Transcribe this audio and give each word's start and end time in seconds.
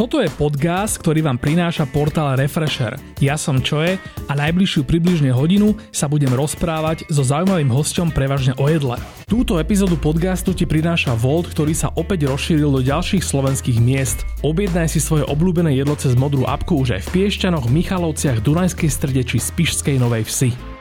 Toto 0.00 0.16
je 0.16 0.32
podcast, 0.32 0.96
ktorý 0.96 1.20
vám 1.20 1.36
prináša 1.36 1.84
portál 1.84 2.32
Refresher. 2.32 2.96
Ja 3.20 3.36
som 3.36 3.60
Čoje 3.60 4.00
a 4.00 4.32
najbližšiu 4.32 4.88
približne 4.88 5.28
hodinu 5.28 5.76
sa 5.92 6.08
budem 6.08 6.32
rozprávať 6.32 7.04
so 7.12 7.20
zaujímavým 7.20 7.68
hostom 7.68 8.08
prevažne 8.08 8.56
o 8.56 8.64
jedle. 8.64 8.96
Túto 9.28 9.60
epizódu 9.60 10.00
podcastu 10.00 10.56
ti 10.56 10.64
prináša 10.64 11.12
Volt, 11.12 11.52
ktorý 11.52 11.76
sa 11.76 11.92
opäť 12.00 12.32
rozšíril 12.32 12.72
do 12.72 12.80
ďalších 12.80 13.20
slovenských 13.20 13.76
miest. 13.76 14.24
Objednaj 14.40 14.88
si 14.88 15.04
svoje 15.04 15.28
obľúbené 15.28 15.76
jedlo 15.76 15.92
cez 16.00 16.16
modrú 16.16 16.48
apku 16.48 16.80
už 16.80 16.96
aj 16.96 17.04
v 17.04 17.20
Piešťanoch, 17.20 17.68
Michalovciach, 17.68 18.40
Dunajskej 18.40 18.88
strede 18.88 19.20
či 19.20 19.36
Spišskej 19.36 20.00
Novej 20.00 20.24
Vsi. 20.24 20.79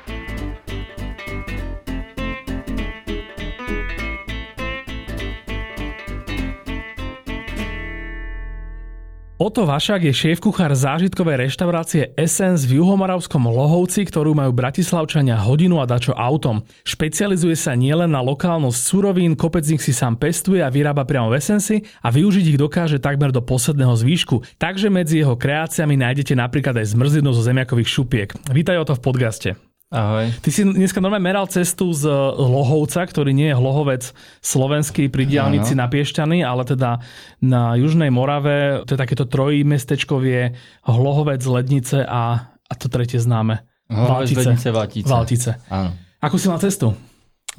Oto 9.39 9.63
Vašák 9.63 10.03
je 10.03 10.11
šéf-kuchár 10.11 10.75
zážitkovej 10.75 11.47
reštaurácie 11.47 12.11
Essence 12.19 12.67
v 12.67 12.83
juhomoravskom 12.83 13.47
Lohovci, 13.47 14.03
ktorú 14.03 14.35
majú 14.35 14.51
bratislavčania 14.51 15.39
hodinu 15.39 15.79
a 15.79 15.87
dačo 15.87 16.11
autom. 16.11 16.59
Špecializuje 16.83 17.55
sa 17.55 17.71
nielen 17.71 18.11
na 18.11 18.19
lokálnosť 18.19 18.75
surovín, 18.75 19.39
kopec 19.39 19.63
z 19.63 19.79
nich 19.79 19.83
si 19.87 19.95
sám 19.95 20.19
pestuje 20.19 20.59
a 20.59 20.67
vyrába 20.67 21.07
priamo 21.07 21.31
v 21.31 21.39
Essence 21.39 21.71
a 22.03 22.07
využiť 22.11 22.51
ich 22.51 22.59
dokáže 22.59 22.99
takmer 22.99 23.31
do 23.31 23.39
posledného 23.39 23.95
zvýšku. 23.95 24.59
Takže 24.59 24.91
medzi 24.91 25.23
jeho 25.23 25.39
kreáciami 25.39 25.95
nájdete 25.95 26.35
napríklad 26.35 26.75
aj 26.75 26.91
zmrzlinu 26.91 27.31
zo 27.31 27.39
zemiakových 27.39 27.87
šupiek. 27.87 28.35
Vítaj 28.51 28.75
o 28.83 28.91
to 28.91 28.99
v 28.99 29.03
podcaste. 29.07 29.68
Ahoj. 29.89 30.29
Ty 30.45 30.49
si 30.53 30.61
dneska 30.61 31.01
normálne 31.01 31.25
meral 31.25 31.49
cestu 31.49 31.89
z 31.97 32.05
Lohovca, 32.37 33.01
ktorý 33.01 33.33
nie 33.33 33.49
je 33.49 33.57
Lohovec 33.57 34.13
slovenský 34.37 35.09
pri 35.09 35.25
diálnici 35.25 35.73
na 35.73 35.89
Piešťany, 35.89 36.45
ale 36.45 36.61
teda 36.61 37.01
na 37.41 37.73
Južnej 37.73 38.13
Morave, 38.13 38.85
to 38.85 38.93
je 38.93 39.01
takéto 39.01 39.25
trojmestečkovie 39.25 40.53
Hlohovec, 40.85 41.41
Lednice 41.41 42.05
a, 42.05 42.53
a 42.53 42.73
to 42.77 42.85
tretie 42.85 43.17
známe. 43.17 43.65
Hlohovec, 43.89 44.29
Lednice, 44.37 44.69
Valtice. 44.69 45.09
Valtice. 45.09 45.51
Áno. 45.73 45.97
Ako 46.21 46.37
si 46.37 46.45
mal 46.53 46.61
cestu? 46.61 46.93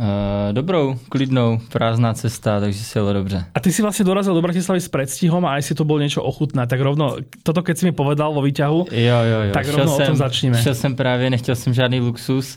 Uh, 0.00 0.52
dobrou, 0.56 0.96
klidnou, 1.08 1.60
prázdná 1.72 2.14
cesta, 2.14 2.60
takže 2.60 2.78
si 2.78 2.98
jelo 2.98 3.12
dobře. 3.12 3.44
A 3.54 3.60
ty 3.60 3.68
si 3.68 3.82
vlastne 3.84 4.00
dorazil 4.08 4.32
do 4.32 4.40
Bratislavy 4.40 4.80
s 4.80 4.88
predstihom 4.88 5.44
a 5.44 5.60
aj 5.60 5.62
si 5.68 5.72
to 5.76 5.84
bol 5.84 6.00
niečo 6.00 6.24
ochutné, 6.24 6.64
tak 6.64 6.80
rovno, 6.80 7.20
toto 7.44 7.60
keď 7.60 7.74
si 7.76 7.84
mi 7.84 7.92
povedal 7.92 8.32
vo 8.32 8.40
výťahu, 8.40 8.88
Jo, 8.88 9.18
jo, 9.28 9.38
jo. 9.44 9.52
tak 9.52 9.68
Šel 9.68 9.76
rovno 9.76 9.92
o 9.92 10.00
tom 10.00 10.16
začneme. 10.16 10.56
šel 10.56 10.72
jsem 10.74 10.96
právě, 10.96 11.30
nechtěl 11.30 11.52
jsem 11.56 11.74
žádný 11.76 12.00
luxus, 12.00 12.56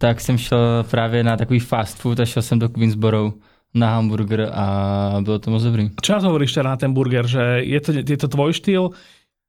tak 0.00 0.20
jsem 0.24 0.38
šel 0.40 0.84
právě 0.90 1.20
na 1.24 1.36
takový 1.36 1.60
fast 1.60 1.98
food 2.00 2.20
a 2.20 2.24
šel 2.24 2.42
jsem 2.42 2.58
do 2.58 2.68
Queensborough 2.72 3.34
na 3.74 3.90
hamburger 4.00 4.48
a 4.52 4.64
bylo 5.20 5.38
to 5.38 5.50
moc 5.50 5.62
dobrý. 5.62 5.90
Čo 6.02 6.12
nás 6.16 6.24
hovoríš 6.24 6.52
teda 6.56 6.70
na 6.70 6.76
ten 6.80 6.96
burger, 6.96 7.26
že 7.28 7.60
je 7.60 7.80
to, 7.80 7.92
je 7.92 8.16
to 8.16 8.28
tvoj 8.28 8.56
štýl? 8.56 8.90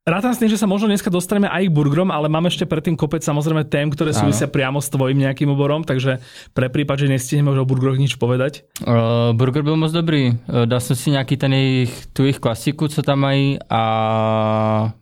Rátam 0.02 0.34
s 0.34 0.42
tým, 0.42 0.50
že 0.50 0.58
sa 0.58 0.66
možno 0.66 0.90
dneska 0.90 1.14
dostaneme 1.14 1.46
aj 1.46 1.70
k 1.70 1.74
burgerom, 1.78 2.10
ale 2.10 2.26
máme 2.26 2.50
ešte 2.50 2.66
predtým 2.66 2.98
kopec 2.98 3.22
samozrejme 3.22 3.70
tém, 3.70 3.86
ktoré 3.86 4.10
súvisia 4.10 4.50
priamo 4.50 4.82
s 4.82 4.90
tvojim 4.90 5.14
nejakým 5.14 5.46
oborom, 5.54 5.86
takže 5.86 6.18
pre 6.50 6.66
prípad, 6.66 7.06
že 7.06 7.12
nestihneme 7.14 7.54
už 7.54 7.62
o 7.62 7.68
burgeroch 7.70 8.02
nič 8.02 8.18
povedať. 8.18 8.66
Uh, 8.82 9.30
burger 9.30 9.62
byl 9.62 9.78
moc 9.78 9.94
dobrý. 9.94 10.34
Uh, 10.34 10.66
dal 10.66 10.82
jsem 10.82 10.96
si 10.96 11.10
nějaký 11.14 11.36
ten 11.36 11.54
jejich, 11.54 12.06
tu 12.12 12.22
jejich 12.26 12.42
klasiku, 12.42 12.88
co 12.88 13.02
tam 13.02 13.18
mají 13.18 13.58
a 13.70 14.92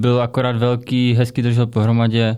byl 0.00 0.22
akorát 0.22 0.56
velký, 0.56 1.12
hezky 1.12 1.42
držel 1.42 1.66
pohromadě. 1.66 2.36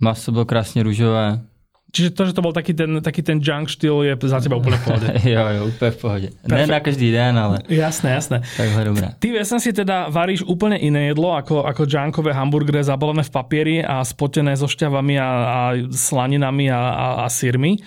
Maso 0.00 0.32
bylo 0.32 0.44
krásně 0.44 0.82
růžové. 0.82 1.40
Čiže 1.88 2.12
to, 2.12 2.22
že 2.28 2.36
to 2.36 2.44
bol 2.44 2.52
taký 2.52 2.76
ten, 2.76 3.00
taký 3.00 3.24
ten 3.24 3.40
junk 3.40 3.72
štýl, 3.72 4.04
je 4.04 4.12
za 4.28 4.44
teba 4.44 4.60
úplne 4.60 4.76
v 4.76 4.84
pohode. 4.84 5.08
jo, 5.24 5.40
jo, 5.40 5.62
úplně 5.72 5.90
v 5.90 5.96
pohodě. 5.96 6.28
Ne 6.44 6.66
na 6.66 6.80
každý 6.80 7.12
den, 7.12 7.38
ale 7.38 7.58
Jasné, 7.68 8.10
jasné. 8.10 8.42
takhle 8.56 8.84
dobré. 8.84 9.08
Ty 9.18 9.28
v 9.32 9.44
si 9.44 9.72
teda 9.72 10.08
varíš 10.12 10.44
úplne 10.44 10.76
iné 10.76 11.08
jedlo 11.08 11.32
ako, 11.32 11.64
ako 11.64 11.88
junkové 11.88 12.36
hamburgery 12.36 12.84
zabalené 12.84 13.24
v 13.24 13.30
papieri 13.32 13.76
a 13.80 14.04
spotené 14.04 14.52
so 14.56 14.68
šťavami 14.68 15.16
a, 15.16 15.28
a 15.28 15.60
slaninami 15.88 16.68
a, 16.68 16.76
a, 16.76 17.06
a 17.24 17.26
sírmi. 17.32 17.80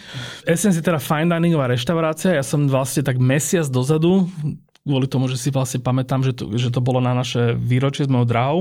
Essence 0.49 0.81
je 0.81 0.83
teda 0.83 0.97
fine 0.97 1.29
diningová 1.29 1.69
reštaurácia. 1.69 2.33
Ja 2.33 2.43
som 2.43 2.65
vlastne 2.65 3.05
tak 3.05 3.21
mesiac 3.21 3.69
dozadu, 3.69 4.25
kvôli 4.81 5.05
tomu, 5.05 5.29
že 5.29 5.37
si 5.37 5.53
vlastne 5.53 5.77
pamätám, 5.77 6.25
že 6.25 6.33
to, 6.33 6.57
že 6.57 6.73
to 6.73 6.81
bolo 6.81 6.97
na 6.97 7.13
naše 7.13 7.53
výročie 7.53 8.05
s 8.05 8.09
mojou 8.09 8.25
drahou, 8.25 8.59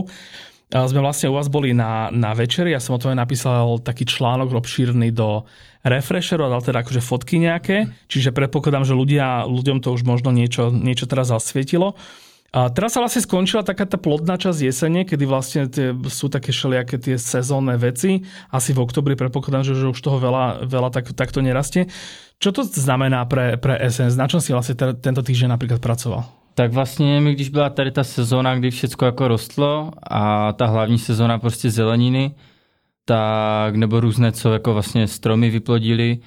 sme 0.71 1.03
vlastne 1.03 1.27
u 1.31 1.35
vás 1.35 1.51
boli 1.51 1.75
na, 1.75 2.15
na 2.15 2.31
večeri, 2.31 2.71
ja 2.71 2.79
som 2.79 2.95
o 2.95 3.03
tom 3.03 3.11
napísal 3.19 3.83
taký 3.83 4.07
článok 4.07 4.55
obšírny 4.55 5.11
do 5.11 5.43
Refresheru 5.83 6.47
a 6.47 6.53
dal 6.53 6.63
teda 6.63 6.87
akože 6.87 7.03
fotky 7.03 7.43
nejaké, 7.43 7.91
čiže 8.07 8.31
predpokladám, 8.31 8.87
že 8.87 8.95
ľudia, 8.95 9.51
ľuďom 9.51 9.83
to 9.83 9.91
už 9.91 10.07
možno 10.07 10.31
niečo, 10.31 10.71
niečo 10.71 11.11
teraz 11.11 11.35
zasvietilo. 11.35 11.99
A 12.51 12.67
teraz 12.67 12.99
sa 12.99 13.03
vlastne 13.03 13.23
skončila 13.23 13.63
taká 13.63 13.87
tá 13.87 13.95
plodná 13.95 14.35
časť 14.35 14.59
jesene, 14.67 15.07
kedy 15.07 15.23
vlastne 15.23 15.71
tie, 15.71 15.95
sú 16.11 16.27
také 16.27 16.51
všelijaké 16.51 16.99
tie 16.99 17.15
sezónne 17.15 17.79
veci. 17.79 18.27
Asi 18.51 18.75
v 18.75 18.83
oktobri 18.83 19.15
predpokladám, 19.15 19.63
že, 19.63 19.79
že 19.79 19.87
už 19.87 20.03
toho 20.03 20.19
veľa, 20.19 20.67
veľa 20.67 20.91
tak, 20.91 21.15
takto 21.15 21.47
nerastie. 21.47 21.87
Čo 22.43 22.51
to 22.51 22.67
znamená 22.67 23.23
pre, 23.31 23.55
pre 23.55 23.79
Essence? 23.79 24.19
Na 24.19 24.27
čom 24.27 24.43
si 24.43 24.51
vlastne 24.51 24.75
te, 24.75 24.99
tento 24.99 25.23
týždeň 25.23 25.55
napríklad 25.55 25.79
pracoval? 25.79 26.40
Tak 26.55 26.73
vlastně 26.73 27.21
mi, 27.21 27.33
když 27.33 27.49
byla 27.49 27.71
tady 27.71 27.91
ta 27.91 28.05
sezóna, 28.05 28.55
kdy 28.55 28.71
všechno 28.71 29.07
jako 29.07 29.29
rostlo 29.29 29.91
a 30.11 30.53
ta 30.53 30.67
hlavní 30.67 30.99
sezóna 30.99 31.39
prostě 31.39 31.71
zeleniny, 31.71 32.35
tak 33.05 33.77
nebo 33.77 34.01
různé, 34.01 34.33
co 34.33 34.53
jako 34.53 34.73
vlastně 34.73 35.07
stromy 35.07 35.51
vyplodili 35.51 36.19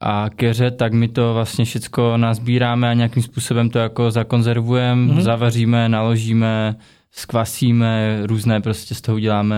a 0.00 0.30
keře, 0.36 0.70
tak 0.70 0.92
my 0.92 1.08
to 1.08 1.34
vlastně 1.34 1.64
všecko 1.64 2.16
nazbíráme 2.16 2.90
a 2.90 2.94
nějakým 2.94 3.22
způsobem 3.22 3.70
to 3.70 3.78
jako 3.78 4.10
zakonzervujeme, 4.10 4.94
Mhm. 5.02 5.10
mm-hmm. 5.18 5.22
zavaříme, 5.22 5.88
naložíme, 5.88 6.76
skvasíme, 7.10 8.18
různé 8.22 8.60
prostě 8.60 8.94
z 8.94 9.00
toho 9.00 9.16
uděláme 9.16 9.56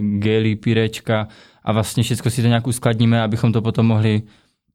gely, 0.00 0.56
pírečka 0.56 1.28
a 1.64 1.72
vlastně 1.72 2.02
všechno 2.02 2.30
si 2.30 2.42
to 2.42 2.48
nějak 2.48 2.66
uskladníme, 2.66 3.22
abychom 3.22 3.52
to 3.52 3.62
potom 3.62 3.86
mohli 3.86 4.22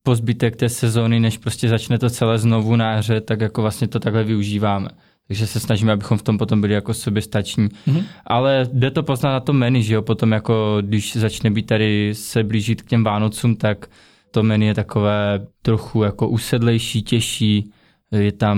po 0.04 0.16
zbytek 0.16 0.56
té 0.56 0.70
sezóny, 0.70 1.20
než 1.20 1.38
prostě 1.38 1.70
začne 1.70 2.00
to 2.00 2.10
celé 2.10 2.38
znovu 2.38 2.76
náře, 2.76 3.22
tak 3.22 3.42
jako 3.42 3.62
vlastně 3.62 3.88
to 3.88 4.00
takhle 4.00 4.24
využíváme. 4.24 4.90
Takže 5.28 5.48
se 5.48 5.60
snažíme, 5.60 5.92
abychom 5.92 6.18
v 6.18 6.24
tom 6.24 6.38
potom 6.38 6.62
byli 6.62 6.74
jako 6.74 6.94
soběstační. 6.94 7.64
Mhm. 7.64 7.98
Mm-hmm. 7.98 8.04
Ale 8.28 8.68
jde 8.74 8.92
to 8.92 9.04
poznat 9.04 9.32
na 9.32 9.40
tom 9.40 9.58
menu, 9.58 9.82
že 9.82 9.94
jo, 9.94 10.02
potom 10.02 10.32
jako 10.32 10.78
když 10.82 11.16
začne 11.16 11.52
být 11.52 11.66
tady 11.66 12.12
se 12.14 12.44
blížit 12.44 12.82
k 12.82 12.86
těm 12.86 13.04
Vánocům, 13.04 13.56
tak 13.56 13.88
to 14.32 14.44
menu 14.44 14.66
je 14.66 14.74
takové 14.74 15.48
trochu 15.62 16.04
jako 16.04 16.28
usedlejší, 16.28 17.02
těžší, 17.04 17.72
je 18.12 18.32
tam 18.32 18.58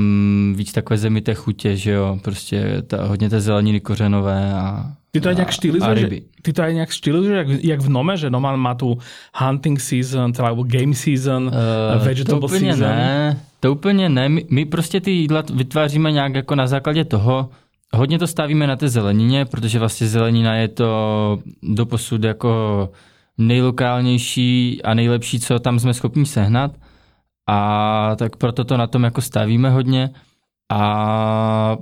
víc 0.55 0.71
takové 0.71 0.97
zemité 0.97 1.33
chutě, 1.33 1.75
že 1.77 1.91
jo, 1.91 2.19
prostě 2.21 2.81
ta, 2.87 3.05
hodně 3.05 3.29
té 3.29 3.41
zeleniny 3.41 3.79
kořenové 3.79 4.53
a 4.53 4.91
Ty 5.11 5.21
to 5.21 5.29
aj 5.29 5.35
nejak 5.35 5.51
ryby. 5.93 6.23
Ty 6.41 6.53
to 6.53 6.63
aj 6.63 6.73
nejak 6.73 6.91
štylizuješ, 6.91 7.37
jak, 7.37 7.47
jak 7.63 7.79
v 7.83 7.89
Nome, 7.89 8.17
že 8.17 8.29
Noma 8.29 8.55
má 8.55 8.73
tu 8.73 8.97
hunting 9.35 9.79
season, 9.79 10.31
teda, 10.31 10.47
alebo 10.47 10.63
game 10.63 10.95
season, 10.95 11.51
uh, 11.51 12.03
vegetable 12.03 12.39
to 12.39 12.45
úplně 12.47 12.73
season. 12.73 12.89
ne, 12.89 13.39
to 13.59 13.71
úplně 13.71 14.09
ne. 14.09 14.29
My, 14.29 14.45
my 14.49 14.65
prostě 14.65 15.01
ty 15.01 15.11
jídla 15.11 15.43
vytváříme 15.53 16.11
nějak 16.11 16.35
jako 16.35 16.55
na 16.55 16.67
základě 16.67 17.05
toho, 17.05 17.49
hodně 17.93 18.19
to 18.19 18.27
stavíme 18.27 18.67
na 18.67 18.75
té 18.75 18.89
zelenině, 18.89 19.45
protože 19.45 19.79
vlastně 19.79 20.07
zelenina 20.07 20.55
je 20.55 20.67
to 20.67 21.39
doposud 21.63 22.23
jako 22.23 22.89
nejlokálnější 23.37 24.81
a 24.83 24.93
nejlepší, 24.93 25.39
co 25.39 25.59
tam 25.59 25.79
jsme 25.79 25.93
schopni 25.93 26.25
sehnat. 26.25 26.71
A 27.51 28.15
tak 28.15 28.35
proto 28.35 28.63
to 28.63 28.77
na 28.77 28.87
tom 28.87 29.03
jako 29.03 29.21
stavíme 29.21 29.69
hodně. 29.69 30.09
A 30.71 31.77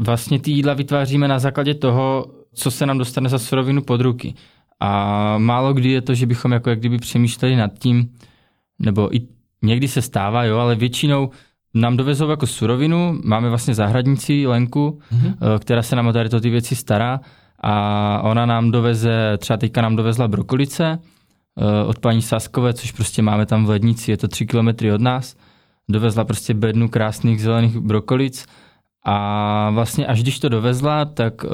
vlastně 0.00 0.38
ty 0.38 0.50
jídla 0.50 0.74
vytváříme 0.74 1.28
na 1.28 1.38
základě 1.38 1.74
toho, 1.74 2.26
co 2.54 2.70
se 2.70 2.86
nám 2.86 2.98
dostane 2.98 3.28
za 3.28 3.38
surovinu 3.38 3.82
pod 3.82 4.00
ruky. 4.00 4.34
A 4.80 5.38
málo 5.38 5.74
kdy 5.74 5.90
je 5.90 6.00
to, 6.00 6.14
že 6.14 6.26
bychom 6.26 6.52
jako 6.52 6.70
jak 6.70 6.78
kdyby 6.78 6.98
přemýšleli 6.98 7.56
nad 7.56 7.78
tím, 7.78 8.12
nebo 8.78 9.16
i 9.16 9.20
někdy 9.62 9.88
se 9.88 10.02
stává, 10.02 10.44
jo, 10.44 10.58
ale 10.58 10.74
většinou 10.74 11.30
nám 11.74 11.96
dovezou 11.96 12.30
jako 12.30 12.46
surovinu, 12.46 13.20
máme 13.24 13.48
vlastně 13.48 13.74
zahradnici 13.74 14.46
Lenku, 14.46 14.98
mm-hmm. 15.12 15.58
která 15.58 15.82
se 15.82 15.96
nám 15.96 16.06
o 16.06 16.12
tady 16.12 16.28
to 16.28 16.40
ty 16.40 16.50
věci 16.50 16.76
stará 16.76 17.20
a 17.60 18.20
ona 18.22 18.46
nám 18.46 18.70
doveze, 18.70 19.38
třeba 19.38 19.56
teďka 19.56 19.82
nám 19.82 19.96
dovezla 19.96 20.28
brokolice 20.28 20.98
od 21.86 21.98
paní 21.98 22.22
Saskové, 22.22 22.74
což 22.74 22.92
prostě 22.92 23.22
máme 23.22 23.46
tam 23.46 23.66
v 23.66 23.70
lednici, 23.70 24.10
je 24.10 24.16
to 24.16 24.28
tři 24.28 24.46
kilometry 24.46 24.92
od 24.92 25.00
nás, 25.00 25.36
dovezla 25.88 26.24
prostě 26.24 26.54
bednu 26.54 26.88
krásných 26.88 27.42
zelených 27.42 27.78
brokolic 27.78 28.46
a 29.06 29.70
vlastně 29.70 30.06
až 30.06 30.22
když 30.22 30.38
to 30.38 30.48
dovezla, 30.48 31.04
tak 31.04 31.44
uh, 31.44 31.50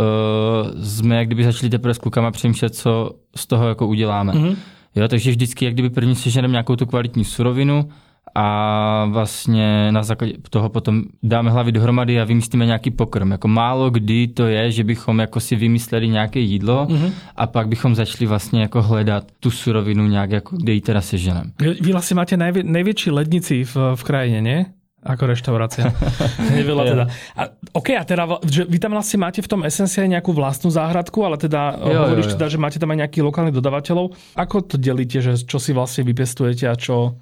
jsme 0.82 1.16
jak 1.16 1.26
kdyby 1.26 1.44
začali 1.44 1.70
teprve 1.70 1.94
s 1.94 1.98
klukama 1.98 2.30
přemýšlet, 2.30 2.74
co 2.74 3.10
z 3.36 3.46
toho 3.46 3.68
jako 3.68 3.86
uděláme. 3.86 4.32
Mhm. 4.32 4.44
Mm-hmm. 4.44 4.56
Jo, 4.94 5.08
takže 5.08 5.30
vždycky 5.30 5.64
jak 5.64 5.74
kdyby 5.74 5.90
první 5.90 6.14
seženeme 6.14 6.52
nějakou 6.52 6.76
tu 6.76 6.86
kvalitní 6.86 7.24
surovinu 7.24 7.88
a 8.34 9.06
vlastně 9.10 9.92
na 9.92 10.02
základě 10.02 10.32
toho 10.50 10.68
potom 10.68 11.02
dáme 11.22 11.50
hlavy 11.50 11.72
dohromady 11.72 12.20
a 12.20 12.24
vymyslíme 12.24 12.66
nějaký 12.66 12.90
pokrm. 12.90 13.30
Jako 13.30 13.48
málo 13.48 13.90
kdy 13.90 14.28
to 14.28 14.46
je, 14.46 14.70
že 14.70 14.84
bychom 14.84 15.18
jako 15.18 15.40
si 15.40 15.56
vymysleli 15.56 16.08
nějaké 16.08 16.40
jídlo 16.40 16.86
mm-hmm. 16.86 17.12
a 17.36 17.46
pak 17.46 17.68
bychom 17.68 17.94
začali 17.94 18.26
vlastně 18.26 18.60
jako 18.60 18.82
hledat 18.82 19.24
tu 19.40 19.50
surovinu 19.50 20.06
nějak, 20.06 20.30
jako 20.30 20.56
kde 20.56 20.72
ji 20.72 20.80
teda 20.80 21.00
seženeme. 21.00 21.50
Vy 21.60 21.92
vlastne 21.92 22.14
máte 22.16 22.36
najvě, 22.36 22.62
najväčší 22.64 23.10
lednici 23.10 23.64
v, 23.64 23.74
v 23.94 24.02
krajine, 24.04 24.40
nie? 24.40 24.60
Ako 25.00 25.32
reštaurácia. 25.32 25.88
Neveľa 26.60 26.82
teda. 26.84 27.04
A, 27.32 27.42
OK, 27.72 27.96
a 27.96 28.04
teda, 28.04 28.28
že 28.44 28.68
vy 28.68 28.76
tam 28.76 28.92
vlastne 28.92 29.16
máte 29.24 29.40
v 29.40 29.48
tom 29.48 29.64
SNC 29.64 30.04
aj 30.04 30.10
nejakú 30.20 30.36
vlastnú 30.36 30.68
záhradku, 30.68 31.24
ale 31.24 31.40
teda 31.40 31.72
jo, 31.72 32.04
hovoríš 32.04 32.28
jo, 32.28 32.30
jo. 32.30 32.36
teda, 32.36 32.46
že 32.52 32.58
máte 32.60 32.76
tam 32.76 32.92
aj 32.92 33.08
nejakých 33.08 33.24
lokálnych 33.24 33.56
dodavateľov. 33.56 34.12
Ako 34.36 34.60
to 34.60 34.76
delíte, 34.76 35.24
že 35.24 35.40
čo 35.40 35.56
si 35.56 35.72
vlastne 35.72 36.04
vypestujete 36.04 36.68
a 36.68 36.76
čo, 36.76 37.16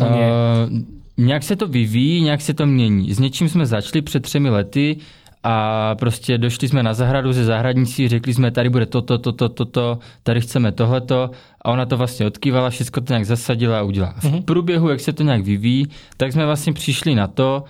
Uh, 0.00 0.06
nějak 1.16 1.42
se 1.42 1.56
to 1.56 1.66
vyvíjí, 1.66 2.22
nějak 2.22 2.40
se 2.40 2.54
to 2.54 2.66
mění. 2.66 3.14
S 3.14 3.18
něčím 3.18 3.48
jsme 3.48 3.66
začali 3.66 4.02
před 4.02 4.22
třemi 4.22 4.50
lety, 4.50 4.96
a 5.42 5.94
prostě 5.94 6.38
došli 6.38 6.68
jsme 6.68 6.82
na 6.82 6.94
zahradu 6.94 7.32
ze 7.32 7.44
zahradnicí, 7.44 8.08
řekli 8.08 8.34
jsme, 8.34 8.50
tady 8.50 8.68
bude 8.68 8.86
toto, 8.86 9.18
toto, 9.18 9.48
toto, 9.48 9.98
tady 10.22 10.40
chceme 10.40 10.72
tohleto 10.72 11.30
a 11.62 11.70
ona 11.70 11.86
to 11.86 11.96
vlastně 11.96 12.26
odkývala, 12.26 12.70
všechno 12.70 13.02
to 13.02 13.12
nějak 13.12 13.26
zasadila 13.26 13.78
a 13.78 13.82
udělala. 13.82 14.14
V 14.18 14.24
mhm. 14.24 14.42
průběhu, 14.42 14.88
jak 14.88 15.00
se 15.00 15.12
to 15.12 15.22
nějak 15.22 15.42
vyvíjí, 15.42 15.86
tak 16.16 16.32
jsme 16.32 16.46
vlastně 16.46 16.72
přišli 16.72 17.14
na 17.14 17.26
to, 17.26 17.64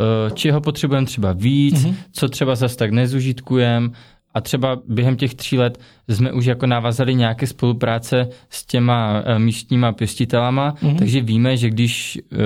eh, 0.00 0.30
čeho 0.30 0.60
potřebujeme 0.60 1.06
třeba 1.06 1.32
víc, 1.32 1.84
mm-hmm. 1.84 1.94
co 2.12 2.28
třeba 2.28 2.54
zase 2.54 2.76
tak 2.76 2.90
nezužitkujeme 2.90 3.90
a 4.36 4.40
třeba 4.40 4.78
během 4.88 5.16
těch 5.16 5.34
tří 5.34 5.58
let 5.58 5.78
jsme 6.08 6.32
už 6.32 6.44
jako 6.44 6.66
navazali 6.66 7.14
nějaké 7.14 7.46
spolupráce 7.46 8.28
s 8.50 8.66
těma 8.66 9.22
eh, 9.24 9.38
místníma 9.38 9.92
pěstitelama, 9.92 10.74
mm-hmm. 10.74 10.98
takže 10.98 11.20
víme, 11.20 11.56
že 11.56 11.70
když 11.70 12.18
uh, 12.32 12.38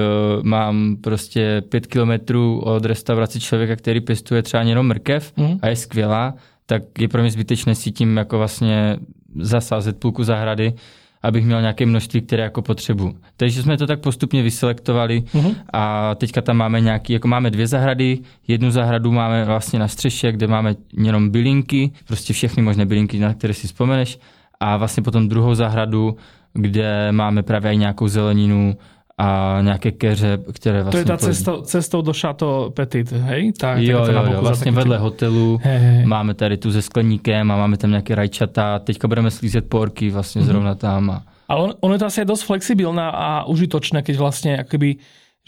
mám 0.42 0.96
prostě 0.96 1.62
pět 1.68 1.86
kilometrů 1.86 2.60
od 2.60 2.84
restaurace 2.84 3.40
člověka, 3.40 3.76
který 3.76 4.00
pěstuje 4.00 4.42
třeba 4.42 4.62
jenom 4.62 4.86
mrkev 4.86 5.32
mm-hmm. 5.36 5.58
a 5.62 5.68
je 5.68 5.76
skvělá, 5.76 6.34
tak 6.66 6.82
je 6.98 7.08
pro 7.08 7.22
mě 7.22 7.30
zbytečné 7.30 7.74
si 7.74 7.92
tím 7.92 8.16
jako 8.16 8.38
vlastně 8.38 8.96
zasázet 9.40 9.98
půlku 9.98 10.24
zahrady, 10.24 10.72
abych 11.22 11.44
měl 11.44 11.60
nějaké 11.60 11.86
množství, 11.86 12.20
které 12.20 12.42
jako 12.42 12.62
potřebuji. 12.62 13.14
Takže 13.36 13.62
jsme 13.62 13.76
to 13.76 13.86
tak 13.86 14.00
postupně 14.00 14.42
vyselektovali 14.42 15.20
uh-huh. 15.20 15.54
a 15.72 16.14
teďka 16.14 16.40
tam 16.40 16.56
máme 16.56 16.80
nějaký, 16.80 17.12
jako 17.12 17.28
máme 17.28 17.50
dvě 17.50 17.66
zahrady, 17.66 18.18
jednu 18.48 18.70
zahradu 18.70 19.12
máme 19.12 19.44
vlastně 19.44 19.78
na 19.78 19.88
střeše, 19.88 20.32
kde 20.32 20.46
máme 20.46 20.74
jenom 20.96 21.30
bylinky, 21.30 21.90
prostě 22.06 22.32
všechny 22.32 22.62
možné 22.62 22.86
bylinky, 22.86 23.18
na 23.18 23.34
které 23.34 23.54
si 23.54 23.66
vzpomeneš 23.66 24.18
a 24.60 24.76
vlastně 24.76 25.02
potom 25.02 25.28
druhou 25.28 25.54
zahradu, 25.54 26.16
kde 26.52 27.12
máme 27.12 27.42
právě 27.42 27.72
i 27.72 27.76
nějakou 27.76 28.08
zeleninu, 28.08 28.76
a 29.20 29.58
nějaké 29.62 29.90
keře, 29.90 30.38
které 30.52 30.82
vlastně... 30.82 31.04
To 31.04 31.12
je 31.12 31.16
ta 31.16 31.16
cestou, 31.16 31.60
cestou 31.60 32.02
do 32.02 32.12
Chateau 32.12 32.70
Petit, 32.70 33.12
hej? 33.12 33.52
Tak, 33.52 33.78
jo, 33.78 34.06
jo, 34.06 34.24
jo, 34.32 34.40
vlastně 34.40 34.72
vedle 34.72 34.98
hotelu 34.98 35.60
hej, 35.62 35.78
hej. 35.78 36.06
máme 36.06 36.34
tady 36.34 36.56
tu 36.56 36.72
se 36.72 36.82
skleníkem 36.82 37.50
a 37.50 37.56
máme 37.56 37.76
tam 37.76 37.90
nějaké 37.90 38.14
rajčata. 38.14 38.78
Teďka 38.78 39.08
budeme 39.08 39.30
slízet 39.30 39.68
porky 39.68 40.10
vlastně 40.10 40.42
mm-hmm. 40.42 40.46
zrovna 40.46 40.74
tam. 40.74 41.10
A... 41.10 41.22
Ale 41.48 41.62
on, 41.62 41.74
ono 41.80 41.94
je 41.94 41.98
to 41.98 42.06
asi 42.06 42.24
dosť 42.24 42.44
flexibilná 42.44 43.10
a 43.10 43.44
užitočné, 43.44 44.02
keď 44.02 44.16
vlastne 44.16 44.56
akoby 44.58 44.96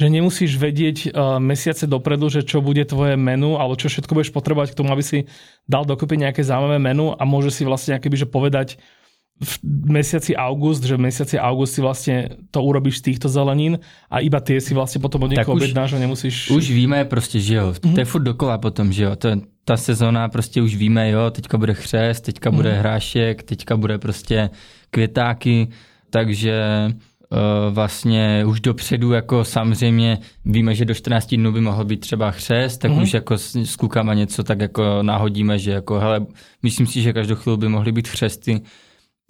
že 0.00 0.08
nemusíš 0.08 0.56
vedieť 0.56 1.12
uh, 1.12 1.36
mesiace 1.36 1.84
dopredu, 1.84 2.32
že 2.32 2.42
čo 2.42 2.64
bude 2.64 2.80
tvoje 2.88 3.14
menu, 3.20 3.60
alebo 3.60 3.76
čo 3.76 3.92
všetko 3.92 4.16
budeš 4.16 4.32
potrebovať 4.32 4.72
k 4.72 4.78
tomu, 4.80 4.88
aby 4.88 5.04
si 5.04 5.28
dal 5.68 5.84
dokopy 5.84 6.16
nejaké 6.16 6.40
zaujímavé 6.40 6.80
menu 6.80 7.12
a 7.12 7.22
môže 7.28 7.52
si 7.52 7.62
vlastne 7.68 8.00
akoby, 8.00 8.24
že 8.24 8.26
povedať, 8.26 8.80
v 9.42 9.90
mesiaci 9.90 10.36
august, 10.36 10.86
že 10.86 10.94
v 10.96 11.10
mesiaci 11.10 11.36
august 11.38 11.74
si 11.74 11.80
vlastne 11.82 12.38
to 12.54 12.62
urobíš 12.62 13.02
z 13.02 13.12
týchto 13.12 13.26
zelenín 13.28 13.82
a 14.06 14.22
iba 14.22 14.38
tie 14.38 14.62
si 14.62 14.70
vlastne 14.70 15.02
potom 15.02 15.26
od 15.26 15.34
niekoho 15.34 15.58
objednáš 15.58 15.92
a 15.92 15.98
nemusíš... 15.98 16.50
Už 16.50 16.70
víme 16.70 17.04
prostě, 17.04 17.40
že 17.40 17.54
jo, 17.54 17.72
mm-hmm. 17.72 17.94
to 17.94 18.00
je 18.00 18.04
furt 18.04 18.22
dokola 18.22 18.58
potom, 18.58 18.92
že 18.92 19.04
jo, 19.04 19.16
to 19.16 19.28
je, 19.28 19.36
ta 19.64 19.76
sezóna 19.76 20.28
prostě 20.28 20.62
už 20.62 20.76
víme, 20.76 21.10
jo, 21.10 21.30
teďka 21.30 21.58
bude 21.58 21.74
chřest, 21.74 22.20
teďka 22.20 22.50
mm-hmm. 22.50 22.56
bude 22.56 22.72
hrášek, 22.72 23.42
teďka 23.42 23.76
bude 23.76 23.98
prostě 23.98 24.50
květáky, 24.90 25.68
takže 26.10 26.62
uh, 26.86 27.74
vlastně 27.74 28.44
už 28.46 28.60
dopředu 28.60 29.12
jako 29.12 29.44
samozřejmě 29.44 30.18
víme, 30.44 30.74
že 30.74 30.84
do 30.84 30.94
14 30.94 31.34
dnů 31.34 31.52
by 31.52 31.60
mohl 31.60 31.84
být 31.84 32.00
třeba 32.00 32.30
chřest, 32.30 32.78
tak 32.78 32.90
mm-hmm. 32.90 33.02
už 33.02 33.14
jako 33.14 33.38
s, 33.38 33.56
s 33.56 33.76
klukama 33.76 34.14
něco 34.14 34.44
tak 34.44 34.60
jako 34.60 35.02
nahodíme, 35.02 35.58
že 35.58 35.70
jako 35.70 35.98
hele, 35.98 36.26
myslím 36.62 36.86
si, 36.86 37.02
že 37.02 37.12
každou 37.12 37.34
chvíli 37.34 37.56
by 37.56 37.68
mohly 37.68 37.92
být 37.92 38.08
chřesty, 38.08 38.60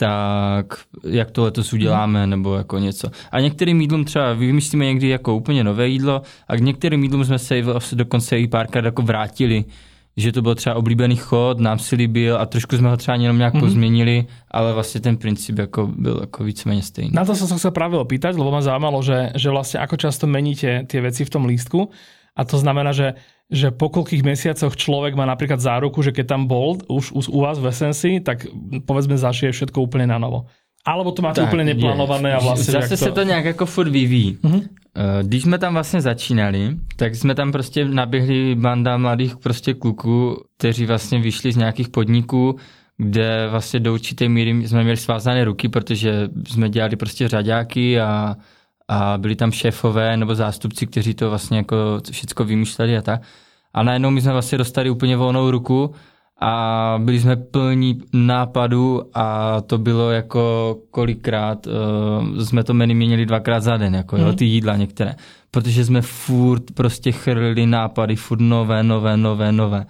tak 0.02 0.66
jak 1.04 1.30
to 1.30 1.42
letos 1.42 1.72
uděláme, 1.72 2.20
hmm. 2.20 2.30
nebo 2.30 2.54
jako 2.54 2.78
něco. 2.78 3.10
A 3.32 3.40
některým 3.40 3.80
jídlům 3.80 4.04
třeba 4.04 4.32
vymyslíme 4.32 4.84
někdy 4.84 5.08
jako 5.08 5.36
úplně 5.36 5.64
nové 5.64 5.88
jídlo 5.88 6.22
a 6.48 6.56
k 6.56 6.60
některým 6.60 7.02
jídlům 7.02 7.24
jsme 7.24 7.38
se 7.38 7.62
dokonce 7.92 8.38
i 8.38 8.48
párkrát 8.48 8.84
jako 8.84 9.02
vrátili, 9.02 9.64
že 10.16 10.32
to 10.32 10.42
byl 10.42 10.54
třeba 10.54 10.74
oblíbený 10.74 11.16
chod, 11.16 11.60
nám 11.60 11.78
si 11.78 11.96
líbil 11.96 12.36
a 12.38 12.46
trošku 12.46 12.76
jsme 12.76 12.88
ho 12.88 12.96
třeba 12.96 13.16
jenom 13.16 13.38
nějak 13.38 13.54
mm-hmm. 13.54 13.60
pozměnili, 13.60 14.26
ale 14.50 14.72
vlastně 14.72 15.00
ten 15.00 15.16
princip 15.16 15.58
jako 15.58 15.86
byl 15.86 16.18
jako 16.20 16.44
víceméně 16.44 16.82
stejný. 16.82 17.10
Na 17.14 17.24
to 17.24 17.34
jsem 17.34 17.46
se 17.46 17.56
chcel 17.56 17.70
právě 17.70 17.98
opýtať, 17.98 18.36
lebo 18.36 18.50
ma 18.50 18.60
zaujímalo, 18.60 19.02
že, 19.02 19.30
že 19.34 19.50
vlastně 19.50 19.80
ako 19.80 19.96
často 19.96 20.26
meníte 20.26 20.84
ty 20.86 21.00
věci 21.00 21.24
v 21.24 21.30
tom 21.30 21.44
lístku 21.44 21.90
a 22.36 22.44
to 22.44 22.58
znamená, 22.58 22.92
že 22.92 23.14
že 23.52 23.68
po 23.68 23.92
koľkých 23.92 24.24
mesiacoch 24.24 24.72
človek 24.72 25.12
má 25.12 25.28
napríklad 25.28 25.60
záruku, 25.60 26.00
že 26.00 26.16
keď 26.16 26.26
tam 26.26 26.48
bol 26.48 26.80
už, 26.88 27.12
už 27.12 27.28
u 27.28 27.44
vás 27.44 27.60
v 27.60 27.68
Essenci, 27.68 28.24
tak 28.24 28.48
povedzme 28.88 29.20
zašije 29.20 29.52
všetko 29.52 29.78
úplne 29.84 30.08
na 30.08 30.16
novo. 30.16 30.48
Alebo 30.82 31.12
to 31.12 31.22
máte 31.22 31.40
tak, 31.40 31.52
úplně 31.52 31.64
neplánované 31.64 32.34
a 32.34 32.40
vlastně... 32.40 32.72
Zase 32.72 32.88
to... 32.88 32.96
se 32.96 33.10
to 33.12 33.22
nějak 33.22 33.44
jako 33.44 33.66
furt 33.66 33.88
vyvíjí. 33.88 34.38
Uh-huh. 34.42 34.62
Když 35.22 35.42
jsme 35.42 35.58
tam 35.58 35.74
vlastně 35.74 36.00
začínali, 36.00 36.76
tak 36.96 37.14
jsme 37.14 37.34
tam 37.34 37.52
prostě 37.52 37.84
naběhli 37.84 38.54
banda 38.54 38.96
mladých 38.96 39.36
prostě 39.36 39.74
kluků, 39.74 40.36
kteří 40.56 40.86
vlastně 40.86 41.20
vyšli 41.20 41.52
z 41.52 41.56
nějakých 41.56 41.88
podniků, 41.88 42.56
kde 42.96 43.48
vlastně 43.50 43.80
do 43.80 43.94
určité 43.94 44.28
míry 44.28 44.68
jsme 44.68 44.82
měli 44.82 44.96
svázané 44.96 45.44
ruky, 45.44 45.68
protože 45.68 46.28
jsme 46.48 46.68
dělali 46.68 46.96
prostě 46.96 47.28
řadáky 47.28 48.00
a, 48.00 48.36
a 48.92 49.18
byli 49.18 49.36
tam 49.36 49.52
šéfové 49.52 50.16
nebo 50.16 50.34
zástupci, 50.34 50.86
kteří 50.86 51.14
to 51.14 51.28
vlastně 51.28 51.56
jako 51.56 51.76
všechno 52.10 52.44
vymýšleli 52.44 52.96
a 52.96 53.02
tak. 53.02 53.22
A 53.74 53.82
najednou 53.82 54.10
my 54.10 54.20
jsme 54.20 54.32
vlastně 54.32 54.58
dostali 54.58 54.90
úplně 54.90 55.16
volnou 55.16 55.50
ruku 55.50 55.94
a 56.40 56.94
byli 56.98 57.20
jsme 57.20 57.36
plní 57.36 57.98
nápadu 58.12 59.02
a 59.14 59.60
to 59.60 59.78
bylo 59.78 60.10
jako 60.10 60.76
kolikrát, 60.90 61.66
uh, 61.66 62.38
jsme 62.38 62.64
to 62.64 62.74
menu 62.74 62.94
měnili 62.94 63.26
dvakrát 63.26 63.60
za 63.60 63.76
den, 63.76 63.94
jako 63.94 64.16
mm. 64.16 64.22
jo, 64.22 64.28
mhm. 64.28 64.36
ty 64.36 64.44
jídla 64.44 64.76
některé. 64.76 65.14
Protože 65.50 65.84
jsme 65.84 66.02
furt 66.02 66.62
prostě 66.74 67.12
chrlili 67.12 67.66
nápady, 67.66 68.16
furt 68.16 68.40
nové, 68.40 68.82
nové, 68.82 69.16
nové, 69.16 69.52
nové. 69.52 69.86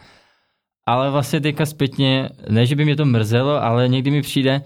Ale 0.87 1.11
vlastně 1.11 1.41
teďka 1.41 1.67
zpětně, 1.67 2.29
ne, 2.51 2.67
že 2.67 2.77
by 2.77 2.85
mě 2.85 2.97
to 2.97 3.05
mrzelo, 3.05 3.63
ale 3.63 3.89
někdy 3.89 4.11
mi 4.11 4.23
přijde, 4.23 4.63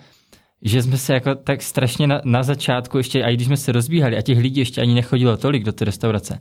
že 0.66 0.82
jsme 0.82 0.96
se 0.96 1.14
jako 1.14 1.34
tak 1.34 1.62
strašně 1.62 2.06
na, 2.06 2.20
na 2.24 2.42
začátku 2.42 2.98
ještě, 2.98 3.24
a 3.24 3.28
i 3.28 3.34
když 3.34 3.46
jsme 3.46 3.56
se 3.56 3.72
rozbíhali 3.72 4.16
a 4.16 4.22
těch 4.22 4.38
lidí 4.38 4.60
ještě 4.60 4.80
ani 4.80 4.94
nechodilo 4.94 5.36
tolik 5.36 5.64
do 5.64 5.72
té 5.72 5.84
restaurace, 5.84 6.38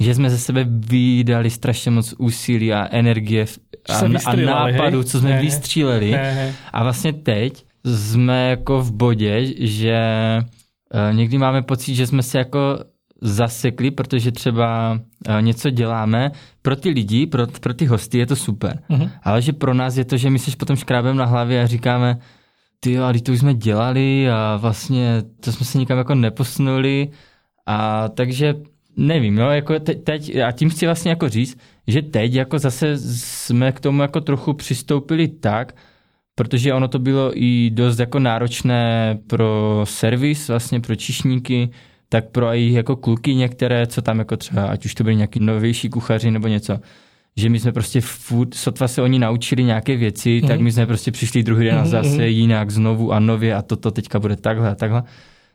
že 0.00 0.14
jsme 0.14 0.30
ze 0.30 0.38
sebe 0.38 0.66
vydali 0.68 1.50
strašně 1.50 1.90
moc 1.90 2.14
úsilí 2.18 2.72
a 2.72 2.88
energie 2.90 3.46
a, 3.88 4.30
a 4.30 4.36
nápadů, 4.36 5.02
co 5.02 5.20
jsme 5.20 5.32
he, 5.32 5.40
vystříleli. 5.40 6.10
He, 6.10 6.32
he. 6.32 6.54
A 6.72 6.82
vlastně 6.82 7.12
teď 7.12 7.64
jsme 7.84 8.50
jako 8.50 8.80
v 8.80 8.92
bodě, 8.92 9.46
že 9.58 9.98
uh, 10.94 11.16
někdy 11.16 11.38
máme 11.38 11.62
pocit, 11.62 11.94
že 11.94 12.06
jsme 12.06 12.22
se 12.22 12.38
jako 12.38 12.78
zasekli, 13.22 13.90
protože 13.90 14.32
třeba 14.32 14.92
uh, 14.92 15.42
něco 15.42 15.70
děláme. 15.70 16.30
Pro 16.62 16.76
ty 16.76 16.88
lidi, 16.88 17.26
pro, 17.26 17.46
pro 17.46 17.74
ty 17.74 17.86
hosty 17.86 18.18
je 18.18 18.26
to 18.26 18.36
super. 18.36 18.78
Uh-huh. 18.90 19.10
Ale 19.22 19.42
že 19.42 19.52
pro 19.52 19.74
nás 19.74 19.96
je 19.96 20.04
to, 20.04 20.16
že 20.16 20.30
my 20.30 20.38
se 20.38 20.50
potom 20.56 20.76
škrábem 20.76 21.16
na 21.16 21.24
hlavě 21.24 21.62
a 21.62 21.66
říkáme, 21.66 22.18
ty 22.80 22.98
a 22.98 23.12
to 23.22 23.32
už 23.32 23.38
jsme 23.38 23.54
dělali 23.54 24.30
a 24.30 24.56
vlastně 24.56 25.22
to 25.40 25.52
jsme 25.52 25.66
se 25.66 25.78
nikam 25.78 25.98
jako 25.98 26.14
neposunuli. 26.14 27.08
A 27.66 28.08
takže 28.08 28.54
nevím, 28.96 29.38
jo, 29.38 29.48
jako 29.48 29.78
teď, 29.80 30.04
teď, 30.04 30.36
a 30.36 30.52
tím 30.52 30.70
chci 30.70 30.86
vlastně 30.86 31.10
jako 31.10 31.28
říct, 31.28 31.58
že 31.86 32.02
teď 32.02 32.34
jako 32.34 32.58
zase 32.58 32.98
jsme 32.98 33.72
k 33.72 33.80
tomu 33.80 34.02
jako 34.02 34.20
trochu 34.20 34.52
přistoupili 34.52 35.28
tak, 35.28 35.76
protože 36.34 36.74
ono 36.74 36.88
to 36.88 36.98
bylo 36.98 37.30
i 37.34 37.70
dost 37.70 37.98
jako 37.98 38.18
náročné 38.18 39.18
pro 39.26 39.80
servis, 39.84 40.48
vlastně 40.48 40.80
pro 40.80 40.96
čišníky, 40.96 41.70
tak 42.08 42.30
pro 42.30 42.54
i 42.54 42.72
jako 42.72 42.96
kluky 42.96 43.34
některé, 43.34 43.86
co 43.86 44.02
tam 44.02 44.18
jako 44.18 44.36
třeba, 44.36 44.66
ať 44.66 44.84
už 44.84 44.94
to 44.94 45.04
byly 45.04 45.16
nějaký 45.16 45.40
novější 45.40 45.90
kuchaři 45.90 46.30
nebo 46.30 46.48
něco, 46.48 46.78
že 47.38 47.48
my 47.48 47.60
jsme 47.60 47.72
prostě 47.72 48.00
furt, 48.00 48.54
sotva 48.54 48.88
se 48.88 49.02
oni 49.02 49.18
naučili 49.18 49.64
nějaké 49.64 49.96
věci, 49.96 50.40
mm. 50.42 50.48
tak 50.48 50.56
mhm. 50.56 50.64
my 50.64 50.72
jsme 50.72 50.86
prostě 50.86 51.12
přišli 51.12 51.42
druhý 51.42 51.64
den 51.64 51.74
a 51.74 51.80
mhm, 51.80 51.90
zase 51.90 52.08
mm. 52.08 52.20
jinak 52.20 52.70
znovu 52.70 53.12
a 53.12 53.18
nově 53.18 53.54
a 53.54 53.62
toto 53.62 53.90
teďka 53.90 54.18
bude 54.18 54.36
takhle 54.36 54.70
a 54.70 54.74
takhle. 54.74 55.02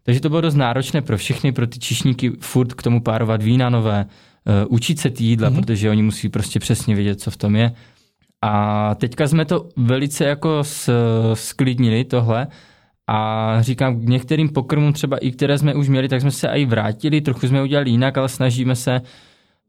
Takže 0.04 0.22
to 0.22 0.30
bylo 0.30 0.42
dost 0.42 0.56
náročné 0.56 1.02
pro 1.02 1.18
všechny, 1.18 1.52
pro 1.52 1.68
ty 1.68 1.80
čišníky 1.80 2.32
furt 2.40 2.74
k 2.74 2.84
tomu 2.84 3.02
párovat 3.02 3.44
vína 3.44 3.70
nové, 3.70 4.06
uh, 4.06 4.76
učit 4.76 5.00
se 5.00 5.10
ty 5.10 5.24
jídla, 5.24 5.50
mm-hmm. 5.50 5.56
protože 5.56 5.90
oni 5.90 6.04
musí 6.04 6.30
prostě 6.30 6.60
přesně 6.60 6.96
vědět, 6.96 7.22
co 7.22 7.32
v 7.32 7.38
tom 7.38 7.56
je. 7.56 7.72
A 8.42 8.96
teďka 8.96 9.28
jsme 9.28 9.46
to 9.46 9.70
velice 9.78 10.26
jako 10.26 10.64
sklidnili 11.34 12.04
tohle 12.04 12.48
a 13.08 13.58
říkám, 13.62 14.00
k 14.00 14.04
některým 14.04 14.50
pokrmům 14.50 14.94
třeba 14.94 15.18
i 15.18 15.32
které 15.32 15.58
jsme 15.58 15.76
už 15.76 15.90
měli, 15.90 16.08
tak 16.08 16.22
jsme 16.22 16.32
se 16.32 16.48
i 16.48 16.66
vrátili, 16.66 17.22
trochu 17.22 17.48
jsme 17.48 17.64
udělali 17.64 17.90
jinak, 17.90 18.18
ale 18.18 18.30
snažíme 18.30 18.76
se 18.76 19.02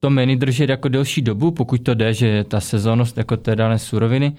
to 0.04 0.10
menu 0.10 0.36
držet 0.36 0.68
jako 0.68 0.88
delší 0.88 1.22
dobu, 1.22 1.50
pokud 1.50 1.80
to 1.82 1.94
jde, 1.94 2.14
že 2.14 2.26
je 2.28 2.44
ta 2.44 2.60
sezónnost 2.60 3.16
jako 3.18 3.36
té 3.36 3.56
dané 3.56 3.78
suroviny 3.78 4.36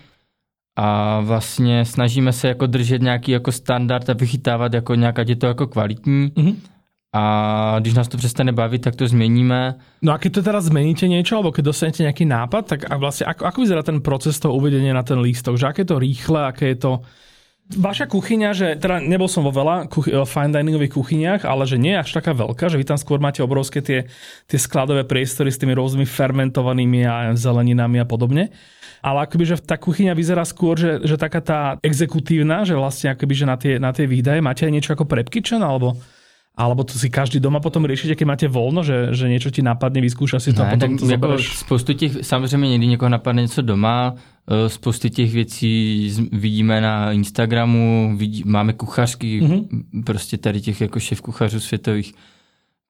a 0.77 1.19
vlastně 1.19 1.85
snažíme 1.85 2.33
se 2.33 2.47
jako 2.47 2.67
držet 2.67 3.01
nějaký 3.01 3.31
jako 3.31 3.51
standard 3.51 4.09
a 4.09 4.13
vychytávat 4.13 4.73
jako 4.73 4.95
nějak, 4.95 5.19
ať 5.19 5.29
je 5.29 5.35
to 5.35 5.47
jako 5.47 5.67
kvalitní. 5.67 6.29
Mm-hmm. 6.29 6.55
a 7.15 7.75
když 7.79 7.93
nás 7.93 8.07
to 8.07 8.17
přestane 8.17 8.51
bavit, 8.51 8.81
tak 8.81 8.95
to 8.95 9.07
změníme. 9.07 9.75
No 10.01 10.13
a 10.13 10.17
keď 10.17 10.33
to 10.33 10.41
teraz 10.43 10.67
zmeníte 10.67 11.07
niečo, 11.07 11.39
alebo 11.39 11.55
keď 11.55 11.71
dostanete 11.71 12.03
nejaký 12.03 12.27
nápad, 12.27 12.63
tak 12.67 12.79
a 12.91 12.99
vlastne 12.99 13.25
ako, 13.31 13.47
ako 13.47 13.57
vyzerá 13.63 13.81
ten 13.87 14.03
proces 14.03 14.35
toho 14.35 14.51
uvedenia 14.51 14.91
na 14.91 15.01
ten 15.01 15.17
lístok? 15.23 15.55
Že 15.55 15.71
aké 15.71 15.81
je 15.81 15.89
to 15.95 16.03
rýchle, 16.03 16.39
aké 16.45 16.65
je 16.75 16.77
to... 16.77 16.91
Vaša 17.65 18.05
kuchyňa, 18.05 18.49
že 18.53 18.67
teda 18.77 19.01
nebol 19.01 19.25
som 19.25 19.41
vo 19.41 19.49
veľa 19.49 19.89
kuchy, 19.89 20.13
fine 20.29 20.53
diningových 20.53 20.93
kuchyniach, 20.93 21.41
ale 21.49 21.65
že 21.65 21.81
nie 21.81 21.97
je 21.97 22.01
až 22.05 22.13
taká 22.13 22.37
veľká, 22.37 22.69
že 22.69 22.77
vy 22.77 22.85
tam 22.85 22.93
skôr 23.01 23.17
máte 23.17 23.41
obrovské 23.41 23.81
tie, 23.81 24.05
tie 24.45 24.59
skladové 24.61 25.01
priestory 25.01 25.49
s 25.49 25.57
tými 25.57 25.73
rôznymi 25.73 26.05
fermentovanými 26.05 27.01
a 27.09 27.33
zeleninami 27.33 27.97
a 27.97 28.05
podobne. 28.05 28.53
Ale 29.01 29.25
akoby, 29.25 29.49
že 29.49 29.57
tá 29.65 29.81
kuchyňa 29.81 30.13
vyzerá 30.13 30.45
skôr, 30.45 30.77
že, 30.77 31.01
že 31.09 31.17
taká 31.17 31.41
tá 31.41 31.59
exekutívna, 31.81 32.69
že 32.69 32.77
vlastne 32.77 33.17
akoby, 33.17 33.33
že 33.33 33.45
na 33.49 33.57
tie, 33.57 33.73
na 33.81 33.89
tie 33.89 34.05
výdaje 34.05 34.45
máte 34.45 34.69
aj 34.69 34.73
niečo 34.73 34.93
ako 34.93 35.09
prep 35.09 35.33
kitchen, 35.33 35.65
alebo 35.65 35.97
alebo 36.57 36.83
to 36.87 36.95
si 36.95 37.11
každý 37.11 37.43
doma 37.43 37.59
potom 37.59 37.83
riešite, 37.83 38.15
keď 38.15 38.27
máte 38.27 38.47
volno, 38.47 38.79
že, 38.79 39.11
že 39.11 39.27
něco 39.27 39.51
ti 39.51 39.61
napadne, 39.61 39.99
vyskúša 39.99 40.39
si 40.39 40.55
to 40.55 40.63
ne, 40.63 40.67
a 40.67 40.71
potom 40.71 40.95
to 40.97 41.05
jako 41.05 41.37
Spoustu 41.39 41.93
těch, 41.93 42.11
samozřejmě 42.21 42.69
někdy 42.69 42.87
někoho 42.87 43.09
napadne 43.09 43.41
něco 43.41 43.61
doma, 43.61 44.15
eh, 44.15 44.69
spoustu 44.69 45.09
těch 45.09 45.33
věcí 45.33 46.11
vidíme 46.31 46.81
na 46.81 47.11
Instagramu, 47.11 48.15
vidí, 48.17 48.43
máme 48.45 48.73
kuchařky, 48.73 49.41
mm-hmm. 49.41 50.03
prostě 50.03 50.37
tady 50.37 50.61
těch 50.61 50.81
jako 50.81 50.99
šéf 50.99 51.21
kuchařů 51.21 51.59
světových, 51.59 52.13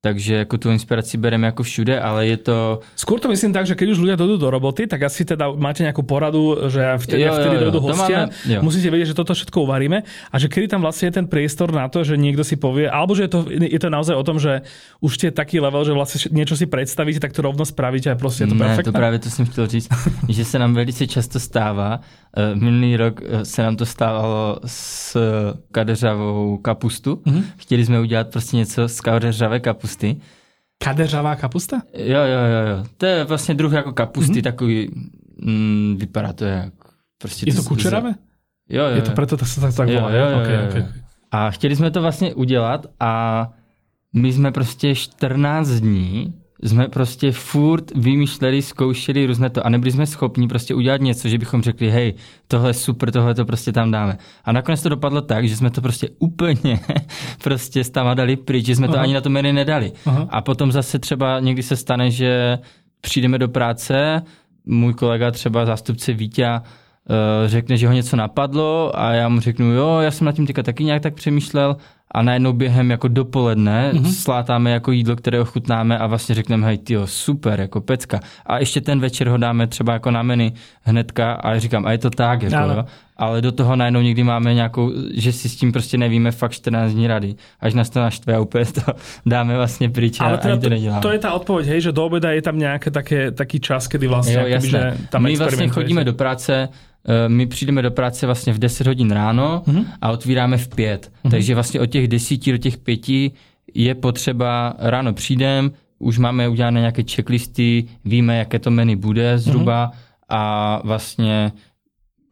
takže 0.06 0.36
jako 0.46 0.58
tu 0.58 0.70
inspiraci 0.70 1.18
bereme 1.18 1.48
jako 1.48 1.64
všude, 1.64 2.00
ale 2.00 2.28
je 2.28 2.38
to... 2.38 2.80
Skôr 2.94 3.18
to 3.18 3.26
myslím 3.26 3.58
tak, 3.58 3.66
že 3.66 3.74
keď 3.74 3.98
už 3.98 4.06
ľudia 4.06 4.14
dojdú 4.14 4.38
do 4.38 4.54
roboty, 4.54 4.86
tak 4.86 5.02
asi 5.02 5.26
teda 5.26 5.50
máte 5.58 5.82
nejakú 5.82 6.06
poradu, 6.06 6.70
že 6.70 6.78
vtedy, 7.02 7.26
jo, 7.26 7.34
vtedy 7.34 7.58
dojdú 7.58 7.80
hostia, 7.82 8.30
máme, 8.30 8.62
musíte 8.62 8.94
vedieť, 8.94 9.12
že 9.12 9.18
toto 9.18 9.34
všetko 9.34 9.66
uvaríme 9.66 10.06
a 10.06 10.36
že 10.38 10.46
kedy 10.46 10.70
tam 10.70 10.86
vlastne 10.86 11.10
je 11.10 11.18
ten 11.18 11.26
priestor 11.26 11.74
na 11.74 11.90
to, 11.90 12.06
že 12.06 12.22
niekto 12.22 12.46
si 12.46 12.54
povie, 12.54 12.86
alebo 12.86 13.18
že 13.18 13.26
je 13.26 13.32
to, 13.34 13.40
je 13.50 13.80
to 13.82 13.90
naozaj 13.90 14.14
o 14.14 14.22
tom, 14.22 14.38
že 14.38 14.62
už 15.02 15.12
ste 15.18 15.34
taký 15.34 15.58
level, 15.58 15.82
že 15.82 15.98
vlastne 15.98 16.22
niečo 16.30 16.54
si 16.54 16.70
predstavíte, 16.70 17.18
tak 17.18 17.34
to 17.34 17.42
rovno 17.42 17.66
spravíte 17.66 18.14
a 18.14 18.16
prostě 18.16 18.46
je 18.46 18.54
to 18.54 18.56
perfektné. 18.62 18.78
Ne, 18.78 18.94
to 18.94 18.94
právě 18.94 19.20
to 19.20 19.30
jsem 19.30 19.46
chtěl 19.46 19.68
říct, 19.68 19.90
že 20.30 20.46
se 20.46 20.60
nám 20.60 20.74
velice 20.78 21.08
často 21.08 21.40
stává, 21.42 22.06
Eh, 22.38 22.56
minulý 22.56 22.98
rok 22.98 23.22
eh, 23.24 23.46
se 23.46 23.64
nám 23.64 23.76
to 23.76 23.86
stávalo 23.86 24.60
s 24.66 25.18
kadeřavou 25.72 26.58
kapustu. 26.58 27.16
Mm-hmm. 27.16 27.44
Chtěli 27.58 27.86
jsme 27.86 28.00
udělat 28.00 28.28
prostě 28.28 28.58
něco 28.58 28.88
z 28.88 29.02
kadeřavé 29.02 29.60
kapusty. 29.60 29.95
Kadeřavá 30.84 31.36
kapusta? 31.36 31.82
Jo, 31.94 32.20
jo, 32.20 32.42
jo, 32.52 32.78
jo. 32.78 32.86
To 32.98 33.06
je 33.06 33.24
vlastně 33.24 33.56
druh 33.56 33.74
jako 33.74 33.94
kapusty, 33.94 34.34
mm-hmm. 34.34 34.44
takový, 34.44 34.90
mm, 35.42 35.96
vypadá 36.00 36.34
to 36.34 36.46
jak... 36.46 36.74
Prostě 37.18 37.50
je 37.50 37.56
to, 37.56 37.64
to 37.64 37.70
kučeravé? 37.70 38.14
Jo, 38.70 38.84
jo, 38.84 38.96
Je 38.96 39.02
to 39.02 39.12
proto, 39.12 39.38
to 39.38 39.46
se 39.46 39.62
tak, 39.62 39.76
tak 39.76 39.90
volá. 39.90 40.12
Jo, 40.12 40.30
jo, 40.30 40.42
okay, 40.42 40.56
jo, 40.56 40.62
okay. 40.70 40.86
A 41.32 41.52
chtěli 41.52 41.76
jsme 41.76 41.92
to 41.92 42.02
vlastně 42.02 42.34
udělat 42.34 42.86
a 43.00 43.50
my 44.14 44.34
jsme 44.34 44.52
prostě 44.52 44.96
14 44.96 45.70
dní 45.70 46.34
jsme 46.64 46.88
prostě 46.88 47.32
furt 47.32 47.92
vymýšleli, 47.96 48.62
zkoušeli 48.62 49.26
různé 49.26 49.50
to 49.50 49.66
a 49.66 49.70
nebyli 49.70 49.92
jsme 49.92 50.06
schopni 50.06 50.48
prostě 50.48 50.76
udělat 50.76 51.02
něco, 51.02 51.28
že 51.28 51.38
bychom 51.38 51.62
řekli, 51.62 51.90
hej, 51.90 52.14
tohle 52.48 52.70
je 52.70 52.74
super, 52.74 53.12
tohle 53.12 53.36
to 53.36 53.46
prostě 53.46 53.72
tam 53.72 53.92
dáme. 53.92 54.18
A 54.44 54.52
nakonec 54.52 54.82
to 54.82 54.90
dopadlo 54.90 55.22
tak, 55.22 55.48
že 55.48 55.58
jsme 55.58 55.70
to 55.70 55.82
prostě 55.82 56.10
úplně 56.20 56.80
prostě 57.44 57.84
s 57.84 57.90
tam 57.90 58.16
dali 58.16 58.36
pryč, 58.36 58.66
že 58.66 58.76
jsme 58.76 58.88
Aha. 58.88 58.96
to 58.96 59.02
ani 59.02 59.14
na 59.14 59.22
to 59.22 59.30
menu 59.30 59.52
nedali. 59.52 59.92
Aha. 60.06 60.28
A 60.30 60.42
potom 60.42 60.72
zase 60.72 61.00
třeba 61.00 61.40
někdy 61.40 61.64
se 61.64 61.76
stane, 61.76 62.12
že 62.12 62.60
přijdeme 63.02 63.38
do 63.38 63.48
práce, 63.48 64.22
můj 64.66 64.94
kolega 64.94 65.32
třeba 65.32 65.66
zástupce 65.66 66.14
Vítě 66.14 66.48
uh, 66.50 66.60
řekne, 67.46 67.78
že 67.78 67.88
ho 67.88 67.94
něco 67.94 68.16
napadlo 68.16 69.00
a 69.00 69.12
já 69.12 69.30
mu 69.30 69.40
řeknu, 69.40 69.66
jo, 69.66 70.00
já 70.00 70.12
jsem 70.12 70.26
na 70.26 70.32
tím 70.32 70.48
teďka 70.48 70.64
taky 70.64 70.84
nějak 70.84 71.02
tak 71.02 71.14
přemýšlel 71.14 71.78
a 72.16 72.22
najednou 72.22 72.54
během 72.54 72.92
jako 72.92 73.08
dopoledne 73.08 73.92
mm-hmm. 73.94 74.12
slátáme 74.12 74.72
jako 74.72 74.92
jídlo, 74.92 75.16
které 75.16 75.40
ochutnáme 75.40 75.98
a 75.98 76.08
vlastně 76.08 76.36
řekneme, 76.36 76.66
hej, 76.68 76.78
tyjo, 76.78 77.08
super, 77.08 77.60
jako 77.60 77.82
pecka. 77.82 78.20
A 78.46 78.60
ještě 78.60 78.82
ten 78.82 79.00
večer 79.00 79.30
ho 79.30 79.38
dáme 79.38 79.68
třeba 79.68 79.94
jako 79.94 80.12
na 80.12 80.24
menu 80.24 80.52
hnedka 80.82 81.34
a 81.34 81.60
říkám, 81.60 81.86
a 81.86 81.92
je 81.92 81.98
to 81.98 82.10
tak, 82.10 82.42
jako, 82.42 82.56
jo. 82.56 82.86
Ale 83.18 83.42
do 83.42 83.52
toho 83.52 83.76
najednou 83.76 84.02
někdy 84.02 84.24
máme 84.24 84.54
nějakou, 84.54 84.92
že 85.14 85.32
si 85.32 85.50
s 85.50 85.56
tím 85.56 85.72
prostě 85.72 85.98
nevíme 85.98 86.32
fakt 86.32 86.52
14 86.52 86.92
dní 86.92 87.08
rady. 87.08 87.36
Až 87.60 87.74
nás 87.74 87.90
to 87.90 88.00
naštve 88.00 88.36
a 88.36 88.40
úplně 88.40 88.66
to 88.66 88.82
dáme 89.26 89.56
vlastně 89.56 89.90
pryč 89.90 90.18
Ale 90.20 90.38
teda 90.38 90.58
to, 90.58 90.70
neděláme. 90.70 91.02
to 91.02 91.12
je 91.12 91.20
ta 91.20 91.34
odpověď, 91.34 91.68
hej, 91.68 91.82
že 91.82 91.92
do 91.92 92.06
obeda 92.06 92.32
je 92.32 92.42
tam 92.42 92.60
nějaký 92.60 92.92
také, 92.92 93.32
taký 93.32 93.60
čas, 93.60 93.88
kdy 93.88 94.08
vlastně, 94.08 94.34
jo, 94.34 94.48
jakoby, 94.48 94.70
že 94.70 94.98
tam 95.10 95.24
My 95.24 95.36
vlastně 95.36 95.68
chodíme 95.68 96.04
do 96.04 96.14
práce, 96.14 96.70
my 97.28 97.48
přijdeme 97.48 97.82
do 97.82 97.92
práce 97.92 98.26
vlastně 98.26 98.54
v 98.54 98.60
10 98.60 98.88
hodin 98.88 99.12
ráno 99.12 99.64
mm-hmm. 99.68 99.86
a 100.02 100.12
otvíráme 100.12 100.58
v 100.58 100.68
5. 100.68 101.12
Mm-hmm. 101.12 101.32
Takže 101.32 101.54
vlastně 101.54 101.80
od 101.80 101.86
těch 101.86 102.08
10 102.08 102.52
do 102.52 102.58
těch 102.58 102.78
5 102.78 103.02
je 103.74 103.96
potřeba, 103.96 104.76
ráno 104.80 105.14
přijdem, 105.14 105.72
už 106.00 106.18
máme 106.18 106.50
udělané 106.50 106.80
nějaké 106.80 107.04
checklisty, 107.04 107.86
víme, 108.06 108.38
jaké 108.38 108.60
to 108.60 108.72
menu 108.72 108.98
bude 108.98 109.38
zhruba 109.40 109.92
mm-hmm. 109.92 109.98
a 110.30 110.82
vlastně 110.84 111.52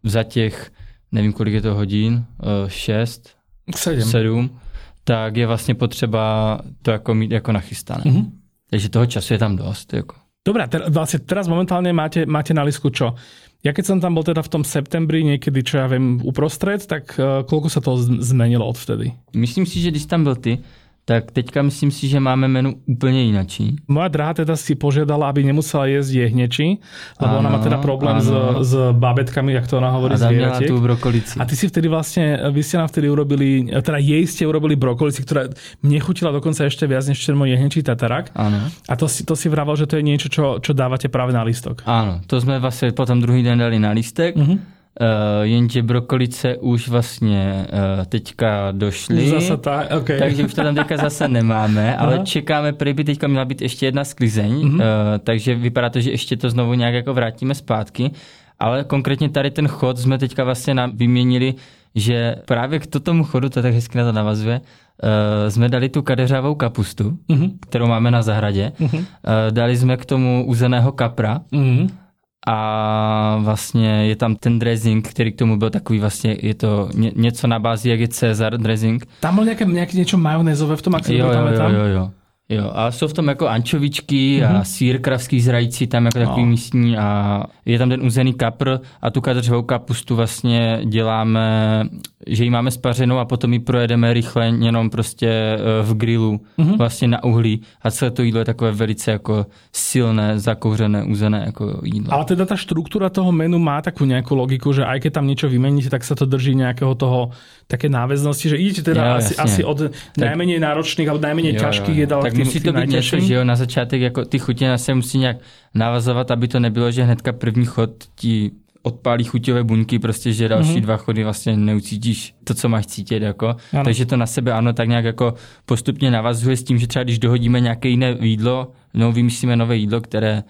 za 0.03 0.23
těch, 0.23 0.71
nevím, 1.11 1.33
kolik 1.33 1.53
je 1.53 1.61
to 1.61 1.73
hodin, 1.75 2.25
6, 2.67 3.29
7, 3.75 4.01
7 4.01 4.59
tak 5.03 5.37
je 5.37 5.47
vlastně 5.47 5.75
potřeba 5.75 6.59
to 6.81 6.91
jako 6.91 7.13
mít 7.13 7.31
jako 7.31 7.51
nachystané. 7.51 8.03
Mm-hmm. 8.03 8.31
Takže 8.69 8.89
toho 8.89 9.05
času 9.05 9.33
je 9.33 9.39
tam 9.39 9.55
dost. 9.55 9.93
Jako. 9.93 10.15
Dobrá, 10.45 10.67
ter, 10.67 10.89
vlastně 10.89 11.19
teraz 11.19 11.47
momentálně 11.47 11.93
máte, 11.93 12.25
máte 12.25 12.53
na 12.53 12.63
lisku 12.63 12.89
čo? 12.89 13.15
Ja 13.63 13.71
keď 13.71 13.95
som 13.95 13.97
tam 14.03 14.19
bol 14.19 14.27
teda 14.27 14.43
v 14.43 14.51
tom 14.59 14.63
septembri, 14.67 15.23
niekedy, 15.23 15.63
čo 15.63 15.79
ja 15.79 15.87
viem, 15.87 16.19
uprostred, 16.19 16.83
tak 16.83 17.15
uh, 17.15 17.47
koľko 17.47 17.71
sa 17.71 17.79
to 17.79 17.95
zmenilo 18.19 18.67
odvtedy? 18.67 19.15
Myslím 19.31 19.63
si, 19.63 19.79
že 19.79 19.87
když 19.87 20.11
tam 20.11 20.27
byl 20.27 20.35
ty, 20.35 20.59
tak 21.05 21.35
teďka 21.35 21.61
myslím 21.67 21.91
si, 21.91 22.07
že 22.07 22.19
máme 22.19 22.47
menu 22.47 22.79
úplně 22.85 23.21
jinačí. 23.23 23.75
Moja 23.87 24.07
drahá 24.07 24.33
teda 24.33 24.55
si 24.55 24.75
požiadala, 24.75 25.29
aby 25.29 25.43
nemusela 25.43 25.85
jesť 25.85 26.15
jehneči, 26.15 26.79
lebo 27.19 27.33
ano, 27.35 27.39
ona 27.39 27.49
má 27.49 27.59
teda 27.59 27.77
problém 27.77 28.21
s, 28.21 28.31
s 28.63 28.73
babetkami, 28.91 29.53
jak 29.53 29.67
to 29.67 29.77
ona 29.77 29.91
hovorí, 29.91 30.15
z 30.15 30.23
tú 30.67 30.79
brokolici. 30.79 31.39
A 31.39 31.45
ty 31.45 31.55
si 31.59 31.67
vtedy 31.67 31.91
vlastne, 31.91 32.39
vy 32.51 32.63
ste 32.63 32.79
nám 32.79 32.87
vtedy 32.87 33.11
urobili, 33.11 33.67
teda 33.67 33.99
jej 33.99 34.23
ste 34.23 34.47
urobili 34.47 34.79
brokolici, 34.79 35.27
ktorá 35.27 35.51
mne 35.83 35.99
chutila 35.99 36.31
dokonca 36.31 36.63
ešte 36.63 36.87
viac 36.87 37.03
než 37.03 37.19
ten 37.19 37.35
môj 37.35 37.51
jehnečí 37.51 37.83
tatarak. 37.83 38.31
Ano. 38.31 38.71
A 38.87 38.93
to 38.95 39.11
si, 39.11 39.27
to 39.27 39.35
si 39.35 39.51
vravel, 39.51 39.75
že 39.75 39.91
to 39.91 39.99
je 39.99 40.07
niečo, 40.07 40.31
čo, 40.31 40.63
čo 40.63 40.71
dávate 40.71 41.11
práve 41.11 41.35
na 41.35 41.43
listok. 41.43 41.83
Áno, 41.83 42.23
to 42.23 42.39
sme 42.39 42.63
vlastne 42.63 42.95
potom 42.95 43.19
druhý 43.19 43.43
den 43.43 43.59
dali 43.59 43.75
na 43.75 43.91
listek. 43.91 44.39
Uh-huh 44.39 44.73
Uh, 45.01 45.43
jenže 45.43 45.83
brokolice 45.83 46.57
už 46.57 46.87
vlastně 46.87 47.67
uh, 47.73 48.05
teďka 48.05 48.71
došly. 48.71 49.29
Zase 49.29 49.57
tak, 49.57 49.91
okay. 49.91 50.19
Takže 50.19 50.45
už 50.45 50.53
to 50.53 50.63
tam 50.63 50.75
teďka 50.75 50.97
zase 50.97 51.27
nemáme, 51.27 51.97
ale 51.97 52.15
Aha. 52.15 52.25
čekáme, 52.25 52.73
prý 52.73 52.93
by 52.93 53.03
teďka 53.03 53.27
měla 53.27 53.45
být 53.45 53.61
ještě 53.61 53.85
jedna 53.85 54.03
sklizeň, 54.03 54.51
mm-hmm. 54.51 54.75
uh, 54.75 54.81
takže 55.23 55.55
vypadá 55.55 55.89
to, 55.89 56.01
že 56.01 56.11
ještě 56.11 56.37
to 56.37 56.49
znovu 56.49 56.73
nějak 56.73 56.93
jako 56.93 57.13
vrátíme 57.13 57.55
zpátky. 57.55 58.11
Ale 58.59 58.83
konkrétně 58.83 59.29
tady 59.29 59.51
ten 59.51 59.67
chod 59.67 59.97
jsme 59.97 60.17
teďka 60.17 60.43
vlastně 60.43 60.75
vyměnili, 60.93 61.53
že 61.95 62.35
právě 62.45 62.79
k 62.79 62.87
tomu 62.87 63.23
chodu, 63.23 63.49
to 63.49 63.61
tak 63.61 63.73
hezky 63.73 63.97
na 63.97 64.03
to 64.03 64.11
navazuje, 64.11 64.61
uh, 64.61 65.49
jsme 65.49 65.69
dali 65.69 65.89
tu 65.89 66.01
kadeřávou 66.01 66.55
kapustu, 66.55 67.17
mm-hmm. 67.29 67.51
kterou 67.59 67.87
máme 67.87 68.11
na 68.11 68.21
zahradě. 68.21 68.71
Mm-hmm. 68.79 68.99
Uh, 68.99 69.05
dali 69.49 69.77
jsme 69.77 69.97
k 69.97 70.05
tomu 70.05 70.45
uzeného 70.47 70.91
kapra. 70.91 71.41
Mm-hmm 71.51 72.02
a 72.47 73.37
vlastně 73.39 74.07
je 74.07 74.15
tam 74.15 74.35
ten 74.35 74.59
dressing, 74.59 75.07
který 75.07 75.31
k 75.31 75.37
tomu 75.37 75.57
byl 75.57 75.69
takový 75.69 75.99
vlastně, 75.99 76.37
je 76.41 76.53
to 76.53 76.89
ně, 76.93 77.11
něco 77.15 77.47
na 77.47 77.59
bázi, 77.59 77.89
jak 77.89 77.99
je 77.99 78.07
Cezar 78.07 78.57
dressing. 78.57 79.05
Tam 79.19 79.35
byl 79.35 79.43
nějaké, 79.43 79.65
nějaké 79.65 79.97
něco 79.97 80.17
majonézové 80.17 80.75
v 80.75 80.81
tom, 80.81 80.93
jak 80.93 81.09
jo, 81.09 81.27
jo, 81.27 81.47
jo, 81.47 81.69
jo, 81.69 81.85
jo. 81.85 82.11
Jo, 82.53 82.71
a 82.73 82.91
jsou 82.91 83.07
v 83.07 83.13
tom 83.13 83.27
jako 83.27 83.47
ančovičky 83.47 84.39
mm-hmm. 84.39 84.49
a 84.49 84.53
mhm. 84.53 84.65
sír 84.65 85.01
kravský 85.01 85.41
zrající 85.41 85.87
tam 85.87 86.05
jako 86.05 86.19
takový 86.19 86.41
no. 86.41 86.47
místní 86.47 86.97
a 86.97 87.43
je 87.65 87.79
tam 87.79 87.89
ten 87.89 88.01
uzený 88.05 88.33
kapr 88.33 88.79
a 89.01 89.09
tu 89.09 89.21
kadržovou 89.21 89.61
kapustu 89.61 90.15
vlastně 90.15 90.79
děláme, 90.85 91.83
že 92.27 92.43
ji 92.43 92.49
máme 92.49 92.71
spařenou 92.71 93.17
a 93.17 93.25
potom 93.25 93.53
ji 93.53 93.59
projedeme 93.59 94.13
rychle 94.13 94.47
jenom 94.47 94.89
prostě 94.89 95.27
eh, 95.29 95.59
v 95.83 95.93
grilu, 95.93 96.39
mm-hmm. 96.59 96.77
vlastně 96.77 97.07
na 97.07 97.23
uhlí 97.23 97.61
a 97.81 97.91
celé 97.91 98.11
to 98.11 98.23
jídlo 98.23 98.39
je 98.39 98.45
takové 98.45 98.71
velice 98.71 99.11
jako 99.11 99.45
silné, 99.73 100.39
zakouřené, 100.39 101.03
uzené 101.03 101.43
jako 101.45 101.81
jídlo. 101.83 102.13
Ale 102.13 102.25
teda 102.25 102.45
ta 102.45 102.57
struktura 102.57 103.09
toho 103.09 103.31
menu 103.31 103.59
má 103.59 103.81
takovou 103.81 104.07
nějakou 104.07 104.35
logiku, 104.35 104.73
že 104.73 104.85
aj 104.85 104.99
keď 104.99 105.13
tam 105.13 105.27
něco 105.27 105.49
vymeníte, 105.49 105.89
tak 105.89 106.03
se 106.03 106.15
to 106.15 106.25
drží 106.25 106.55
nějakého 106.55 106.95
toho 106.95 107.29
také 107.67 107.89
náveznosti, 107.89 108.49
že 108.49 108.57
idete 108.57 108.81
teda 108.81 109.07
jo, 109.07 109.13
asi, 109.15 109.35
asi 109.35 109.63
od 109.63 109.81
najmenej 110.17 110.59
náročných 110.59 111.07
alebo 111.09 111.23
najmenej 111.23 111.53
ťažkých 111.57 111.97
jedál 111.97 112.21
tak 112.21 112.37
musí 112.43 112.59
to 112.59 112.73
být 112.73 112.89
něco, 112.89 113.19
že 113.19 113.33
jo, 113.33 113.43
na 113.43 113.55
začátek 113.55 114.01
jako 114.01 114.25
ty 114.25 114.39
chutě 114.39 114.77
se 114.77 114.93
musí 114.93 115.17
nějak 115.17 115.37
navazovat, 115.73 116.31
aby 116.31 116.47
to 116.47 116.59
nebylo, 116.59 116.91
že 116.91 117.03
hnedka 117.03 117.33
první 117.33 117.65
chod 117.65 117.91
ti 118.15 118.51
odpálí 118.83 119.23
chuťové 119.23 119.63
buňky, 119.63 119.99
prostě, 119.99 120.33
že 120.33 120.47
další 120.47 120.69
mm-hmm. 120.69 120.81
dva 120.81 120.97
chody 120.97 121.23
vlastně 121.23 121.57
neucítíš 121.57 122.35
to, 122.43 122.53
co 122.53 122.69
máš 122.69 122.85
cítit, 122.85 123.23
jako. 123.23 123.55
Ano. 123.73 123.83
Takže 123.83 124.05
to 124.05 124.17
na 124.17 124.25
sebe 124.25 124.53
ano, 124.53 124.73
tak 124.73 124.87
nějak 124.87 125.05
jako 125.05 125.33
postupně 125.65 126.11
navazuje 126.11 126.57
s 126.57 126.63
tím, 126.63 126.77
že 126.77 126.87
třeba 126.87 127.03
když 127.03 127.19
dohodíme 127.19 127.59
nějaké 127.59 127.89
jiné 127.89 128.17
jídlo, 128.21 128.71
no 128.93 129.11
vymyslíme 129.11 129.55
nové 129.55 129.77
jídlo, 129.77 130.01
které 130.01 130.43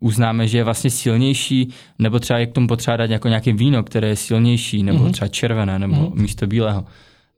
uznáme, 0.00 0.48
že 0.48 0.58
je 0.58 0.64
vlastně 0.64 0.90
silnější, 0.90 1.68
nebo 1.98 2.18
třeba 2.18 2.38
jak 2.38 2.50
k 2.50 2.52
tomu 2.52 2.66
potřeba 2.66 2.96
dát 2.96 3.10
jako 3.10 3.28
nějaké 3.28 3.52
víno, 3.52 3.82
které 3.82 4.08
je 4.08 4.16
silnější, 4.16 4.82
nebo 4.82 4.98
mm-hmm. 4.98 5.12
třeba 5.12 5.28
červené, 5.28 5.78
nebo 5.78 5.94
mm-hmm. 5.94 6.20
místo 6.20 6.46
bílého 6.46 6.84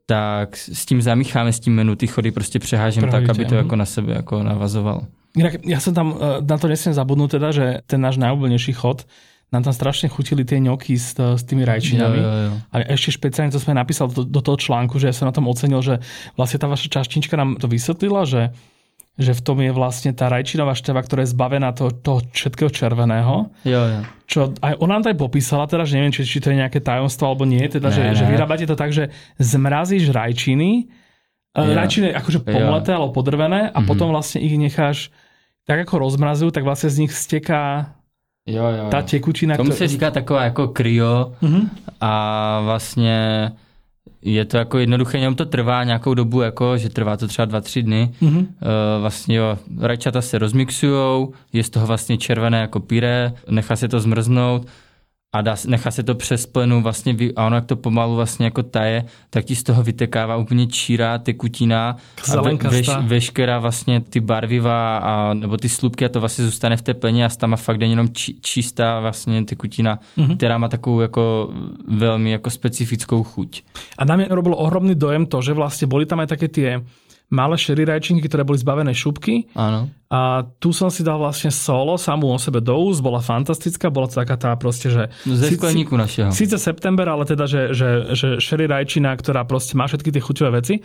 tak 0.06 0.56
s 0.56 0.86
tím 0.86 1.02
zamícháme 1.02 1.52
s 1.52 1.60
tím 1.60 1.74
menu, 1.74 1.96
ty 1.96 2.06
chody 2.06 2.30
prostě 2.30 2.58
přehážem 2.58 3.08
tak, 3.10 3.28
aby 3.28 3.44
to 3.44 3.54
jako 3.54 3.76
na 3.76 3.84
sebe 3.84 4.12
jako 4.12 4.42
navazovalo. 4.42 5.02
Inak 5.34 5.66
ja 5.66 5.82
som 5.82 5.90
tam, 5.90 6.14
e, 6.14 6.46
na 6.46 6.56
to 6.62 6.70
nesmiem 6.70 6.94
zabudnúť 6.94 7.30
teda, 7.42 7.48
že 7.50 7.66
ten 7.90 7.98
náš 7.98 8.22
najobľúbenejší 8.22 8.70
chod, 8.78 9.02
nám 9.50 9.66
tam 9.66 9.74
strašne 9.74 10.06
chutili 10.06 10.46
tie 10.46 10.62
ňoky 10.62 10.94
s, 10.94 11.18
s 11.18 11.42
tými 11.42 11.66
rajčinami. 11.66 12.18
Jo, 12.18 12.22
jo, 12.22 12.42
jo. 12.46 12.52
A 12.70 12.74
ešte 12.94 13.18
špeciálne 13.18 13.50
to 13.50 13.58
sme 13.58 13.74
napísal 13.74 14.10
do, 14.10 14.22
do 14.22 14.40
toho 14.42 14.54
článku, 14.54 14.98
že 15.02 15.10
ja 15.10 15.14
som 15.14 15.26
na 15.26 15.34
tom 15.34 15.50
ocenil, 15.50 15.82
že 15.82 16.02
vlastne 16.38 16.62
tá 16.62 16.70
vaša 16.70 16.86
čaštinčka 16.86 17.34
nám 17.34 17.58
to 17.58 17.66
vysvetlila, 17.66 18.26
že 18.26 18.54
že 19.14 19.30
v 19.30 19.40
tom 19.40 19.62
je 19.62 19.70
vlastne 19.70 20.10
tá 20.10 20.26
rajčinová 20.26 20.74
števa, 20.74 20.98
ktorá 20.98 21.22
je 21.22 21.30
zbavená 21.30 21.70
toho, 21.70 21.94
toho 21.94 22.18
všetkého 22.34 22.66
červeného. 22.66 23.46
Jo, 23.62 23.82
jo. 23.86 24.00
Čo 24.26 24.40
aj 24.58 24.74
ona 24.82 24.98
nám 24.98 25.06
aj 25.06 25.18
popísala, 25.20 25.70
teda, 25.70 25.86
že 25.86 25.94
neviem, 26.02 26.10
či, 26.10 26.26
či 26.26 26.42
to 26.42 26.50
je 26.50 26.58
nejaké 26.58 26.82
tajomstvo 26.82 27.30
alebo 27.30 27.46
nie, 27.46 27.62
teda, 27.70 27.88
Ne, 27.90 27.94
že, 27.94 28.02
ne. 28.02 28.14
že 28.18 28.24
vyrábate 28.26 28.66
to 28.66 28.74
tak, 28.74 28.90
že 28.90 29.14
zmrazíš 29.38 30.10
rajčiny, 30.10 30.90
Jo. 31.54 31.62
jo. 31.62 31.74
rajčiny 31.78 32.10
akože 32.10 32.38
Jo. 32.42 32.46
pomleté 32.50 32.90
alebo 32.90 33.14
podrvené 33.14 33.70
a 33.70 33.78
Mhm. 33.78 33.86
potom 33.86 34.10
vlastne 34.10 34.42
ich 34.42 34.58
necháš 34.58 35.14
tak 35.64 35.80
ako 35.86 35.96
rozmrazujú, 36.10 36.50
tak 36.50 36.66
vlastne 36.66 36.90
z 36.90 37.06
nich 37.06 37.12
steká 37.14 37.94
Jo, 38.44 38.66
jo, 38.68 38.90
jo. 38.90 39.02
tekutina. 39.06 39.56
Tomu 39.56 39.70
ktorá- 39.72 39.78
se 39.78 39.88
říká 39.88 40.10
taková 40.10 40.44
jako 40.44 40.68
kryo 40.74 41.32
Mhm. 41.40 41.70
a 42.00 42.12
vlastně 42.64 43.16
je 44.24 44.44
to 44.44 44.56
jako 44.56 44.78
jednoduché, 44.78 45.18
jenom 45.18 45.34
to 45.34 45.46
trvá 45.46 45.84
nějakou 45.84 46.14
dobu, 46.14 46.40
jako, 46.40 46.78
že 46.78 46.88
trvá 46.88 47.16
to 47.16 47.28
třeba 47.28 47.46
dva, 47.46 47.60
tři 47.60 47.82
dny. 47.82 48.12
Mhm. 48.20 48.38
Uh, 48.38 48.46
vlastně 49.00 49.36
jo, 49.36 49.58
rajčata 49.80 50.22
se 50.22 50.38
rozmixujou, 50.38 51.32
je 51.52 51.64
z 51.64 51.70
toho 51.70 51.86
vlastně 51.86 52.18
červené 52.18 52.60
jako 52.60 52.80
pyré, 52.80 53.32
nechá 53.50 53.76
se 53.76 53.88
to 53.88 54.00
zmrznout 54.00 54.66
a 55.34 55.42
dá, 55.42 55.56
se- 55.56 55.66
nechá 55.70 55.90
se 55.90 56.02
to 56.02 56.14
přes 56.14 56.46
plenu 56.46 56.82
vlastně 56.82 57.16
a 57.36 57.46
ono 57.46 57.56
jak 57.56 57.66
to 57.66 57.76
pomalu 57.76 58.14
vlastně 58.16 58.44
jako 58.44 58.62
taje, 58.62 59.04
tak 59.30 59.44
ti 59.44 59.56
z 59.56 59.62
toho 59.62 59.82
vytekává 59.82 60.36
úplně 60.36 60.66
čírá 60.66 61.18
tekutina 61.18 61.96
a 62.38 62.42
ve, 62.42 62.54
veš, 62.54 62.90
veškerá 63.02 63.58
vlastně 63.58 64.00
ty 64.00 64.20
barviva 64.20 64.98
a, 64.98 65.34
nebo 65.34 65.56
ty 65.56 65.68
slupky 65.68 66.04
a 66.04 66.08
to 66.08 66.20
vlastně 66.20 66.44
zůstane 66.44 66.76
v 66.76 66.82
té 66.82 66.94
pleně 66.94 67.26
a 67.26 67.28
tam 67.28 67.50
má 67.50 67.56
fakt 67.56 67.80
jenom 67.80 68.08
či, 68.14 68.34
čistá 68.40 69.00
vlastně 69.00 69.44
tekutina, 69.44 69.98
Mhm. 70.16 70.36
která 70.36 70.58
má 70.58 70.68
takovou 70.68 71.00
jako 71.00 71.50
velmi 71.88 72.30
jako 72.30 72.50
specifickou 72.50 73.22
chuť. 73.22 73.62
A 73.98 74.04
na 74.04 74.16
mňa 74.16 74.26
robilo 74.30 74.56
ohromný 74.56 74.94
dojem 74.94 75.26
to, 75.26 75.42
že 75.42 75.52
vlastne 75.52 75.90
boli 75.90 76.06
tam 76.06 76.22
aj 76.22 76.30
také 76.30 76.46
tie 76.48 76.78
malé 77.32 77.56
šery 77.56 77.88
rajčinky, 77.88 78.28
ktoré 78.28 78.44
boli 78.44 78.60
zbavené 78.60 78.92
šupky 78.92 79.48
Áno. 79.56 79.88
a 80.12 80.44
tu 80.60 80.70
som 80.76 80.92
si 80.92 81.00
dal 81.00 81.16
vlastne 81.16 81.48
solo, 81.48 81.96
samú 81.96 82.30
o 82.30 82.38
sebe 82.38 82.60
do 82.60 82.76
úst, 82.76 83.00
bola 83.00 83.24
fantastická, 83.24 83.88
bola 83.88 84.06
to 84.06 84.20
taká 84.20 84.36
tá 84.36 84.50
proste, 84.54 84.92
že 84.92 85.08
No 85.24 85.34
ze 85.34 85.50
skleníku 85.56 85.96
našeho. 85.96 86.30
Síce 86.30 86.60
september, 86.60 87.08
ale 87.08 87.24
teda, 87.24 87.48
že, 87.48 87.72
že, 87.72 88.12
že 88.12 88.28
sherry 88.38 88.68
rajčina, 88.68 89.16
ktorá 89.16 89.42
proste 89.48 89.74
má 89.74 89.88
všetky 89.88 90.12
tie 90.12 90.22
chuťové 90.22 90.50
veci. 90.60 90.84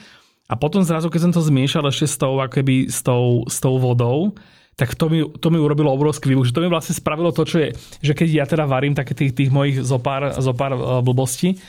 A 0.50 0.58
potom 0.58 0.82
zrazu, 0.82 1.14
keď 1.14 1.30
som 1.30 1.34
to 1.36 1.46
zmiešal 1.46 1.86
ešte 1.86 2.10
s 2.10 2.18
tou, 2.18 2.42
akoby, 2.42 2.90
s 2.90 3.06
tou, 3.06 3.46
s 3.46 3.62
tou 3.62 3.78
vodou, 3.78 4.34
tak 4.74 4.96
to 4.96 5.12
mi, 5.12 5.22
to 5.22 5.48
mi 5.52 5.60
urobilo 5.60 5.92
obrovský 5.92 6.32
výbuch. 6.32 6.50
Že 6.50 6.56
to 6.56 6.64
mi 6.64 6.72
vlastne 6.72 6.96
spravilo 6.96 7.36
to, 7.36 7.44
čo 7.44 7.58
je, 7.62 7.70
že 8.02 8.16
keď 8.16 8.28
ja 8.32 8.46
teda 8.48 8.64
varím 8.64 8.96
také 8.96 9.12
tých, 9.12 9.36
tých 9.36 9.52
mojich 9.52 9.84
zopár, 9.84 10.40
zopár 10.40 10.72
eh, 10.74 10.80
blbostí, 11.04 11.60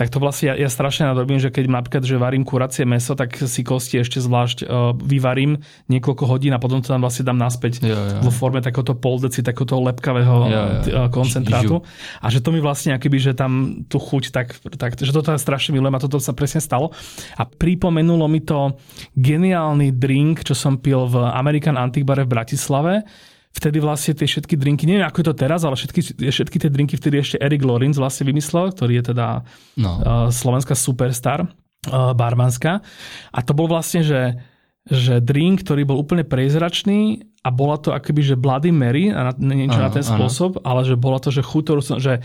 tak 0.00 0.08
to 0.08 0.16
vlastne 0.16 0.48
ja, 0.48 0.54
ja 0.56 0.72
strašne 0.72 1.12
nadrobím, 1.12 1.36
že 1.36 1.52
keď 1.52 1.68
napríklad, 1.68 2.08
že 2.08 2.16
varím 2.16 2.40
kuracie 2.40 2.88
meso, 2.88 3.12
tak 3.12 3.36
si 3.36 3.60
kosti 3.60 4.00
ešte 4.00 4.16
zvlášť 4.16 4.64
uh, 4.64 4.96
vyvarím 4.96 5.60
niekoľko 5.92 6.24
hodín 6.24 6.56
a 6.56 6.62
potom 6.62 6.80
to 6.80 6.88
tam 6.88 7.04
vlastne 7.04 7.28
dám 7.28 7.36
naspäť 7.36 7.84
Jo, 7.84 7.92
jo. 7.92 8.24
vo 8.24 8.32
forme 8.32 8.64
takéhoto 8.64 8.96
pol 8.96 9.20
deci, 9.20 9.44
takéhoto 9.44 9.76
lepkavého 9.76 10.34
Jo, 10.48 10.48
jo. 10.48 11.04
eh, 11.04 11.08
koncentrátu. 11.12 11.84
A 12.24 12.32
že 12.32 12.40
to 12.40 12.48
mi 12.48 12.64
vlastne 12.64 12.96
akoby, 12.96 13.20
že 13.20 13.36
tam 13.36 13.84
tú 13.92 14.00
chuť 14.00 14.24
tak, 14.32 14.56
tak 14.80 14.96
že 14.96 15.12
toto 15.12 15.36
je 15.36 15.40
strašne 15.42 15.76
milujem 15.76 15.92
a 15.92 16.00
toto 16.00 16.16
sa 16.16 16.32
presne 16.32 16.64
stalo. 16.64 16.96
A 17.36 17.44
pripomenulo 17.44 18.24
mi 18.24 18.40
to 18.40 18.72
geniálny 19.20 19.92
drink, 19.92 20.48
čo 20.48 20.56
som 20.56 20.80
pil 20.80 21.04
v 21.12 21.28
American 21.28 21.76
Antique 21.76 22.08
Bare 22.08 22.24
v 22.24 22.32
Bratislave. 22.32 23.04
Vtedy 23.50 23.82
vlastne 23.82 24.14
tie 24.14 24.30
všetky 24.30 24.54
drinky, 24.54 24.86
neviem 24.86 25.02
ako 25.02 25.20
je 25.20 25.26
to 25.26 25.34
teraz, 25.34 25.66
ale 25.66 25.74
všetky, 25.74 26.22
všetky 26.22 26.56
tie 26.62 26.70
drinky 26.70 26.94
vtedy 26.94 27.18
ešte 27.18 27.36
Eric 27.42 27.66
Lorenz 27.66 27.98
vlastne 27.98 28.30
vymyslel, 28.30 28.70
ktorý 28.70 29.02
je 29.02 29.04
teda 29.10 29.42
No. 29.74 29.90
uh, 29.98 30.02
slovenská 30.30 30.78
superstar, 30.78 31.50
uh, 31.90 32.14
barmanská. 32.14 32.78
A 33.34 33.38
to 33.42 33.50
bol 33.50 33.66
vlastne, 33.66 34.06
že, 34.06 34.38
že 34.86 35.18
drink, 35.18 35.66
ktorý 35.66 35.82
bol 35.82 35.98
úplne 35.98 36.22
prezračný 36.22 37.26
a 37.42 37.50
bola 37.50 37.74
to 37.74 37.90
akoby, 37.90 38.22
že 38.22 38.38
Bloody 38.38 38.70
Mary, 38.70 39.10
a 39.10 39.34
na, 39.34 39.34
niečo 39.34 39.82
na 39.82 39.90
Áno, 39.90 39.96
ten 39.98 40.06
áno. 40.06 40.10
spôsob, 40.14 40.62
ale 40.62 40.86
že 40.86 40.94
bola 40.94 41.18
to, 41.18 41.34
že 41.34 41.42
som, 41.82 41.98
že 41.98 42.22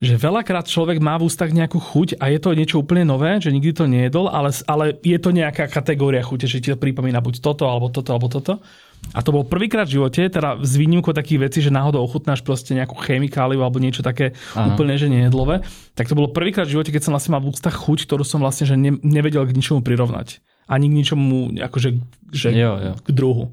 že 0.00 0.16
veľakrát 0.16 0.64
človek 0.64 0.96
má 0.96 1.20
v 1.20 1.28
ústach 1.28 1.52
nejakú 1.52 1.76
chuť 1.76 2.24
a 2.24 2.32
je 2.32 2.40
to 2.40 2.56
niečo 2.56 2.80
úplne 2.80 3.04
nové, 3.04 3.36
že 3.36 3.52
nikdy 3.52 3.76
to 3.76 3.84
nejedol, 3.84 4.32
ale, 4.32 4.48
ale 4.64 4.96
je 5.04 5.18
to 5.20 5.28
nejaká 5.28 5.68
kategória 5.68 6.24
chute, 6.24 6.48
že 6.48 6.56
ti 6.56 6.72
to 6.72 6.80
pripomína 6.80 7.20
buď 7.20 7.44
toto, 7.44 7.68
alebo 7.68 7.92
toto, 7.92 8.16
alebo 8.16 8.32
toto. 8.32 8.64
A 9.10 9.26
to 9.26 9.34
bol 9.34 9.42
prvýkrát 9.42 9.90
v 9.90 9.98
živote, 9.98 10.30
teda 10.30 10.62
s 10.62 10.78
výnimkou 10.78 11.10
takých 11.10 11.50
vecí, 11.50 11.58
že 11.58 11.74
náhodou 11.74 11.98
ochutnáš 12.06 12.46
proste 12.46 12.78
nejakú 12.78 12.94
chemikáliu 13.02 13.58
alebo 13.58 13.82
niečo 13.82 14.06
také 14.06 14.38
Áno. 14.54 14.78
úplne, 14.78 14.94
že 14.94 15.10
nejedlové. 15.10 15.66
Tak 15.98 16.06
to 16.06 16.14
bolo 16.14 16.30
prvýkrát 16.30 16.70
v 16.70 16.78
živote, 16.78 16.94
keď 16.94 17.10
som 17.10 17.12
vlastne 17.18 17.34
mal 17.34 17.42
v 17.42 17.50
ústach 17.50 17.74
chuť, 17.74 18.06
ktorú 18.06 18.22
som 18.22 18.38
vlastne 18.38 18.70
že 18.70 18.78
ne, 18.78 18.94
nevedel 19.02 19.42
k 19.50 19.56
ničomu 19.56 19.82
prirovnať. 19.82 20.38
Ani 20.70 20.86
k 20.86 20.94
ničomu, 21.02 21.58
akože 21.58 21.98
že 22.30 22.48
Jo, 22.54 22.78
jo. 22.78 22.92
k 23.02 23.08
druhu. 23.10 23.50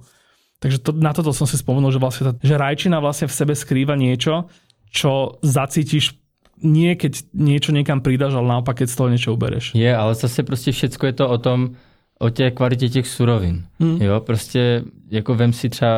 Takže 0.61 0.77
to, 0.77 0.93
na 0.93 1.13
toto 1.13 1.33
som 1.33 1.49
si 1.49 1.57
spomenul, 1.57 1.89
že 1.89 2.01
vlastne 2.01 2.37
že 2.37 2.53
rajčina 2.53 3.01
vlastne 3.01 3.25
v 3.25 3.33
sebe 3.33 3.53
skrýva 3.57 3.97
niečo, 3.97 4.49
čo 4.93 5.41
zacítiš 5.41 6.17
nie 6.57 6.97
keď 6.97 7.37
niečo 7.37 7.69
niekam 7.69 8.01
pridáš, 8.01 8.33
ale 8.33 8.49
naopak, 8.49 8.81
keď 8.81 8.87
z 8.89 8.97
toho 8.97 9.09
niečo 9.13 9.29
ubereš. 9.33 9.77
Je, 9.77 9.89
ale 9.93 10.15
zase 10.15 10.43
prostě 10.43 10.71
všecko 10.71 11.05
je 11.05 11.13
to 11.13 11.29
o 11.29 11.37
tom, 11.37 11.77
o 12.19 12.29
té 12.29 12.51
kvalitě 12.51 12.89
těch 12.89 13.07
surovin. 13.07 13.63
Hmm. 13.79 14.01
Jo, 14.01 14.19
prostě 14.19 14.83
jako 15.11 15.35
vem 15.35 15.53
si 15.53 15.69
třeba, 15.69 15.89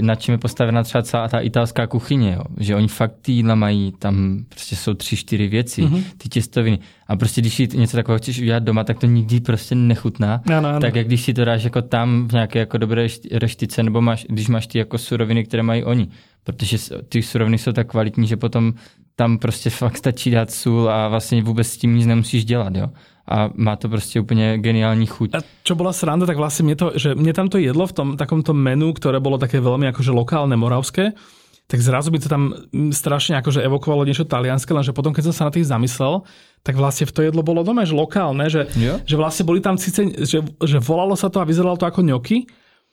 na 0.00 0.14
čem 0.14 0.32
je 0.32 0.38
postavena 0.38 0.82
třeba 0.82 1.02
celá 1.02 1.28
ta 1.28 1.40
italská 1.40 1.86
kuchyně, 1.86 2.32
jo? 2.32 2.42
že 2.58 2.76
oni 2.76 2.88
fakt 2.88 3.14
ty 3.22 3.32
jídla 3.32 3.54
mají, 3.54 3.92
tam 3.98 4.44
prostě 4.48 4.76
jsou 4.76 4.94
tři, 4.94 5.16
čtyři 5.16 5.48
věci, 5.48 5.82
mm-hmm. 5.82 6.02
ty 6.18 6.28
těstoviny. 6.28 6.78
A 7.06 7.16
prostě 7.16 7.40
když 7.40 7.54
si 7.54 7.68
něco 7.74 7.96
takového 7.96 8.18
chceš 8.18 8.40
udělat 8.40 8.62
doma, 8.62 8.84
tak 8.84 8.98
to 8.98 9.06
nikdy 9.06 9.40
prostě 9.40 9.74
nechutná. 9.74 10.42
Ano, 10.46 10.68
ano. 10.68 10.80
Tak 10.80 10.94
jak 10.94 11.06
když 11.06 11.22
si 11.22 11.34
to 11.34 11.44
dáš 11.44 11.64
jako 11.64 11.82
tam 11.82 12.28
v 12.28 12.32
nějaké 12.32 12.58
jako 12.58 12.78
dobré 12.78 13.06
št- 13.06 13.38
reštice, 13.38 13.82
nebo 13.82 14.00
máš, 14.00 14.26
když 14.28 14.48
máš 14.48 14.66
ty 14.66 14.78
jako 14.78 14.98
suroviny, 14.98 15.44
které 15.44 15.62
mají 15.62 15.84
oni. 15.84 16.08
Protože 16.44 16.78
ty 17.08 17.22
suroviny 17.22 17.58
jsou 17.58 17.72
tak 17.72 17.86
kvalitní, 17.86 18.26
že 18.26 18.36
potom 18.36 18.74
tam 19.16 19.38
prostě 19.38 19.70
fakt 19.70 19.96
stačí 19.96 20.30
dát 20.30 20.50
sůl 20.50 20.90
a 20.90 21.08
vlastně 21.08 21.42
vůbec 21.42 21.66
s 21.66 21.76
tím 21.76 21.94
nic 21.94 22.06
nemusíš 22.06 22.44
dělat, 22.44 22.76
jo. 22.76 22.88
A 23.28 23.50
má 23.54 23.76
to 23.76 23.88
prostě 23.88 24.20
úplně 24.20 24.58
geniální 24.58 25.06
chuť. 25.06 25.30
A 25.34 25.40
čo 25.64 25.74
bola 25.74 25.96
sranda, 25.96 26.28
tak 26.28 26.36
vlastne 26.36 26.68
mne, 26.68 26.76
to, 26.76 26.92
že 26.92 27.16
mne 27.16 27.32
tam 27.32 27.48
to 27.48 27.56
jedlo 27.56 27.88
v 27.88 27.92
tom 27.96 28.08
takomto 28.20 28.52
menu, 28.52 28.92
ktoré 28.92 29.16
bolo 29.16 29.40
také 29.40 29.64
veľmi 29.64 29.88
akože 29.88 30.12
lokálne, 30.12 30.56
moravské, 30.60 31.16
tak 31.64 31.80
zrazu 31.80 32.12
mi 32.12 32.20
to 32.20 32.28
tam 32.28 32.52
mm, 32.52 32.92
strašne 32.92 33.40
akože 33.40 33.64
evokovalo 33.64 34.04
niečo 34.04 34.28
talianské, 34.28 34.76
lenže 34.76 34.92
potom, 34.92 35.16
keď 35.16 35.32
som 35.32 35.34
sa 35.34 35.44
na 35.48 35.56
tým 35.56 35.64
zamyslel, 35.64 36.20
tak 36.60 36.76
vlastne 36.76 37.08
v 37.08 37.12
to 37.16 37.20
jedlo 37.24 37.40
bolo 37.40 37.64
doma, 37.64 37.88
že 37.88 37.96
lokálne, 37.96 38.44
že, 38.52 38.68
Jo. 38.76 39.00
že 39.00 39.16
vlastne 39.16 39.48
boli 39.48 39.64
tam 39.64 39.80
síce, 39.80 40.04
že, 40.28 40.44
že 40.44 40.78
volalo 40.84 41.16
sa 41.16 41.32
to 41.32 41.40
a 41.40 41.48
vyzeralo 41.48 41.80
to 41.80 41.88
ako 41.88 42.04
ňoky, 42.04 42.44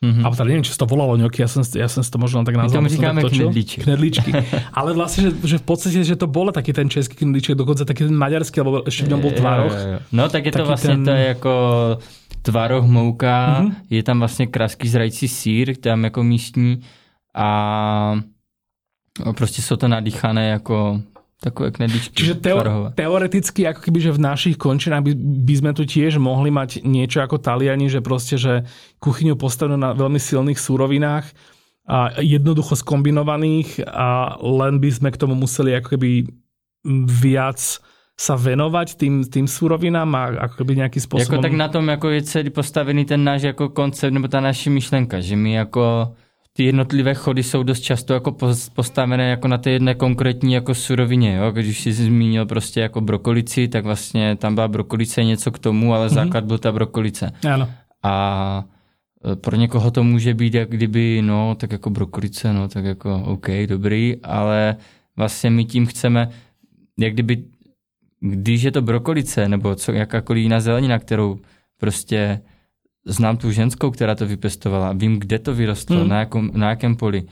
Mhm. 0.01 0.25
alebo 0.25 0.33
teda 0.35 0.47
neviem, 0.49 0.65
či 0.65 0.73
sa 0.73 0.81
to 0.81 0.89
volalo 0.89 1.13
ňoky, 1.13 1.45
ja 1.45 1.47
som, 1.47 1.61
ja 1.77 1.85
som 1.85 2.01
si 2.01 2.09
to 2.09 2.17
možno 2.17 2.41
len 2.41 2.45
tak 2.49 2.57
nazval. 2.57 2.73
tomu 2.81 2.89
som 2.89 2.97
tak 2.97 2.97
říkáme 2.97 3.21
točil. 3.21 3.45
knedlíček. 3.45 3.79
Knedlíčky. 3.85 4.31
Ale 4.81 4.89
vlastne, 4.97 5.19
že, 5.23 5.31
že 5.45 5.55
v 5.61 5.65
podstate, 5.65 6.01
že 6.01 6.15
to 6.17 6.25
bolo 6.25 6.49
taký 6.49 6.73
ten 6.73 6.89
český 6.89 7.15
knedlíček, 7.21 7.53
dokonca 7.53 7.85
taký 7.85 8.09
ten 8.09 8.17
maďarský, 8.17 8.57
alebo 8.65 8.81
ešte 8.81 9.05
v 9.05 9.09
ňom 9.13 9.21
bol 9.21 9.31
tvároch. 9.37 9.69
Jo, 9.69 9.77
jo, 9.77 9.93
jo. 9.93 9.99
No 10.11 10.23
tak 10.29 10.41
je 10.45 10.51
to 10.51 10.57
Taky 10.57 10.67
vlastně 10.67 10.89
ten- 10.97 11.05
to 11.05 11.11
je 11.11 11.25
jako 11.27 11.53
tvaroh 12.41 12.85
mouka, 12.85 13.61
Mhm. 13.61 13.75
je 13.89 14.03
tam 14.03 14.17
vlastně 14.19 14.47
kraský 14.49 14.87
zrající 14.89 15.27
sír, 15.27 15.77
tam 15.77 16.03
jako 16.03 16.23
místní 16.23 16.81
a 17.37 17.47
prostě 19.37 19.61
jsou 19.61 19.75
to 19.75 19.87
nadýchané 19.87 20.49
jako 20.49 21.01
takové 21.41 21.73
knedlíčky 21.73 22.13
Čiže 22.13 22.37
teo- 22.37 22.93
teoreticky, 22.93 23.65
ako 23.65 23.81
keby, 23.81 23.99
že 23.99 24.11
v 24.13 24.21
našich 24.21 24.55
končinách 24.61 25.01
by, 25.01 25.13
by 25.17 25.53
sme 25.57 25.71
tu 25.73 25.83
tiež 25.89 26.21
mohli 26.21 26.53
mať 26.53 26.85
niečo 26.85 27.25
ako 27.25 27.41
Taliani, 27.41 27.89
že 27.89 28.05
proste, 28.05 28.37
že 28.37 28.69
kuchyňu 29.01 29.33
postavenú 29.33 29.81
na 29.81 29.97
veľmi 29.97 30.21
silných 30.21 30.61
súrovinách 30.61 31.25
a 31.89 32.21
jednoducho 32.21 32.77
skombinovaných 32.77 33.81
a 33.89 34.37
len 34.37 34.77
by 34.77 34.89
sme 34.93 35.09
k 35.09 35.17
tomu 35.17 35.33
museli 35.33 35.73
ako 35.73 35.97
keby 35.97 36.29
viac 37.09 37.57
sa 38.13 38.37
venovať 38.37 39.01
tým, 39.01 39.25
tým 39.25 39.49
súrovinám 39.49 40.09
a 40.13 40.23
ako 40.45 40.61
keby 40.61 40.85
nejakým 40.85 41.01
Jako 41.01 41.09
spôsobom... 41.09 41.41
tak 41.41 41.57
na 41.57 41.73
tom 41.73 41.89
jako 41.89 42.13
je 42.13 42.21
celý 42.21 42.49
postavený 42.53 43.09
ten 43.09 43.25
náš 43.25 43.49
jako 43.49 43.73
koncept 43.73 44.13
nebo 44.13 44.29
ta 44.29 44.37
naše 44.37 44.69
myšlenka, 44.69 45.25
že 45.25 45.33
my 45.33 45.65
jako 45.65 46.13
ty 46.53 46.63
jednotlivé 46.63 47.13
chody 47.13 47.43
jsou 47.43 47.63
dost 47.63 47.79
často 47.79 48.13
jako 48.13 48.31
pos- 48.31 48.69
postavené 48.73 49.29
jako 49.29 49.47
na 49.47 49.57
té 49.57 49.69
jedné 49.69 49.95
konkrétní 49.95 50.53
jako 50.53 50.75
surovině, 50.75 51.35
jo? 51.35 51.51
Když 51.51 51.81
jsi 51.81 51.93
zmínil 51.93 52.45
prostě 52.45 52.81
jako 52.81 53.01
brokolici, 53.01 53.67
tak 53.67 53.85
vlastně 53.85 54.35
tam 54.35 54.55
byla 54.55 54.67
brokolice 54.67 55.23
něco 55.23 55.51
k 55.51 55.59
tomu, 55.59 55.93
ale 55.93 56.09
základ 56.09 56.43
byl 56.43 56.57
ta 56.57 56.71
brokolice. 56.71 57.31
Áno. 57.49 57.69
A 58.03 58.65
e, 59.31 59.35
pro 59.35 59.55
někoho 59.55 59.91
to 59.91 60.03
může 60.03 60.33
být 60.33 60.53
jak 60.53 60.69
kdyby, 60.69 61.21
no, 61.21 61.55
tak 61.55 61.71
jako 61.71 61.89
brokolice, 61.89 62.53
no, 62.53 62.67
tak 62.67 62.85
jako 62.85 63.23
OK, 63.25 63.47
dobrý, 63.65 64.15
ale 64.23 64.75
vlastně 65.17 65.49
my 65.49 65.65
tím 65.65 65.85
chceme, 65.85 66.29
jak 66.99 67.13
kdyby 67.13 67.43
když 68.21 68.61
je 68.61 68.71
to 68.71 68.81
brokolice 68.81 69.49
nebo 69.49 69.75
co, 69.75 69.91
jakákoliv 69.91 70.43
jiná 70.43 70.59
zelenina, 70.59 70.99
kterou 70.99 71.39
prostě 71.79 72.41
znám 73.05 73.37
tu 73.37 73.51
ženskou, 73.51 73.91
která 73.91 74.15
to 74.15 74.27
vypěstovala, 74.27 74.93
vím, 74.93 75.19
kde 75.19 75.39
to 75.39 75.55
vyrostlo, 75.55 75.99
hmm. 75.99 76.09
na, 76.09 76.19
jakom, 76.19 76.51
na 76.53 76.69
jakém 76.69 76.95
poli 76.95 77.23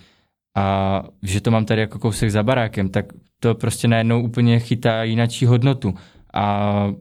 a 0.57 1.03
že 1.23 1.41
to 1.41 1.51
mám 1.51 1.65
tady 1.65 1.81
jako 1.81 1.99
kousek 1.99 2.31
za 2.31 2.43
barákem, 2.43 2.89
tak 2.89 3.05
to 3.39 3.55
prostě 3.55 3.87
najednou 3.87 4.23
úplně 4.23 4.59
chytá 4.59 5.03
jinačí 5.03 5.45
hodnotu 5.45 5.93
a 6.33 6.93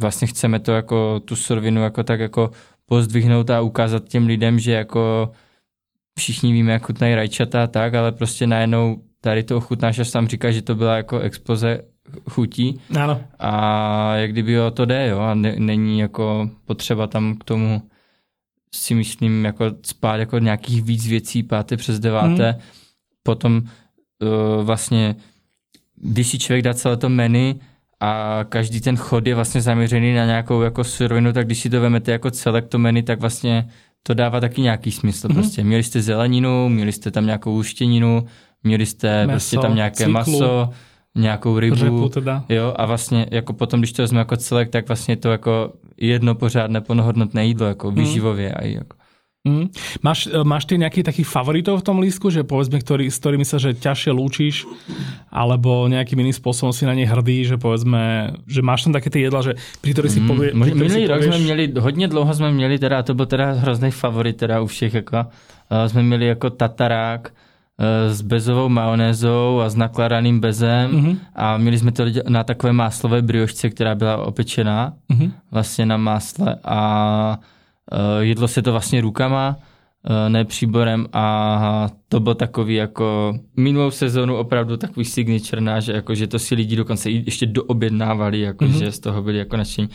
vlastně 0.00 0.26
chceme 0.26 0.60
to 0.60 0.72
jako 0.72 1.20
tu 1.20 1.36
surovinu 1.36 1.82
jako 1.82 2.02
tak 2.02 2.20
jako 2.20 2.50
pozdvihnout 2.86 3.50
a 3.50 3.60
ukázat 3.60 4.08
těm 4.08 4.26
lidem, 4.26 4.58
že 4.58 4.72
jako 4.72 5.32
všichni 6.18 6.52
víme, 6.52 6.72
jak 6.72 6.86
chutnají 6.86 7.14
rajčata 7.14 7.64
a 7.64 7.66
tak, 7.66 7.94
ale 7.94 8.12
prostě 8.12 8.46
najednou 8.46 9.02
tady 9.20 9.42
to 9.42 9.56
ochutnáš, 9.56 9.98
až 9.98 10.10
tam 10.10 10.28
říká, 10.28 10.50
že 10.50 10.62
to 10.62 10.74
byla 10.74 10.96
jako 10.96 11.18
exploze 11.18 11.80
chutí. 12.30 12.80
Ano. 13.00 13.20
A 13.38 14.16
jak 14.16 14.32
kdyby 14.32 14.60
o 14.60 14.70
to 14.70 14.84
jde, 14.84 15.08
jo, 15.08 15.18
a 15.18 15.34
ne, 15.34 15.54
není 15.58 15.98
jako 15.98 16.50
potřeba 16.64 17.06
tam 17.06 17.34
k 17.34 17.44
tomu 17.44 17.82
si 18.74 18.94
myslím 18.94 19.44
jako 19.44 19.64
spát 19.82 20.16
jako 20.16 20.38
nějakých 20.38 20.82
víc 20.82 21.06
věcí 21.06 21.42
páté 21.42 21.76
přes 21.76 22.00
deváté. 22.00 22.50
Hmm. 22.50 22.60
Potom 23.22 23.56
uh, 23.56 24.64
vlastně, 24.64 25.16
když 25.96 26.28
si 26.28 26.38
člověk 26.38 26.64
dá 26.64 26.74
celé 26.74 26.96
to 26.96 27.08
menu 27.08 27.54
a 28.00 28.40
každý 28.48 28.80
ten 28.80 28.96
chod 28.96 29.26
je 29.26 29.34
vlastně 29.34 29.60
zaměřený 29.60 30.14
na 30.14 30.24
nějakou 30.24 30.62
jako 30.62 30.84
surovinu, 30.84 31.32
tak 31.32 31.46
když 31.46 31.60
si 31.60 31.70
to 31.70 31.80
vemete 31.80 32.12
jako 32.12 32.30
celek 32.30 32.68
to 32.68 32.78
menu, 32.78 33.02
tak 33.02 33.20
vlastně 33.20 33.68
to 34.02 34.14
dává 34.14 34.40
taky 34.40 34.60
nějaký 34.60 34.90
smysl. 34.90 35.28
Mm-hmm. 35.28 35.34
Prostě 35.34 35.64
měli 35.64 35.82
jste 35.82 36.02
zeleninu, 36.02 36.68
měli 36.68 36.92
jste 36.92 37.10
tam 37.10 37.26
nějakou 37.26 37.56
uštěninu, 37.56 38.26
měli 38.64 38.86
jste 38.86 39.26
Meso, 39.26 39.30
prostě 39.30 39.58
tam 39.58 39.74
nějaké 39.74 39.96
cyklu. 39.96 40.12
maso, 40.12 40.70
nějakou 41.14 41.58
rybu. 41.58 41.76
Řepu 41.76 42.08
teda. 42.08 42.44
Jo, 42.48 42.74
a 42.76 42.86
vlastně 42.86 43.26
jako 43.30 43.52
potom, 43.52 43.80
když 43.80 43.92
to 43.92 44.02
vezmu 44.02 44.18
jako 44.18 44.36
celek, 44.36 44.70
tak 44.70 44.88
vlastně 44.88 45.16
to 45.16 45.30
jako 45.30 45.72
jedno 45.96 46.34
pořádné 46.34 46.80
plnohodnotné 46.80 47.46
jídlo, 47.46 47.66
jako 47.66 47.90
Mhm. 47.90 48.00
výživově 48.00 48.52
a 48.54 48.64
jako. 48.64 48.96
Mm. 49.48 49.68
Máš, 50.02 50.24
e, 50.32 50.40
máš 50.44 50.64
ty 50.64 50.80
nejakých 50.80 51.04
takých 51.04 51.28
favoritov 51.28 51.80
v 51.80 51.84
tom 51.84 52.00
lístku, 52.00 52.32
že 52.32 52.48
povedzme, 52.48 52.80
ktorý, 52.80 53.12
s 53.12 53.20
ktorými 53.20 53.44
sa 53.44 53.60
že 53.60 53.76
ťažšie 53.76 54.08
lúčiš, 54.16 54.64
alebo 55.28 55.84
nejakým 55.84 56.16
iným 56.16 56.32
spôsobom 56.32 56.72
si 56.72 56.88
na 56.88 56.96
nej 56.96 57.04
hrdý, 57.04 57.44
že 57.44 57.60
povedzme, 57.60 58.32
že 58.48 58.64
máš 58.64 58.88
tam 58.88 58.96
také 58.96 59.12
ty 59.12 59.20
jedla, 59.20 59.44
že 59.44 59.60
pri 59.84 59.90
ktorých 59.92 60.12
si 60.16 60.20
povie, 60.24 60.48
Mm, 60.56 60.60
pri 60.64 60.72
minulý 60.72 60.88
si 60.96 61.04
rok 61.04 61.20
povieš, 61.20 61.28
jsme 61.28 61.44
měli, 61.44 61.64
hodně 61.76 62.08
dlouho 62.08 62.32
jsme 62.34 62.48
měli, 62.56 62.78
teda, 62.78 63.02
to 63.04 63.12
byl 63.14 63.26
teda 63.26 63.52
hrozný 63.52 63.90
favorit 63.90 64.36
teda 64.36 64.60
u 64.60 64.66
všech, 64.66 64.94
jako, 64.94 65.16
uh, 65.16 65.84
jsme 65.92 66.02
měli 66.02 66.26
jako 66.26 66.50
tatarák 66.50 67.28
s 68.08 68.22
bezovou 68.22 68.68
majonézou 68.68 69.60
a 69.60 69.68
s 69.70 69.76
nakladaným 69.76 70.40
bezem 70.40 70.90
Mhm. 70.92 71.18
a 71.34 71.56
měli 71.58 71.78
jsme 71.78 71.92
to 71.92 72.04
na 72.28 72.44
takové 72.44 72.72
máslové 72.72 73.22
briošce, 73.22 73.70
která 73.70 73.94
byla 73.94 74.16
opečená 74.16 74.92
Mhm. 75.08 75.32
vlastně 75.50 75.86
na 75.86 75.96
másle 75.96 76.56
a 76.64 77.38
uh, 77.92 77.98
jedlo 78.20 78.48
se 78.48 78.62
to 78.62 78.72
vlastně 78.72 79.00
rukama, 79.00 79.56
uh, 79.56 80.28
ne 80.32 80.44
příborem 80.44 81.06
a 81.12 81.88
to 82.08 82.20
byl 82.20 82.34
takový 82.34 82.74
jako 82.74 83.34
minulou 83.56 83.90
sezónu 83.90 84.36
opravdu 84.36 84.76
takový 84.76 85.04
signature 85.04 85.60
náš, 85.62 85.86
jako 85.86 86.14
že 86.14 86.26
to 86.26 86.38
si 86.38 86.54
lidi 86.54 86.76
dokonce 86.76 87.10
i 87.10 87.22
ještě 87.26 87.46
doobjednávali, 87.46 88.40
jako 88.40 88.64
Mhm. 88.64 88.72
že 88.78 88.92
z 88.92 89.00
toho 89.00 89.22
byli 89.22 89.38
jako 89.38 89.56
nadšení. 89.56 89.88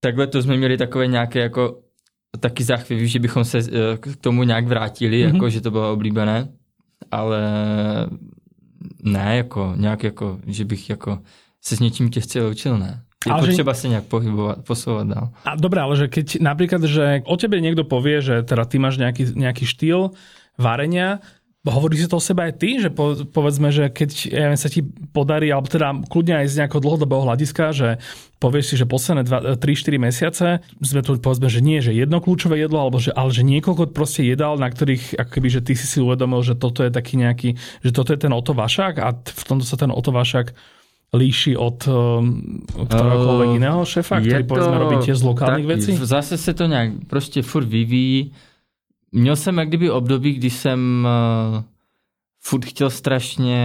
Takhle 0.00 0.26
to 0.26 0.42
jsme 0.42 0.56
měli 0.56 0.76
takové 0.76 1.06
nějaké 1.06 1.38
jako 1.40 1.78
taky 2.40 2.64
záchvěvy, 2.64 3.08
že 3.08 3.18
bychom 3.18 3.44
se 3.44 3.58
eh, 3.58 3.96
k 4.00 4.16
tomu 4.20 4.42
nějak 4.42 4.66
vrátili, 4.66 5.24
Mhm. 5.26 5.34
jako 5.34 5.50
že 5.50 5.60
to 5.60 5.70
bylo 5.70 5.92
oblíbené, 5.92 6.48
ale 7.10 7.40
ne, 9.02 9.36
jako 9.36 9.72
nějak 9.76 10.04
jako, 10.04 10.38
že 10.46 10.64
bych 10.64 10.90
jako 10.90 11.18
se 11.62 11.76
s 11.76 11.80
něčím 11.80 12.10
těžce 12.10 12.46
učil, 12.48 12.78
ne. 12.78 13.02
Je 13.26 13.32
Ale 13.32 13.42
že- 13.42 13.46
potřeba 13.46 13.74
se 13.74 13.88
nějak 13.88 14.04
pohybovat, 14.04 14.58
posouvat 14.64 15.06
dál. 15.06 15.28
A 15.44 15.56
dobré, 15.56 15.80
ale 15.82 15.96
že 15.96 16.06
keď 16.08 16.38
napríklad, 16.40 16.82
že 16.86 17.22
o 17.26 17.34
tebe 17.36 17.58
niekto 17.58 17.82
povie, 17.82 18.22
že 18.22 18.46
teda 18.46 18.62
ty 18.64 18.78
máš 18.78 18.94
nejaký, 19.02 19.34
nejaký 19.34 19.66
štýl 19.66 20.14
varenia, 20.54 21.18
hovorí 21.66 21.98
si 21.98 22.06
to 22.06 22.18
o 22.18 22.22
sebe 22.22 22.46
aj 22.46 22.54
ty, 22.62 22.78
že 22.78 22.88
po, 22.94 23.18
povedzme, 23.26 23.74
že 23.74 23.90
keď 23.90 24.10
ja 24.30 24.46
sa 24.54 24.70
ti 24.70 24.86
podarí, 25.10 25.50
alebo 25.50 25.66
teda 25.66 25.90
kľudne 26.06 26.44
aj 26.44 26.46
z 26.54 26.58
nejakého 26.62 26.78
dlhodobého 26.78 27.26
hľadiska, 27.26 27.74
že 27.74 27.88
povieš 28.38 28.64
si, 28.70 28.74
že 28.78 28.86
posledné 28.86 29.26
3-4 29.58 29.98
mesiace 29.98 30.46
sme 30.78 31.02
tu 31.02 31.18
povedzme, 31.18 31.50
že 31.50 31.58
nie, 31.58 31.82
že 31.82 31.90
jedno 31.90 32.22
kľúčové 32.22 32.62
jedlo, 32.62 32.78
alebo 32.78 33.02
že, 33.02 33.10
ale 33.10 33.34
že 33.34 33.42
niekoľko 33.42 33.90
proste 33.90 34.22
jedál, 34.22 34.54
na 34.54 34.70
ktorých 34.70 35.18
ako 35.18 35.30
keby, 35.34 35.48
že 35.50 35.60
ty 35.66 35.74
si 35.74 35.90
si 35.90 35.98
uvedomil, 35.98 36.46
že 36.46 36.54
toto 36.54 36.86
je 36.86 36.94
taký 36.94 37.18
nejaký, 37.18 37.58
že 37.82 37.90
toto 37.90 38.14
je 38.14 38.22
ten 38.22 38.30
Oto 38.30 38.54
Vašák 38.54 39.02
a 39.02 39.08
v 39.18 39.42
tomto 39.42 39.66
sa 39.66 39.74
ten 39.74 39.90
Oto 39.90 40.14
Vašák 40.14 40.54
líši 41.08 41.56
od 41.56 41.88
um, 41.88 42.60
ktoréhokoľvek 42.68 43.48
Eh, 43.48 43.58
iného 43.58 43.80
šéfa, 43.80 44.20
ktorý 44.20 44.44
povedzme 44.44 44.76
robí 44.76 44.96
tiež 45.00 45.16
z 45.16 45.24
lokálnych 45.24 45.64
taky, 45.64 45.74
vecí? 45.74 45.90
Zase 45.96 46.36
se 46.36 46.52
to 46.54 46.66
nějak 46.68 47.08
prostě 47.08 47.42
furt 47.42 47.64
vyvíjí. 47.64 48.32
Měl 49.12 49.36
jsem 49.36 49.58
jak 49.58 49.68
kdyby 49.68 49.90
období, 49.90 50.32
kdy 50.32 50.50
jsem 50.50 51.06
uh, 51.54 51.62
furt 52.40 52.64
chtěl 52.64 52.90
strašně 52.90 53.60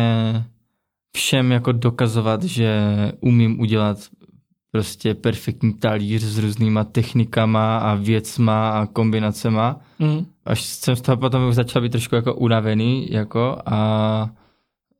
všem 1.16 1.52
jako 1.52 1.72
dokazovat, 1.72 2.44
že 2.44 2.82
umím 3.20 3.60
udělat 3.60 3.98
prostě 4.72 5.14
perfektní 5.14 5.74
talíř 5.74 6.22
s 6.22 6.38
různýma 6.38 6.84
technikama 6.84 7.78
a 7.78 7.96
věcma 7.96 8.70
a 8.70 8.86
kombinacema. 8.86 9.80
Mm. 10.00 10.26
Až 10.46 10.64
jsem 10.64 10.96
z 10.96 11.02
toho 11.02 11.18
potom 11.18 11.50
už 11.50 11.56
začal 11.56 11.82
být 11.82 11.92
trošku 11.92 12.16
jako 12.16 12.36
unavený 12.36 13.08
jako 13.12 13.58
a 13.66 14.30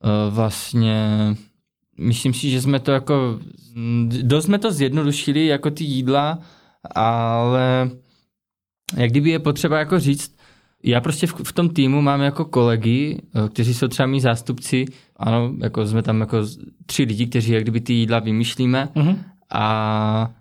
uh, 0.04 0.34
vlastně 0.34 1.08
myslím 1.98 2.34
si, 2.34 2.50
že 2.50 2.62
jsme 2.62 2.80
to 2.80 2.92
jako, 2.92 3.40
dost 4.22 4.46
jsme 4.46 4.60
to 4.60 4.72
zjednodušili 4.72 5.46
jako 5.46 5.72
ty 5.72 5.84
jídla, 5.84 6.40
ale 6.96 7.90
jak 8.98 9.10
kdyby 9.10 9.30
je 9.30 9.40
potřeba 9.40 9.80
jako 9.80 10.00
říct, 10.00 10.36
já 10.84 11.02
prostě 11.02 11.28
v, 11.28 11.34
v 11.44 11.52
tom 11.54 11.70
týmu 11.70 12.02
mám 12.02 12.22
jako 12.22 12.46
kolegy, 12.46 13.22
eh, 13.36 13.50
kteří 13.50 13.74
jsou 13.74 13.88
třeba 13.88 14.08
mý 14.08 14.22
zástupci, 14.22 14.86
ano, 15.18 15.54
jako 15.64 15.86
jsme 15.86 16.02
tam 16.02 16.20
jako 16.20 16.38
tři 16.86 17.04
lidi, 17.04 17.26
kteří 17.28 17.52
jak 17.52 17.64
kdyby 17.64 17.82
ty 17.82 17.94
jídla 17.94 18.20
vymýšlíme 18.20 18.90
Mm-hmm. 18.96 19.18
a 19.52 20.32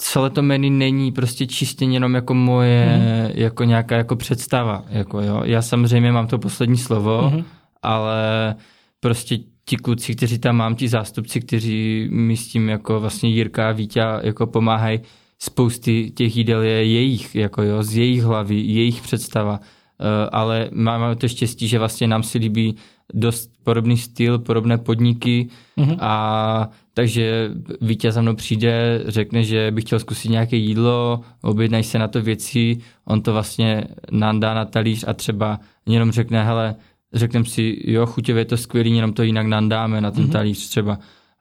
celé 0.00 0.30
to 0.30 0.42
menu 0.42 0.70
není 0.70 1.12
prostě 1.12 1.46
čistě 1.46 1.84
jenom 1.84 2.14
jako 2.14 2.34
moje, 2.34 2.86
Mhm. 2.98 3.30
jako 3.34 3.64
nějaká 3.64 3.96
jako 3.96 4.16
představa, 4.16 4.84
jako 4.88 5.20
jo. 5.20 5.40
Já 5.44 5.62
samozřejmě 5.62 6.12
mám 6.12 6.26
to 6.26 6.38
poslední 6.38 6.76
slovo, 6.76 7.30
Mhm. 7.32 7.44
ale 7.82 8.54
prostě 9.00 9.38
ti 9.64 9.76
kluci, 9.76 10.14
kteří 10.14 10.38
tam 10.38 10.56
mám, 10.56 10.74
ti 10.74 10.88
zástupci, 10.88 11.40
kteří 11.40 12.08
mi 12.10 12.36
s 12.36 12.48
tím 12.48 12.68
jako 12.68 13.00
vlastně 13.00 13.30
Jirka 13.30 13.68
a 13.68 13.72
Vítě 13.72 14.02
jako 14.22 14.46
pomáhají, 14.46 15.00
spousty 15.38 16.10
těch 16.10 16.36
jídel 16.36 16.62
je 16.62 16.84
jejich, 16.84 17.34
jako 17.34 17.62
jo, 17.62 17.82
z 17.82 17.96
jejich 17.96 18.22
hlavy, 18.22 18.54
jejich 18.60 19.02
představa, 19.02 19.60
Eh, 20.00 20.28
ale 20.32 20.68
máme 20.72 21.16
to 21.16 21.28
štěstí, 21.28 21.68
že 21.68 21.78
vlastně 21.78 22.06
nám 22.06 22.22
si 22.22 22.38
líbí 22.38 22.76
dost 23.14 23.50
podobný 23.64 23.96
styl, 23.96 24.38
podobné 24.38 24.78
podniky 24.78 25.48
Mhm. 25.76 25.96
a 26.00 26.68
takže 26.94 27.50
Vítě 27.80 28.12
za 28.12 28.20
mnou 28.22 28.34
přijde, 28.34 29.02
řekne, 29.06 29.42
že 29.44 29.70
by 29.70 29.80
chtěl 29.80 29.98
zkusit 29.98 30.28
nějaké 30.28 30.56
jídlo, 30.56 31.20
objednají 31.42 31.84
se 31.84 31.98
na 31.98 32.08
to 32.08 32.22
věci, 32.22 32.76
on 33.04 33.22
to 33.22 33.32
vlastně 33.32 33.84
nám 34.10 34.40
dá 34.40 34.54
na 34.54 34.64
talíř 34.64 35.04
a 35.08 35.12
třeba 35.12 35.60
jenom 35.86 36.12
řekne, 36.12 36.44
hele, 36.44 36.74
řekneme 37.14 37.44
si, 37.44 37.78
jo, 37.84 38.06
chuťově 38.06 38.40
je 38.40 38.44
to 38.44 38.56
skvělý, 38.56 38.96
jenom 38.96 39.12
to 39.12 39.22
jinak 39.22 39.46
nandáme 39.46 40.00
na 40.00 40.10
ten 40.10 40.20
Mhm. 40.20 40.28
mm-hmm. 40.28 40.32
talíř 40.32 40.68
třeba. 40.68 40.98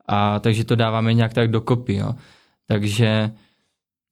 A 0.08 0.40
takže 0.40 0.64
to 0.64 0.76
dáváme 0.76 1.14
nějak 1.14 1.34
tak 1.34 1.52
dokopy, 1.52 1.96
jo. 1.96 2.12
Takže 2.68 3.32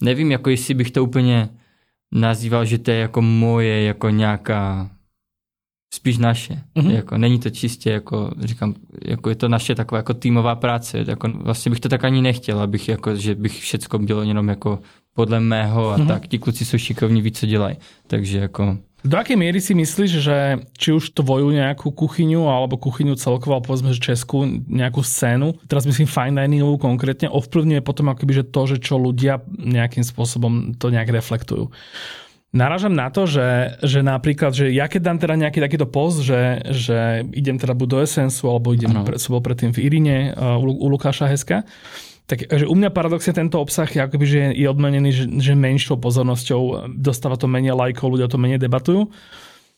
nevím, 0.02 0.32
jako 0.32 0.50
jestli 0.50 0.74
bych 0.74 0.92
to 0.92 1.04
úplně 1.04 1.50
nazýval, 2.14 2.66
že 2.66 2.78
to 2.78 2.92
je 2.92 2.98
jako 2.98 3.22
moje, 3.22 3.84
jako 3.84 4.10
nějaká 4.10 4.90
spíš 5.94 6.18
naše. 6.18 6.54
Mhm. 6.54 6.88
Mm-hmm. 6.88 6.96
Jako, 6.96 7.18
není 7.18 7.40
to 7.40 7.50
čistě, 7.50 7.92
jako 7.92 8.32
říkám, 8.40 8.74
jako 9.06 9.30
je 9.30 9.36
to 9.36 9.50
naše 9.50 9.76
taková 9.76 10.00
jako 10.00 10.14
týmová 10.14 10.56
práce. 10.56 11.06
Jako, 11.08 11.30
vlastně 11.30 11.70
bych 11.70 11.80
to 11.80 11.90
tak 11.90 12.04
ani 12.04 12.22
nechtěl, 12.22 12.60
abych 12.60 12.90
jako, 12.90 13.16
že 13.16 13.36
bych 13.36 13.62
všecko 13.62 13.98
dělal 13.98 14.24
jenom 14.24 14.50
jako 14.50 14.80
podle 15.14 15.40
mého 15.40 15.90
a 15.90 15.98
Mhm. 15.98 16.06
mm-hmm. 16.06 16.08
tak. 16.14 16.28
Ti 16.28 16.40
kluci 16.40 16.66
jsou 16.66 16.78
šikovní, 16.78 17.22
ví, 17.22 17.32
co 17.32 17.46
dělají. 17.46 17.78
Takže 18.08 18.38
jako 18.38 18.78
Do 19.04 19.20
akej 19.20 19.36
miery 19.36 19.60
si 19.60 19.76
myslíš, 19.76 20.12
že 20.24 20.38
či 20.80 20.96
už 20.96 21.12
tvoju 21.12 21.52
nejakú 21.52 21.92
kuchyňu 21.92 22.48
alebo 22.48 22.80
kuchyňu 22.80 23.20
celkovo, 23.20 23.60
alebo 23.60 23.68
povedzme, 23.68 23.92
že 23.92 24.00
českú 24.00 24.48
nejakú 24.48 25.04
scénu, 25.04 25.60
teraz 25.68 25.84
myslím 25.84 26.08
fine 26.08 26.40
diningovú 26.40 26.80
konkrétne, 26.80 27.28
ovplyvňuje 27.28 27.84
potom 27.84 28.08
akoby, 28.08 28.40
že 28.40 28.48
to, 28.48 28.62
že 28.64 28.78
čo 28.80 28.96
ľudia 28.96 29.44
nejakým 29.52 30.08
spôsobom 30.08 30.80
to 30.80 30.88
nejak 30.88 31.12
reflektujú. 31.12 31.68
Naražam 32.54 32.94
na 32.94 33.10
to, 33.10 33.26
že, 33.26 33.82
že 33.82 34.06
napríklad, 34.06 34.54
že 34.54 34.70
ja 34.70 34.86
keď 34.86 35.02
dám 35.02 35.18
teda 35.18 35.36
nejaký 35.42 35.58
takýto 35.58 35.90
post, 35.90 36.22
že, 36.22 36.62
že 36.70 37.26
idem 37.34 37.58
teda 37.58 37.74
buď 37.74 37.88
do 37.90 37.98
Essensu, 38.06 38.46
alebo 38.46 38.78
idem, 38.78 38.94
Ano. 38.94 39.04
pre, 39.04 39.18
som 39.18 39.34
bol 39.34 39.42
predtým 39.42 39.74
v 39.74 39.82
Irine 39.90 40.32
uh, 40.38 40.62
u, 40.62 40.70
u 40.70 40.88
Lukáša 40.88 41.28
Heska, 41.28 41.66
tak 42.24 42.48
že 42.48 42.64
u 42.64 42.76
mňa 42.76 42.90
paradoxne 42.96 43.36
tento 43.36 43.60
obsah 43.60 43.90
je 43.90 44.00
akoby, 44.00 44.26
že 44.26 44.40
je 44.56 44.68
odmenený, 44.72 45.10
že, 45.12 45.26
že 45.44 45.54
menšou 45.60 46.00
pozornosťou, 46.00 46.96
dostáva 46.96 47.36
to 47.36 47.52
menej 47.52 47.76
lajkov, 47.76 48.16
ľudia 48.16 48.32
to 48.32 48.40
menej 48.40 48.64
debatujú. 48.64 49.12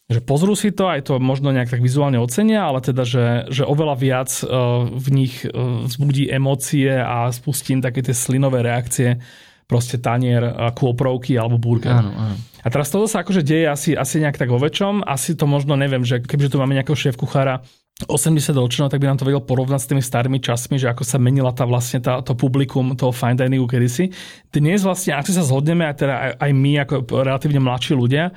že 0.05 0.21
pozrú 0.21 0.53
si 0.53 0.69
to, 0.69 0.86
aj 0.86 1.10
to 1.10 1.17
možno 1.17 1.49
nejak 1.49 1.73
tak 1.73 1.81
vizuálne 1.81 2.21
ocenia, 2.21 2.69
ale 2.69 2.77
teda, 2.86 3.01
že, 3.01 3.49
že 3.49 3.65
oveľa 3.65 3.95
viac 3.97 4.29
uh, 4.45 4.86
v 4.86 5.08
nich 5.10 5.41
uh, 5.41 5.89
vzbudí 5.89 6.29
emócie 6.29 6.93
a 6.93 7.34
spustím 7.34 7.81
také 7.81 8.05
tie 8.05 8.13
slinové 8.13 8.62
reakcie, 8.62 9.17
proste 9.65 9.97
tanier, 9.97 10.45
uh, 10.45 10.69
kôprovky 10.77 11.34
alebo 11.41 11.58
burger. 11.58 11.97
Áno, 11.97 12.13
áno. 12.13 12.36
A 12.38 12.67
teraz 12.69 12.93
toto 12.93 13.10
sa 13.10 13.25
akože 13.25 13.41
deje 13.41 13.65
asi, 13.65 13.97
asi 13.97 14.21
nejak 14.21 14.38
tak 14.38 14.53
vo 14.53 14.62
väčšom, 14.62 15.01
asi 15.01 15.34
to 15.34 15.49
možno 15.49 15.73
neviem, 15.73 16.05
že 16.05 16.21
kebyže 16.21 16.53
tu 16.53 16.62
máme 16.62 16.77
nejakého 16.77 16.97
šéf 16.97 17.17
kuchára 17.17 17.65
80 18.03 18.51
ročného, 18.51 18.91
tak 18.91 18.99
by 18.99 19.08
nám 19.08 19.23
to 19.23 19.27
vedel 19.27 19.39
porovnať 19.39 19.79
s 19.79 19.88
tými 19.88 20.03
starými 20.03 20.43
časmi, 20.43 20.75
že 20.75 20.91
ako 20.91 21.08
sa 21.08 21.15
menila 21.15 21.55
tá 21.55 21.63
vlastne 21.63 22.03
tá, 22.03 22.19
to 22.19 22.36
publikum 22.36 22.91
toho 22.91 23.15
fine 23.15 23.39
diningu 23.39 23.71
kedysi. 23.71 24.12
Dnes 24.51 24.84
vlastne, 24.84 25.15
ak 25.15 25.31
sa 25.31 25.47
zhodneme, 25.47 25.88
aj, 25.88 25.95
teda 26.03 26.15
aj, 26.19 26.31
aj 26.43 26.51
my 26.51 26.71
ako 26.84 26.95
relatívne 27.23 27.63
mladší 27.63 27.95
ľudia, 27.95 28.36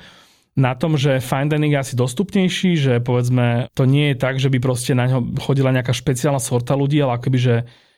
na 0.55 0.75
tom, 0.75 0.95
že 0.95 1.19
fine 1.19 1.51
dining 1.51 1.75
je 1.75 1.83
asi 1.83 1.95
dostupnejší, 1.95 2.71
že 2.79 2.93
povedzme 3.03 3.71
to 3.75 3.83
nie 3.83 4.11
je 4.11 4.15
tak, 4.15 4.39
že 4.39 4.51
by 4.51 4.59
proste 4.63 4.91
na 4.95 5.07
ňo 5.07 5.39
chodila 5.39 5.75
nejaká 5.75 5.91
špeciálna 5.91 6.39
sorta 6.39 6.75
ľudí, 6.75 6.99
ale 6.99 7.19
akoby, 7.19 7.39
že 7.39 7.55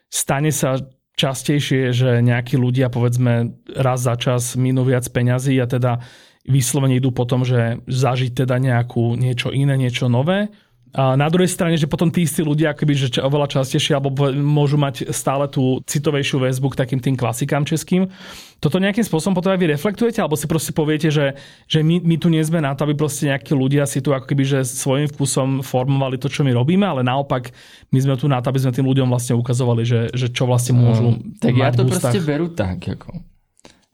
stane 0.09 0.53
sa 0.53 0.77
častejšie, 1.17 1.93
že 1.93 2.09
nejakí 2.21 2.57
ľudia 2.57 2.89
povedzme 2.93 3.61
raz 3.73 4.05
za 4.05 4.17
čas 4.17 4.57
minú 4.57 4.85
viac 4.85 5.05
peňazí 5.09 5.57
a 5.61 5.65
teda 5.65 6.01
vyslovene 6.45 6.97
idú 6.97 7.13
potom, 7.13 7.45
že 7.45 7.81
zažiť 7.85 8.45
teda 8.45 8.57
nejakú 8.57 9.13
niečo 9.13 9.53
iné, 9.53 9.77
niečo 9.77 10.09
nové 10.09 10.49
a 10.91 11.15
na 11.15 11.31
druhej 11.31 11.47
strane, 11.47 11.79
že 11.79 11.87
potom 11.87 12.11
tí 12.11 12.27
istí 12.27 12.43
ľudia 12.43 12.75
akoby, 12.75 12.93
že 12.99 13.23
oveľa 13.23 13.47
častejšie 13.47 13.95
alebo 13.95 14.11
môžu 14.35 14.75
mať 14.75 15.07
stále 15.15 15.47
tú 15.47 15.79
citovejšiu 15.87 16.43
väzbu 16.43 16.67
k 16.75 16.79
takým 16.83 16.99
tým 16.99 17.15
klasikám 17.15 17.63
českým. 17.63 18.11
Toto 18.59 18.75
nejakým 18.75 19.07
spôsobom 19.07 19.31
potom 19.31 19.55
aj 19.55 19.59
vy 19.63 19.71
reflektujete, 19.71 20.19
alebo 20.19 20.35
si 20.35 20.51
proste 20.51 20.75
poviete, 20.75 21.07
že, 21.07 21.39
že 21.65 21.79
my, 21.79 22.03
my 22.03 22.15
tu 22.19 22.27
nie 22.27 22.43
sme 22.43 22.59
na 22.59 22.75
to, 22.75 22.83
aby 22.83 22.99
proste 22.99 23.31
nejakí 23.31 23.55
ľudia 23.55 23.87
si 23.87 24.03
tu 24.03 24.11
akoby, 24.11 24.43
že 24.43 24.59
svojím 24.67 25.07
vkusom 25.07 25.63
formovali 25.63 26.19
to, 26.19 26.27
čo 26.27 26.43
my 26.43 26.51
robíme, 26.51 26.83
ale 26.83 27.07
naopak 27.07 27.55
my 27.95 27.99
sme 28.03 28.19
tu 28.19 28.27
na 28.27 28.43
to, 28.43 28.51
aby 28.51 28.59
sme 28.59 28.75
tým 28.75 28.85
ľuďom 28.91 29.07
vlastne 29.07 29.39
ukazovali, 29.39 29.87
že, 29.87 30.11
že 30.11 30.27
čo 30.27 30.43
vlastne 30.43 30.75
môžu 30.75 31.15
um, 31.15 31.39
Tak 31.39 31.55
ja 31.55 31.71
to 31.71 31.87
prostě 31.87 32.19
beru 32.19 32.51
tak, 32.51 32.87
jako, 32.87 33.11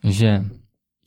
že 0.03 0.43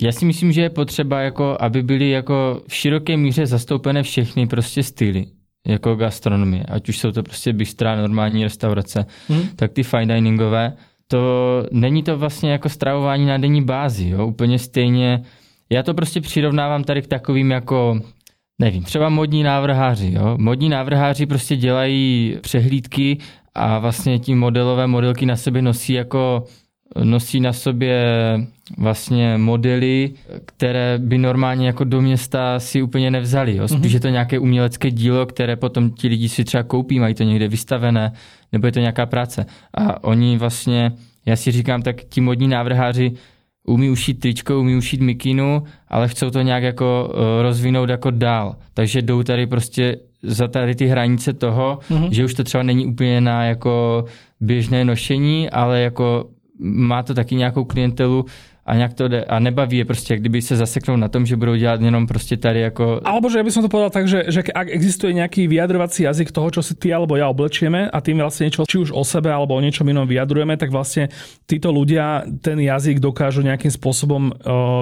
já 0.02 0.12
si 0.12 0.24
myslím, 0.24 0.52
že 0.52 0.62
je 0.62 0.70
potřeba, 0.70 1.20
jako, 1.20 1.56
aby 1.60 1.82
byly 1.82 2.10
jako 2.10 2.62
v 2.68 2.74
široké 2.74 3.16
míře 3.16 3.46
zastoupené 3.46 4.02
všechny 4.02 4.46
prostě 4.46 4.82
styly 4.82 5.39
jako 5.66 5.94
gastronomie, 5.94 6.64
ať 6.64 6.88
už 6.88 6.98
jsou 6.98 7.12
to 7.12 7.22
prostě 7.22 7.52
bystra, 7.52 7.96
normální 7.96 8.44
restaurace, 8.44 9.06
hmm. 9.28 9.42
tak 9.56 9.72
ty 9.72 9.82
fine 9.82 10.14
diningové, 10.14 10.72
to 11.06 11.18
není 11.72 12.02
to 12.02 12.18
vlastně 12.18 12.52
jako 12.52 12.68
stravování 12.68 13.26
na 13.26 13.38
denní 13.38 13.62
bázi, 13.62 14.08
jo? 14.08 14.26
úplně 14.26 14.58
stejně, 14.58 15.22
já 15.70 15.82
to 15.82 15.94
prostě 15.94 16.20
přirovnávám 16.20 16.84
tady 16.84 17.02
k 17.02 17.06
takovým 17.06 17.50
jako 17.50 18.00
nevím, 18.60 18.82
třeba 18.82 19.08
modní 19.08 19.42
návrháři. 19.42 20.12
Jo? 20.14 20.36
Modní 20.38 20.68
návrháři 20.68 21.26
prostě 21.26 21.56
dělají 21.56 22.36
přehlídky 22.40 23.18
a 23.54 23.78
vlastně 23.78 24.18
ti 24.18 24.34
modelové 24.34 24.86
modelky 24.86 25.26
na 25.26 25.36
sebe 25.36 25.62
nosí 25.62 25.92
jako 25.92 26.44
nosí 27.04 27.40
na 27.40 27.52
sobě 27.52 28.04
vlastně 28.78 29.38
modely, 29.38 30.10
které 30.46 30.98
by 30.98 31.18
normálně 31.18 31.66
jako 31.66 31.84
do 31.84 32.02
města 32.02 32.60
si 32.60 32.82
úplně 32.82 33.10
nevzali. 33.10 33.56
Jo. 33.56 33.68
Spíš 33.68 33.80
mm-hmm. 33.80 33.94
je 33.94 34.00
to 34.00 34.08
nějaké 34.08 34.38
umělecké 34.38 34.90
dílo, 34.90 35.26
které 35.26 35.56
potom 35.56 35.90
ti 35.90 36.08
lidi 36.08 36.28
si 36.28 36.44
třeba 36.44 36.62
koupí, 36.62 37.00
mají 37.00 37.14
to 37.14 37.22
někde 37.22 37.48
vystavené, 37.48 38.12
nebo 38.52 38.66
je 38.66 38.72
to 38.72 38.80
nějaká 38.80 39.06
práce. 39.06 39.46
A 39.74 40.04
oni 40.04 40.38
vlastně, 40.38 40.92
já 41.26 41.36
si 41.36 41.50
říkám, 41.50 41.82
tak 41.82 41.96
ti 42.04 42.20
modní 42.20 42.48
návrháři 42.48 43.12
umí 43.64 43.90
ušít 43.90 44.20
tričko, 44.20 44.60
umí 44.60 44.76
ušít 44.76 45.00
mikinu, 45.00 45.62
ale 45.88 46.08
chcou 46.08 46.30
to 46.30 46.42
nějak 46.42 46.62
jako 46.62 47.14
eh, 47.14 47.42
rozvinout 47.42 47.88
jako 47.88 48.10
dál. 48.10 48.56
Takže 48.74 49.02
jdou 49.02 49.22
tady 49.22 49.46
prostě 49.46 49.96
za 50.22 50.48
tady 50.48 50.74
ty 50.74 50.86
hranice 50.86 51.32
toho, 51.32 51.78
mm-hmm. 51.90 52.08
že 52.10 52.24
už 52.24 52.34
to 52.34 52.44
třeba 52.44 52.62
není 52.62 52.86
úplně 52.86 53.20
na 53.20 53.44
jako 53.44 54.04
běžné 54.40 54.84
nošení, 54.84 55.50
ale 55.50 55.80
jako 55.80 56.28
má 56.60 57.02
to 57.02 57.14
taky 57.14 57.34
nějakou 57.34 57.64
klientelu 57.64 58.26
a 58.66 58.76
nějak 58.76 58.94
to 58.94 59.08
jde 59.08 59.24
a 59.24 59.38
nebaví 59.38 59.76
je 59.76 59.84
prostě, 59.84 60.16
kdyby 60.16 60.42
se 60.42 60.56
zaseknou 60.56 60.96
na 60.96 61.08
tom, 61.08 61.26
že 61.26 61.36
budou 61.36 61.54
dělat 61.54 61.80
jenom 61.80 62.06
prostě 62.06 62.36
tady 62.36 62.60
jako... 62.60 63.00
Alebo 63.04 63.30
že 63.30 63.38
ja 63.38 63.44
by 63.44 63.50
som 63.50 63.62
to 63.62 63.68
povedal 63.68 63.90
tak, 63.90 64.08
že, 64.08 64.24
že 64.28 64.46
ak 64.54 64.68
existuje 64.70 65.10
nejaký 65.16 65.48
vyjadrovací 65.48 66.06
jazyk 66.06 66.30
toho, 66.30 66.50
čo 66.50 66.62
si 66.62 66.78
ty 66.78 66.94
alebo 66.94 67.16
ja 67.16 67.26
oblečieme 67.26 67.90
a 67.90 67.98
tým 68.00 68.22
vlastne 68.22 68.46
niečo, 68.46 68.68
či 68.68 68.78
už 68.78 68.92
o 68.92 69.02
sebe 69.02 69.32
alebo 69.32 69.56
o 69.56 69.64
niečom 69.64 69.88
inom 69.88 70.06
vyjadrujeme, 70.06 70.54
tak 70.54 70.70
vlastne 70.70 71.08
títo 71.50 71.72
ľudia 71.74 72.22
ten 72.44 72.60
jazyk 72.60 73.00
dokážu 73.00 73.42
nejakým 73.42 73.72
spôsobom 73.74 74.30
uh, 74.30 74.34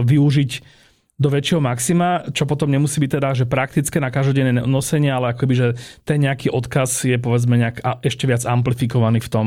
využiť 0.04 0.50
do 1.18 1.28
väčšieho 1.28 1.58
maxima, 1.58 2.22
čo 2.30 2.46
potom 2.46 2.70
nemusí 2.70 3.02
byť 3.02 3.10
teda, 3.18 3.34
že 3.34 3.44
praktické 3.50 3.98
na 3.98 4.14
každodenné 4.14 4.62
nosenie, 4.62 5.10
ale 5.10 5.34
akoby, 5.34 5.54
že 5.54 5.66
ten 6.06 6.22
nejaký 6.22 6.54
odkaz 6.54 7.04
je 7.04 7.18
povedzme 7.18 7.58
nejak 7.58 7.82
ešte 8.06 8.30
viac 8.30 8.46
amplifikovaný 8.46 9.18
v 9.18 9.28
tom, 9.28 9.46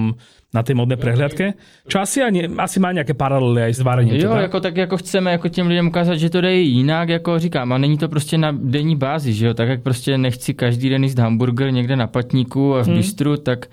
na 0.53 0.63
té 0.63 0.75
modné 0.75 0.99
prehliadke. 0.99 1.55
Čo 1.87 2.03
asi, 2.03 2.19
ani, 2.23 2.47
asi 2.59 2.79
má 2.79 2.91
nějaké 2.91 3.13
paralely 3.13 3.63
aj 3.63 3.73
s 3.73 3.79
varením. 3.79 4.15
Jo, 4.15 4.29
teda? 4.29 4.41
jako, 4.41 4.59
tak 4.59 4.77
jako 4.77 4.97
chceme 4.97 5.31
jako 5.31 5.47
těm 5.47 5.67
lidem 5.67 5.87
ukázat, 5.87 6.15
že 6.15 6.29
to 6.29 6.41
jde 6.41 6.53
jinak, 6.53 7.09
jako 7.09 7.39
říkám, 7.39 7.73
a 7.73 7.77
není 7.77 7.97
to 7.97 8.09
prostě 8.09 8.37
na 8.37 8.51
denní 8.51 8.95
bázi, 8.95 9.33
že 9.33 9.45
jo, 9.45 9.53
tak 9.53 9.69
jak 9.69 9.81
prostě 9.81 10.17
nechci 10.17 10.53
každý 10.53 10.89
den 10.89 11.03
jíst 11.03 11.19
hamburger 11.19 11.71
někde 11.71 11.95
na 11.95 12.07
patníku 12.07 12.75
a 12.75 12.83
v 12.83 12.87
hmm. 12.87 12.97
bistru, 12.97 13.37
tak 13.37 13.65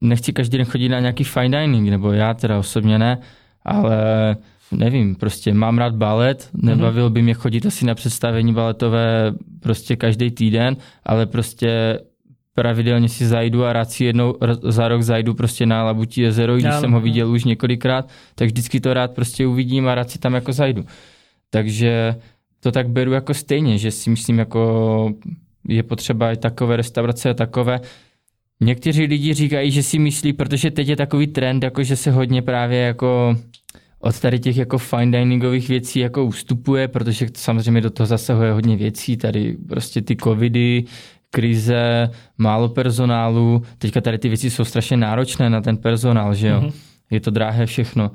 nechci 0.00 0.32
každý 0.32 0.58
den 0.58 0.66
chodit 0.66 0.88
na 0.88 1.00
nějaký 1.00 1.24
fine 1.24 1.60
dining, 1.60 1.90
nebo 1.90 2.12
já 2.12 2.34
teda 2.34 2.58
osobně 2.58 2.98
ne, 2.98 3.18
ale 3.64 3.96
nevím, 4.72 5.14
prostě 5.14 5.54
mám 5.54 5.78
rád 5.78 5.94
balet, 5.94 6.50
nebavil 6.54 7.10
by 7.10 7.22
mě 7.22 7.34
chodit 7.34 7.66
asi 7.66 7.86
na 7.86 7.94
představení 7.94 8.54
baletové 8.54 9.32
prostě 9.60 9.96
každý 9.96 10.30
týden, 10.30 10.76
ale 11.06 11.26
prostě 11.26 11.98
pravidelně 12.54 13.08
si 13.08 13.26
zajdu 13.26 13.64
a 13.64 13.72
rád 13.72 13.90
si 13.90 14.04
jednou 14.04 14.34
za 14.62 14.88
rok 14.88 15.02
zajdu 15.02 15.34
prostě 15.34 15.66
na 15.66 15.84
Labutí 15.84 16.20
jezero, 16.20 16.56
když 16.56 16.74
jsem 16.74 16.92
ho 16.92 17.00
viděl 17.00 17.30
už 17.30 17.44
několikrát, 17.44 18.08
tak 18.34 18.48
vždycky 18.48 18.80
to 18.80 18.94
rád 18.94 19.14
prostě 19.14 19.46
uvidím 19.46 19.88
a 19.88 19.94
rád 19.94 20.10
si 20.10 20.18
tam 20.18 20.34
jako 20.34 20.52
zajdu. 20.52 20.84
Takže 21.50 22.14
to 22.60 22.72
tak 22.72 22.88
beru 22.88 23.12
jako 23.12 23.34
stejně, 23.34 23.78
že 23.78 23.90
si 23.90 24.10
myslím 24.10 24.38
jako 24.38 25.12
je 25.68 25.82
potřeba 25.82 26.32
i 26.32 26.36
takové 26.36 26.76
restaurace 26.76 27.30
a 27.30 27.34
takové. 27.34 27.80
Někteří 28.60 29.06
lidi 29.06 29.34
říkají, 29.34 29.70
že 29.70 29.82
si 29.82 29.98
myslí, 29.98 30.32
protože 30.32 30.70
teď 30.70 30.88
je 30.88 30.96
takový 30.96 31.26
trend, 31.26 31.64
jako 31.64 31.82
že 31.82 31.96
se 31.96 32.10
hodně 32.10 32.42
právě 32.42 32.78
jako 32.78 33.36
od 34.02 34.20
tady 34.20 34.38
těch 34.38 34.56
jako 34.56 34.78
fine 34.78 35.18
diningových 35.18 35.68
věcí 35.68 35.98
jako 35.98 36.24
ustupuje, 36.24 36.88
protože 36.88 37.26
samozřejmě 37.34 37.80
do 37.80 37.90
toho 37.90 38.06
zasahuje 38.06 38.52
hodně 38.52 38.76
věcí, 38.76 39.16
tady 39.16 39.56
prostě 39.68 40.02
ty 40.02 40.16
covidy, 40.16 40.84
krize, 41.30 42.10
málo 42.38 42.68
personálu, 42.68 43.62
teďka 43.78 44.00
tady 44.00 44.18
ty 44.18 44.28
věci 44.28 44.50
jsou 44.50 44.64
strašně 44.64 44.96
náročné 44.96 45.50
na 45.50 45.60
ten 45.60 45.76
personál, 45.76 46.34
že 46.34 46.48
jo, 46.48 46.60
mm-hmm. 46.60 46.72
je 47.10 47.20
to 47.20 47.30
drahé 47.30 47.66
všechno. 47.66 48.10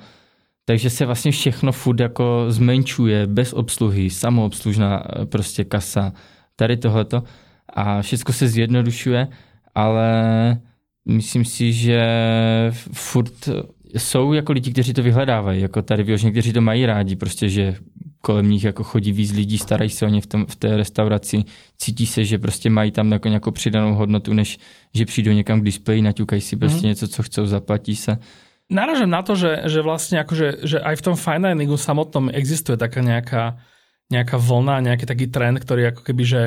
Takže 0.66 0.90
se 0.90 1.06
vlastně 1.06 1.32
všechno 1.32 1.72
furt 1.72 2.00
jako 2.00 2.46
zmenšuje, 2.48 3.28
bez 3.28 3.54
obsluhy, 3.54 4.10
samoobslužná 4.10 5.04
eh, 5.06 5.26
prostě 5.26 5.64
kasa, 5.64 6.14
tady 6.56 6.78
tohleto 6.78 7.24
a 7.70 8.02
všechno 8.02 8.34
se 8.34 8.48
zjednodušuje, 8.48 9.28
ale 9.76 10.12
myslím 11.06 11.46
si, 11.46 11.74
že 11.74 12.02
furt 12.94 13.50
jsou 13.98 14.34
jako 14.34 14.54
lidi, 14.54 14.72
kteří 14.72 14.94
to 14.94 15.04
vyhledávají, 15.04 15.62
jako 15.62 15.82
tady 15.82 16.04
vyloženě, 16.04 16.32
kteří 16.32 16.54
to 16.54 16.62
mají 16.62 16.86
rádi, 16.86 17.16
prostě, 17.16 17.50
že 17.50 17.76
kolem 18.22 18.50
nich 18.50 18.64
jako 18.64 18.84
chodí 18.84 19.12
víc 19.12 19.32
lidí, 19.32 19.58
starají 19.58 19.90
se 19.90 20.06
o 20.06 20.10
ně 20.10 20.22
v, 20.22 20.28
tom, 20.28 20.46
v 20.46 20.56
té 20.56 20.78
restauraci, 20.78 21.44
cítí 21.78 22.06
se, 22.06 22.26
že 22.26 22.38
prostě 22.38 22.70
mají 22.70 22.92
tam 22.92 23.12
jako 23.12 23.28
nějakou 23.28 23.52
přidanou 23.52 23.96
hodnotu, 23.96 24.34
než 24.34 24.58
že 24.94 25.06
přijdou 25.06 25.32
někam 25.32 25.62
k 25.62 25.64
displeji, 25.64 26.02
naťukají 26.02 26.42
si 26.42 26.56
prostě 26.56 26.82
mm. 26.82 26.88
něco, 26.88 27.08
co 27.08 27.24
chcou, 27.24 27.46
zaplatí 27.46 27.96
se. 27.96 28.18
Naražam 28.70 29.10
na 29.10 29.24
to, 29.24 29.32
že, 29.32 29.64
že 29.64 29.80
vlastne 29.80 30.20
akože, 30.28 30.68
že 30.68 30.84
aj 30.84 31.00
v 31.00 31.06
tom 31.08 31.16
fine 31.16 31.56
diningu 31.56 31.80
samotnom 31.80 32.28
existuje 32.28 32.76
taká 32.76 33.00
nejaká, 33.00 33.64
nejaká 34.12 34.36
vlna, 34.36 34.84
nejaký 34.84 35.08
taký 35.08 35.32
trend, 35.32 35.64
ktorý 35.64 35.96
ako 35.96 36.04
keby, 36.04 36.24
že 36.28 36.42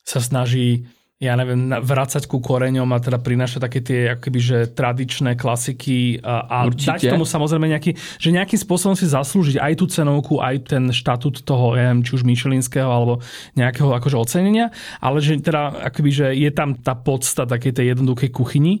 sa 0.00 0.24
snaží 0.24 0.88
ja 1.20 1.36
neviem, 1.36 1.68
vrácať 1.68 2.24
ku 2.24 2.40
koreňom 2.40 2.88
a 2.96 2.98
teda 2.98 3.20
prinášať 3.20 3.60
také 3.60 3.80
tie 3.84 4.00
akoby, 4.16 4.40
že 4.40 4.58
tradičné 4.72 5.36
klasiky 5.36 6.16
a, 6.24 6.64
a 6.64 6.72
dať 6.72 7.12
tomu 7.12 7.28
samozrejme 7.28 7.68
nejaký, 7.68 7.92
že 8.16 8.32
nejakým 8.32 8.56
spôsobom 8.56 8.96
si 8.96 9.04
zaslúžiť 9.04 9.60
aj 9.60 9.72
tú 9.76 9.84
cenovku, 9.84 10.40
aj 10.40 10.72
ten 10.72 10.88
štatút 10.88 11.44
toho, 11.44 11.76
ja 11.76 11.92
neviem, 11.92 12.08
či 12.08 12.16
už 12.16 12.24
Michelinského 12.24 12.88
alebo 12.88 13.20
nejakého 13.52 13.92
akože 14.00 14.16
ocenenia, 14.16 14.72
ale 14.96 15.20
že 15.20 15.36
teda 15.44 15.92
akoby, 15.92 16.08
že 16.08 16.26
je 16.32 16.50
tam 16.56 16.72
tá 16.80 16.96
podsta 16.96 17.44
takej 17.44 17.76
tej 17.76 17.86
jednoduchej 17.92 18.32
kuchyni, 18.32 18.80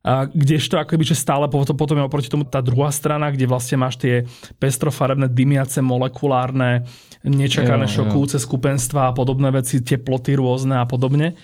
a 0.00 0.24
kdežto 0.24 0.80
akoby, 0.80 1.12
že 1.12 1.12
stále 1.12 1.44
potom, 1.52 1.76
potom 1.76 2.00
je 2.00 2.08
oproti 2.08 2.32
tomu 2.32 2.48
tá 2.48 2.64
druhá 2.64 2.88
strana, 2.88 3.28
kde 3.28 3.44
vlastne 3.44 3.76
máš 3.76 4.00
tie 4.00 4.24
pestrofarebné, 4.56 5.28
dymiace, 5.28 5.84
molekulárne, 5.84 6.88
nečakané 7.20 7.84
jo, 7.84 8.00
šokujúce 8.00 8.40
jo. 8.40 8.44
skupenstva 8.48 9.12
a 9.12 9.16
podobné 9.16 9.52
veci, 9.52 9.84
teploty 9.84 10.40
rôzne 10.40 10.80
a 10.80 10.88
podobne. 10.88 11.36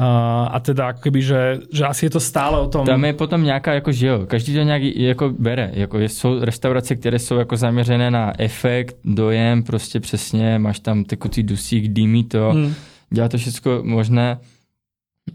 Uh, 0.00 0.06
a 0.54 0.60
teda 0.60 0.88
akoby, 0.88 1.22
že, 1.22 1.58
že 1.72 1.84
asi 1.84 2.06
je 2.06 2.10
to 2.10 2.20
stále 2.20 2.60
o 2.60 2.68
tom... 2.68 2.86
Tam 2.86 3.04
je 3.04 3.12
potom 3.12 3.44
nějaká, 3.44 3.74
jako, 3.74 3.92
že 3.92 4.06
jo, 4.06 4.26
každý 4.26 4.54
to 4.54 4.62
nějak 4.62 4.82
jako 4.82 5.34
bere. 5.38 5.70
Jako 5.74 5.98
jsou 6.00 6.44
restaurace, 6.44 6.96
které 6.96 7.18
jsou 7.18 7.36
jako 7.36 7.56
zaměřené 7.56 8.10
na 8.10 8.32
efekt, 8.38 8.96
dojem, 9.04 9.62
prostě 9.62 10.00
přesně, 10.00 10.58
máš 10.58 10.80
tam 10.80 11.04
tekutý 11.04 11.42
dusík, 11.42 11.88
dýmí 11.88 12.24
to, 12.24 12.50
hmm. 12.50 12.74
dělá 13.10 13.28
to 13.28 13.38
všechno 13.38 13.82
možné, 13.82 14.38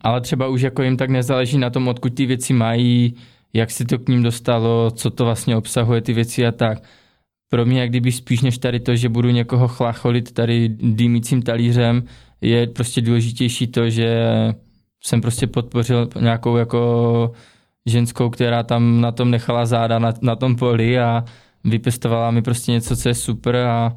ale 0.01 0.21
třeba 0.21 0.47
už 0.47 0.61
jako 0.61 0.83
jim 0.83 0.97
tak 0.97 1.09
nezáleží 1.09 1.57
na 1.57 1.69
tom, 1.69 1.87
odkud 1.87 2.13
ty 2.13 2.25
věci 2.25 2.53
mají, 2.53 3.15
jak 3.53 3.71
si 3.71 3.85
to 3.85 3.99
k 3.99 4.09
ním 4.09 4.23
dostalo, 4.23 4.91
co 4.91 5.09
to 5.09 5.25
vlastně 5.25 5.55
obsahuje 5.55 6.01
ty 6.01 6.13
věci 6.13 6.45
a 6.45 6.51
tak. 6.51 6.83
Pro 7.49 7.65
mě, 7.65 7.81
jak 7.81 7.89
kdyby 7.89 8.11
spíš 8.11 8.41
než 8.41 8.57
tady 8.57 8.79
to, 8.79 8.95
že 8.95 9.09
budu 9.09 9.29
někoho 9.29 9.67
chlacholit 9.67 10.31
tady 10.31 10.69
dýmícím 10.69 11.41
talířem, 11.41 12.03
je 12.43 12.67
prostě 12.67 13.01
důležitější 13.01 13.67
to, 13.67 13.89
že 13.89 14.25
jsem 15.03 15.21
prostě 15.21 15.47
podpořil 15.47 16.09
nějakou 16.19 16.57
jako 16.57 17.31
ženskou, 17.85 18.29
která 18.29 18.63
tam 18.63 19.01
na 19.01 19.11
tom 19.11 19.31
nechala 19.31 19.65
záda 19.65 19.99
na, 19.99 20.13
na 20.21 20.35
tom 20.35 20.55
poli 20.55 20.99
a 20.99 21.23
vypěstovala 21.63 22.31
mi 22.31 22.41
prostě 22.41 22.71
něco, 22.71 22.95
co 22.95 23.09
je 23.09 23.15
super 23.15 23.55
a 23.55 23.95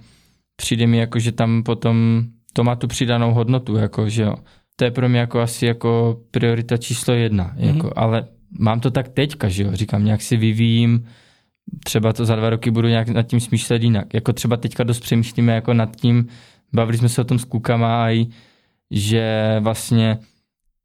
přijde 0.57 0.87
mi 0.87 0.99
jako, 0.99 1.19
že 1.19 1.33
tam 1.33 1.63
potom 1.63 2.25
to 2.53 2.65
má 2.65 2.77
tu 2.77 2.87
přidanou 2.87 3.35
hodnotu, 3.35 3.77
jako, 3.77 4.09
že 4.09 4.23
jo. 4.23 4.35
To 4.77 4.85
je 4.85 4.91
pro 4.91 5.09
mě 5.09 5.19
jako 5.19 5.41
asi 5.41 5.67
jako 5.67 6.21
priorita 6.31 6.77
číslo 6.77 7.15
jedna, 7.15 7.55
mm-hmm. 7.57 7.75
jako, 7.75 7.93
ale 7.97 8.27
mám 8.59 8.81
to 8.81 8.91
tak 8.91 9.09
teďka, 9.09 9.49
že 9.49 9.63
jo, 9.63 9.71
říkám, 9.73 10.05
nějak 10.05 10.23
si 10.23 10.37
vyvíjím, 10.37 11.07
třeba 11.85 12.13
to 12.13 12.25
za 12.25 12.37
dva 12.37 12.51
roky 12.51 12.71
budu 12.71 12.89
nějak 12.89 13.09
nad 13.09 13.23
tím 13.23 13.41
smýšlet 13.41 13.83
jinak. 13.83 14.15
Jako 14.15 14.33
třeba 14.33 14.57
teďka 14.57 14.85
dost 14.85 15.01
přemýšlíme 15.01 15.55
jako 15.55 15.75
nad 15.75 15.97
tím, 15.97 16.29
bavili 16.73 16.99
jsme 16.99 17.09
se 17.09 17.21
o 17.21 17.25
tom 17.25 17.39
s 17.39 17.45
klukama 17.45 18.09
a 18.09 18.29
že 18.91 19.57
vlastně 19.61 20.19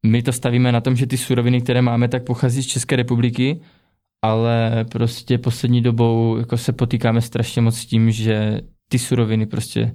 my 0.06 0.22
to 0.22 0.32
stavíme 0.32 0.72
na 0.72 0.80
tom, 0.80 0.96
že 0.96 1.06
ty 1.06 1.16
suroviny, 1.16 1.60
které 1.60 1.82
máme, 1.82 2.08
tak 2.08 2.24
pochází 2.24 2.62
z 2.62 2.66
České 2.66 2.96
republiky, 2.96 3.60
ale 4.22 4.84
prostě 4.92 5.38
poslední 5.38 5.82
dobou 5.82 6.36
jako 6.38 6.56
se 6.56 6.72
potýkáme 6.72 7.20
strašně 7.20 7.62
moc 7.62 7.78
s 7.78 7.86
tím, 7.86 8.10
že 8.10 8.60
ty 8.88 8.98
suroviny 8.98 9.46
prostě 9.46 9.92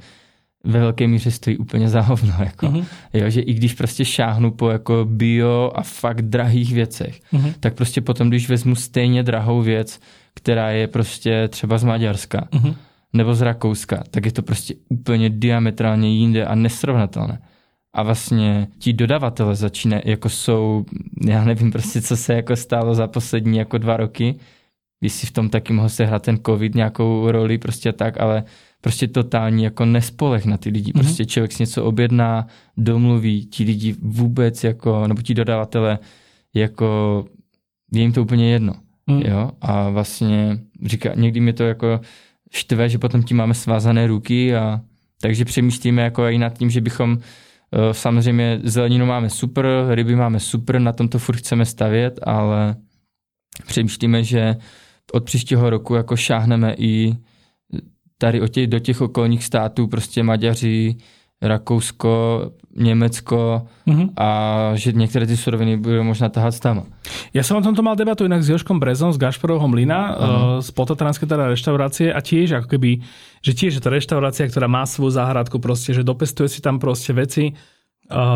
ve 0.64 0.80
velké 0.80 1.08
míře 1.08 1.32
stojí 1.32 1.58
úplně 1.58 1.90
za 1.90 2.02
hovno. 2.02 2.34
Jako. 2.40 2.66
Uh-huh. 2.66 2.86
Jo, 3.14 3.30
že 3.30 3.42
i 3.42 3.54
když 3.54 3.74
prostě 3.74 4.06
šáhnu 4.06 4.52
po 4.52 4.70
jako 4.70 5.06
bio 5.10 5.72
a 5.76 5.84
fakt 5.84 6.22
drahých 6.22 6.74
věcech, 6.74 7.22
uh-huh. 7.34 7.54
tak 7.60 7.74
prostě 7.74 8.02
potom, 8.02 8.30
když 8.30 8.50
vezmu 8.50 8.76
stejně 8.76 9.24
drahou 9.24 9.62
věc, 9.62 10.00
která 10.34 10.70
je 10.70 10.88
prostě 10.88 11.48
třeba 11.48 11.78
z 11.78 11.84
Maďarska 11.84 12.48
uh-huh. 12.52 12.76
Nebo 13.14 13.36
z 13.36 13.42
Rakouska, 13.42 14.04
tak 14.12 14.26
je 14.26 14.32
to 14.32 14.42
prostě 14.42 14.76
úplně 14.90 15.30
diametrálně 15.30 16.18
jinde 16.18 16.46
a 16.46 16.56
nesrovnatelné 16.56 17.40
a 17.98 18.04
vlastně 18.04 18.68
ti 18.80 18.94
dodavatele 18.94 19.56
začínají, 19.56 20.02
jako 20.06 20.30
jsou, 20.30 20.86
já 21.28 21.44
nevím 21.44 21.72
prostě, 21.72 22.02
co 22.02 22.18
se 22.18 22.34
jako 22.34 22.56
stalo 22.56 22.96
za 22.96 23.08
poslední 23.08 23.58
jako 23.58 23.78
dva 23.78 23.98
roky, 23.98 24.36
jestli 25.02 25.28
v 25.28 25.32
tom 25.32 25.50
taky 25.50 25.74
mohl 25.74 25.90
se 25.90 26.06
hrát 26.06 26.24
ten 26.24 26.40
covid 26.46 26.76
nějakou 26.76 27.32
roli 27.32 27.58
prostě 27.58 27.94
tak, 27.94 28.20
ale 28.20 28.44
prostě 28.82 29.08
totální 29.08 29.64
jako 29.64 29.86
nespolech 29.86 30.46
na 30.46 30.58
ty 30.58 30.70
lidi. 30.70 30.92
Mhm. 30.96 31.04
Prostě 31.04 31.24
mm-hmm. 31.24 31.28
člověk 31.28 31.52
si 31.52 31.64
něco 31.64 31.86
objedná, 31.86 32.48
domluví, 32.78 33.46
ti 33.46 33.64
lidi 33.64 33.96
vůbec 34.02 34.64
jako, 34.64 35.08
nebo 35.08 35.22
ti 35.22 35.34
dodavatele 35.34 36.00
jako, 36.54 37.26
je 37.94 38.02
jim 38.02 38.14
to 38.14 38.22
úplně 38.22 38.52
jedno. 38.52 38.74
Mm. 39.08 39.22
Jo? 39.22 39.52
A 39.62 39.90
vlastně 39.90 40.60
říká, 40.86 41.12
někdy 41.16 41.40
mi 41.40 41.54
to 41.54 41.64
jako 41.64 42.00
štve, 42.52 42.90
že 42.90 42.98
potom 42.98 43.24
tím 43.24 43.38
máme 43.38 43.54
svázané 43.54 44.08
ruky 44.08 44.56
a 44.56 44.82
takže 45.22 45.46
přemýšlíme 45.46 46.02
jako 46.02 46.24
i 46.28 46.38
nad 46.38 46.58
tím, 46.58 46.70
že 46.70 46.82
bychom 46.82 47.18
Eh, 47.74 47.94
samozřejmě 47.94 48.60
zeleninu 48.64 49.06
máme 49.06 49.30
super, 49.30 49.68
ryby 49.90 50.16
máme 50.16 50.40
super, 50.40 50.80
na 50.80 50.94
tom 50.94 51.08
to 51.08 51.20
furt 51.20 51.36
chceme 51.36 51.66
stavět, 51.66 52.20
ale 52.24 52.76
přemýšlíme, 53.68 54.24
že 54.24 54.56
od 55.12 55.24
příštího 55.24 55.70
roku 55.70 55.96
jako 55.96 56.16
šáhneme 56.16 56.76
i 56.78 57.16
tady 58.18 58.68
do 58.68 58.80
těch 58.80 59.02
okolních 59.02 59.44
států, 59.44 59.88
prostě 59.88 60.24
Maďaři, 60.24 60.96
Rakousko, 61.42 62.14
Německo 62.78 63.68
mm-hmm. 63.88 64.10
a 64.18 64.30
že 64.76 64.92
některé 64.92 65.26
ty 65.28 65.38
suroviny 65.38 65.78
budou 65.78 66.04
možná 66.04 66.30
tahat 66.30 66.60
tam. 66.60 66.86
Ja 67.34 67.42
som 67.42 67.58
o 67.58 67.66
tomto 67.66 67.82
mal 67.82 67.98
debatu 67.98 68.26
inak 68.26 68.46
s 68.46 68.50
Joškom 68.54 68.78
Brezom 68.78 69.14
z 69.14 69.18
Gašparovho 69.18 69.66
mlyna, 69.66 70.00
uh-huh. 70.14 70.62
z 70.62 70.70
Potatranskej 70.78 71.26
teda 71.26 71.50
reštaurácie 71.50 72.14
a 72.14 72.22
tiež 72.22 72.62
ako 72.62 72.78
keby, 72.78 73.02
že 73.42 73.52
tiež 73.58 73.78
je 73.78 73.82
to 73.82 73.90
reštaurácia, 73.90 74.46
ktorá 74.46 74.70
má 74.70 74.86
svoju 74.86 75.18
záhradku 75.18 75.58
proste, 75.58 75.94
že 75.94 76.06
dopestuje 76.06 76.50
si 76.50 76.62
tam 76.62 76.78
proste 76.78 77.14
veci, 77.18 77.58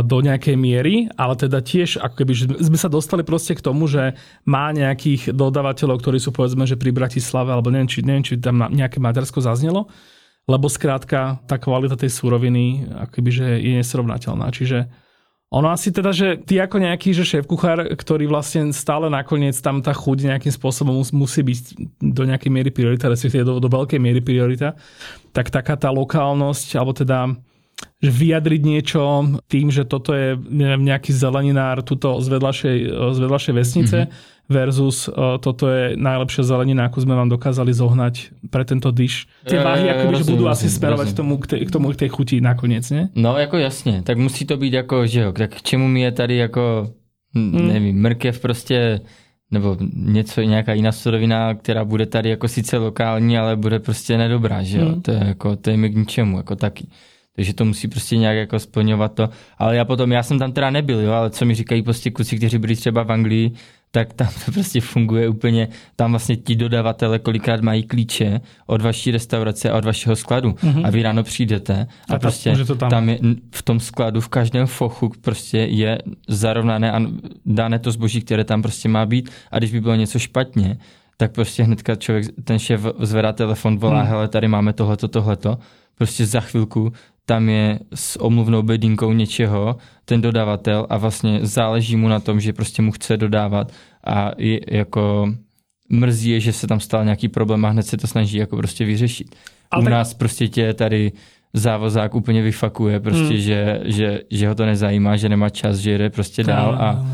do 0.03 0.19
nejakej 0.19 0.59
miery, 0.59 1.07
ale 1.15 1.39
teda 1.39 1.63
tiež 1.63 2.03
ako 2.03 2.15
keby, 2.19 2.33
že 2.35 2.45
sme 2.59 2.75
sa 2.75 2.91
dostali 2.91 3.23
proste 3.23 3.55
k 3.55 3.63
tomu, 3.63 3.87
že 3.87 4.19
má 4.43 4.67
nejakých 4.75 5.31
dodávateľov, 5.31 6.03
ktorí 6.03 6.19
sú 6.19 6.35
povedzme, 6.35 6.67
že 6.67 6.75
pri 6.75 6.91
Bratislave, 6.91 7.55
alebo 7.55 7.71
neviem, 7.71 7.87
či, 7.87 8.03
neviem, 8.03 8.19
či 8.19 8.35
tam 8.35 8.67
nejaké 8.67 8.99
Maďarsko 8.99 9.39
zaznelo, 9.39 9.87
lebo 10.49 10.65
skrátka 10.69 11.41
tá 11.45 11.56
kvalita 11.62 11.97
tej 11.97 12.12
súroviny 12.13 12.88
akoby, 13.10 13.30
že 13.30 13.47
je 13.62 13.71
nesrovnateľná. 13.77 14.49
Čiže 14.49 14.89
ono 15.51 15.67
asi 15.67 15.91
teda, 15.91 16.15
že 16.15 16.39
ty 16.39 16.63
ako 16.63 16.80
nejaký 16.80 17.12
že 17.12 17.27
šéf 17.27 17.43
kuchár, 17.43 17.84
ktorý 17.84 18.32
vlastne 18.32 18.71
stále 18.71 19.12
nakoniec 19.12 19.60
tam 19.60 19.84
tá 19.84 19.91
chuť 19.91 20.32
nejakým 20.32 20.54
spôsobom 20.56 20.95
musí 21.12 21.43
byť 21.43 21.60
do 21.99 22.23
nejakej 22.23 22.47
miery 22.47 22.71
priorita, 22.71 23.12
respektíve 23.12 23.43
do, 23.43 23.60
do 23.60 23.67
veľkej 23.67 23.99
miery 23.99 24.23
priorita, 24.23 24.80
tak 25.36 25.51
taká 25.51 25.75
tá 25.75 25.91
lokálnosť, 25.91 26.80
alebo 26.80 26.95
teda 26.95 27.36
že 28.01 28.09
vyjadriť 28.09 28.61
niečo 28.65 29.01
tým, 29.45 29.69
že 29.69 29.85
toto 29.85 30.13
je 30.17 30.33
neviem, 30.49 30.81
nejaký 30.81 31.13
zeleninár 31.13 31.85
tuto 31.85 32.17
z 32.17 32.27
vedľašej, 32.33 32.77
z 33.13 33.17
vedľašej 33.21 33.53
vesnice 33.53 33.97
mm-hmm. 34.05 34.49
versus 34.49 35.05
uh, 35.05 35.37
toto 35.37 35.69
je 35.69 35.93
najlepšia 35.97 36.43
zelenina, 36.43 36.89
ako 36.89 36.97
sme 37.05 37.13
vám 37.13 37.29
dokázali 37.29 37.69
zohnať 37.69 38.33
pre 38.49 38.65
tento 38.65 38.89
dyš. 38.89 39.29
Tie 39.45 39.61
váhy 39.61 39.89
akoby, 39.93 40.25
že 40.25 40.31
budú 40.33 40.49
asi 40.49 40.65
smerovať 40.65 41.13
k 41.13 41.17
tomu, 41.17 41.37
k, 41.37 41.45
tej, 41.47 41.59
k 41.65 41.71
tomu, 41.71 41.93
k 41.93 41.99
tej 42.05 42.09
chuti 42.09 42.41
nakoniec, 42.41 42.89
ne? 42.89 43.13
No, 43.15 43.37
jako 43.37 43.57
jasně. 43.57 44.01
Tak 44.01 44.17
musí 44.17 44.45
to 44.45 44.57
být 44.57 44.73
jako, 44.73 45.07
že 45.07 45.21
jo, 45.21 45.31
tak 45.31 45.55
k 45.55 45.61
čemu 45.61 45.87
mi 45.87 46.01
je 46.01 46.11
tady 46.11 46.35
jako, 46.35 46.89
mm. 47.33 47.67
nevím, 47.67 48.01
mrkev 48.01 48.39
prostě 48.39 49.01
nebo 49.51 49.77
něco, 49.93 50.41
nějaká 50.41 50.73
jiná 50.73 50.91
surovina, 50.91 51.53
která 51.53 51.85
bude 51.85 52.05
tady 52.05 52.29
jako 52.29 52.47
sice 52.47 52.77
lokální, 52.77 53.37
ale 53.37 53.55
bude 53.55 53.79
prostě 53.79 54.17
nedobrá, 54.17 54.63
že 54.63 54.79
jo? 54.79 54.89
Mm. 54.89 55.01
To 55.01 55.11
je 55.11 55.23
jako, 55.25 55.55
to 55.55 55.69
je 55.69 55.77
mi 55.77 55.89
k 55.89 55.95
ničemu, 55.95 56.37
jako 56.37 56.55
taky 56.55 56.87
takže 57.35 57.53
to 57.53 57.65
musí 57.65 57.87
prostě 57.87 58.17
nějak 58.17 58.37
jako 58.37 58.59
splňovat 58.59 59.13
to. 59.13 59.29
Ale 59.57 59.75
já 59.75 59.85
potom, 59.85 60.11
já 60.11 60.23
jsem 60.23 60.39
tam 60.39 60.51
teda 60.51 60.69
nebyl, 60.69 60.99
jo, 60.99 61.11
ale 61.11 61.29
co 61.29 61.45
mi 61.45 61.55
říkají 61.55 61.81
prostě 61.81 62.11
kluci, 62.11 62.37
kteří 62.37 62.57
byli 62.57 62.75
třeba 62.75 63.03
v 63.03 63.11
Anglii, 63.11 63.51
tak 63.91 64.13
tam 64.13 64.27
to 64.45 64.51
prostě 64.53 64.81
funguje 64.81 65.29
úplně, 65.29 65.67
tam 65.95 66.11
vlastně 66.11 66.35
ti 66.35 66.55
dodavatele 66.55 67.19
kolikrát 67.19 67.61
mají 67.61 67.83
klíče 67.83 68.41
od 68.65 68.81
vaší 68.81 69.11
restaurace 69.11 69.69
a 69.69 69.77
od 69.77 69.85
vašeho 69.85 70.15
skladu 70.15 70.49
mm-hmm. 70.49 70.85
a 70.85 70.89
vy 70.89 71.03
ráno 71.03 71.23
přijdete 71.23 71.87
a, 72.09 72.15
a 72.15 72.19
prostě 72.19 72.55
to 72.67 72.75
tam... 72.75 72.89
tam 72.89 73.09
je 73.09 73.19
v 73.55 73.63
tom 73.63 73.79
skladu 73.79 74.21
v 74.21 74.29
každém 74.29 74.67
fochu 74.67 75.11
prostě 75.21 75.57
je 75.57 75.97
zarovnané 76.27 76.91
a 76.91 77.01
dané 77.45 77.79
to 77.79 77.91
zboží, 77.91 78.21
které 78.21 78.43
tam 78.43 78.61
prostě 78.61 78.89
má 78.89 79.05
být 79.05 79.29
a 79.51 79.57
když 79.57 79.71
by 79.71 79.81
bylo 79.81 79.95
něco 79.95 80.19
špatně, 80.19 80.77
tak 81.17 81.31
prostě 81.31 81.63
hnedka 81.63 81.95
člověk, 81.95 82.25
ten 82.43 82.59
šéf 82.59 82.85
zvedá 82.99 83.33
telefon, 83.33 83.77
volá, 83.77 84.01
mm. 84.03 84.07
hele, 84.07 84.27
tady 84.27 84.47
máme 84.47 84.73
tohleto, 84.73 85.07
tohleto, 85.07 85.57
prostě 85.95 86.25
za 86.25 86.39
chvilku 86.39 86.93
tam 87.25 87.49
je 87.49 87.79
s 87.95 88.21
omluvnou 88.21 88.62
bedinkou 88.62 89.13
něčeho 89.13 89.75
ten 90.05 90.21
dodavatel 90.21 90.88
a 90.89 90.97
vlastně 90.97 91.39
záleží 91.41 91.95
mu 91.95 92.07
na 92.07 92.19
tom, 92.19 92.39
že 92.39 92.53
prostě 92.53 92.81
mu 92.81 92.91
chce 92.91 93.17
dodávat 93.17 93.71
a 94.07 94.31
je, 94.38 94.60
jako 94.77 95.34
mrzí 95.89 96.29
je, 96.29 96.39
že 96.39 96.53
se 96.53 96.67
tam 96.67 96.79
stal 96.79 97.03
nějaký 97.03 97.27
problém 97.27 97.65
a 97.65 97.69
hned 97.69 97.84
se 97.84 97.97
to 97.97 98.07
snaží 98.07 98.38
jako 98.38 98.57
prostě 98.57 98.86
vyřešit. 98.86 99.36
Ale 99.71 99.81
U 99.81 99.84
tak... 99.84 99.91
nás 99.91 100.13
prostě 100.13 100.47
tě 100.47 100.73
tady 100.73 101.12
závozák 101.53 102.15
úplně 102.15 102.41
vyfakuje, 102.41 102.99
prostě, 102.99 103.34
hmm. 103.34 103.38
že, 103.38 103.79
že, 103.86 104.21
že 104.31 104.47
ho 104.47 104.55
to 104.55 104.65
nezajímá, 104.65 105.17
že 105.17 105.29
nemá 105.29 105.49
čas, 105.49 105.77
že 105.77 105.97
jde 105.97 106.10
prostě 106.10 106.43
dál 106.43 106.75
a... 106.79 107.05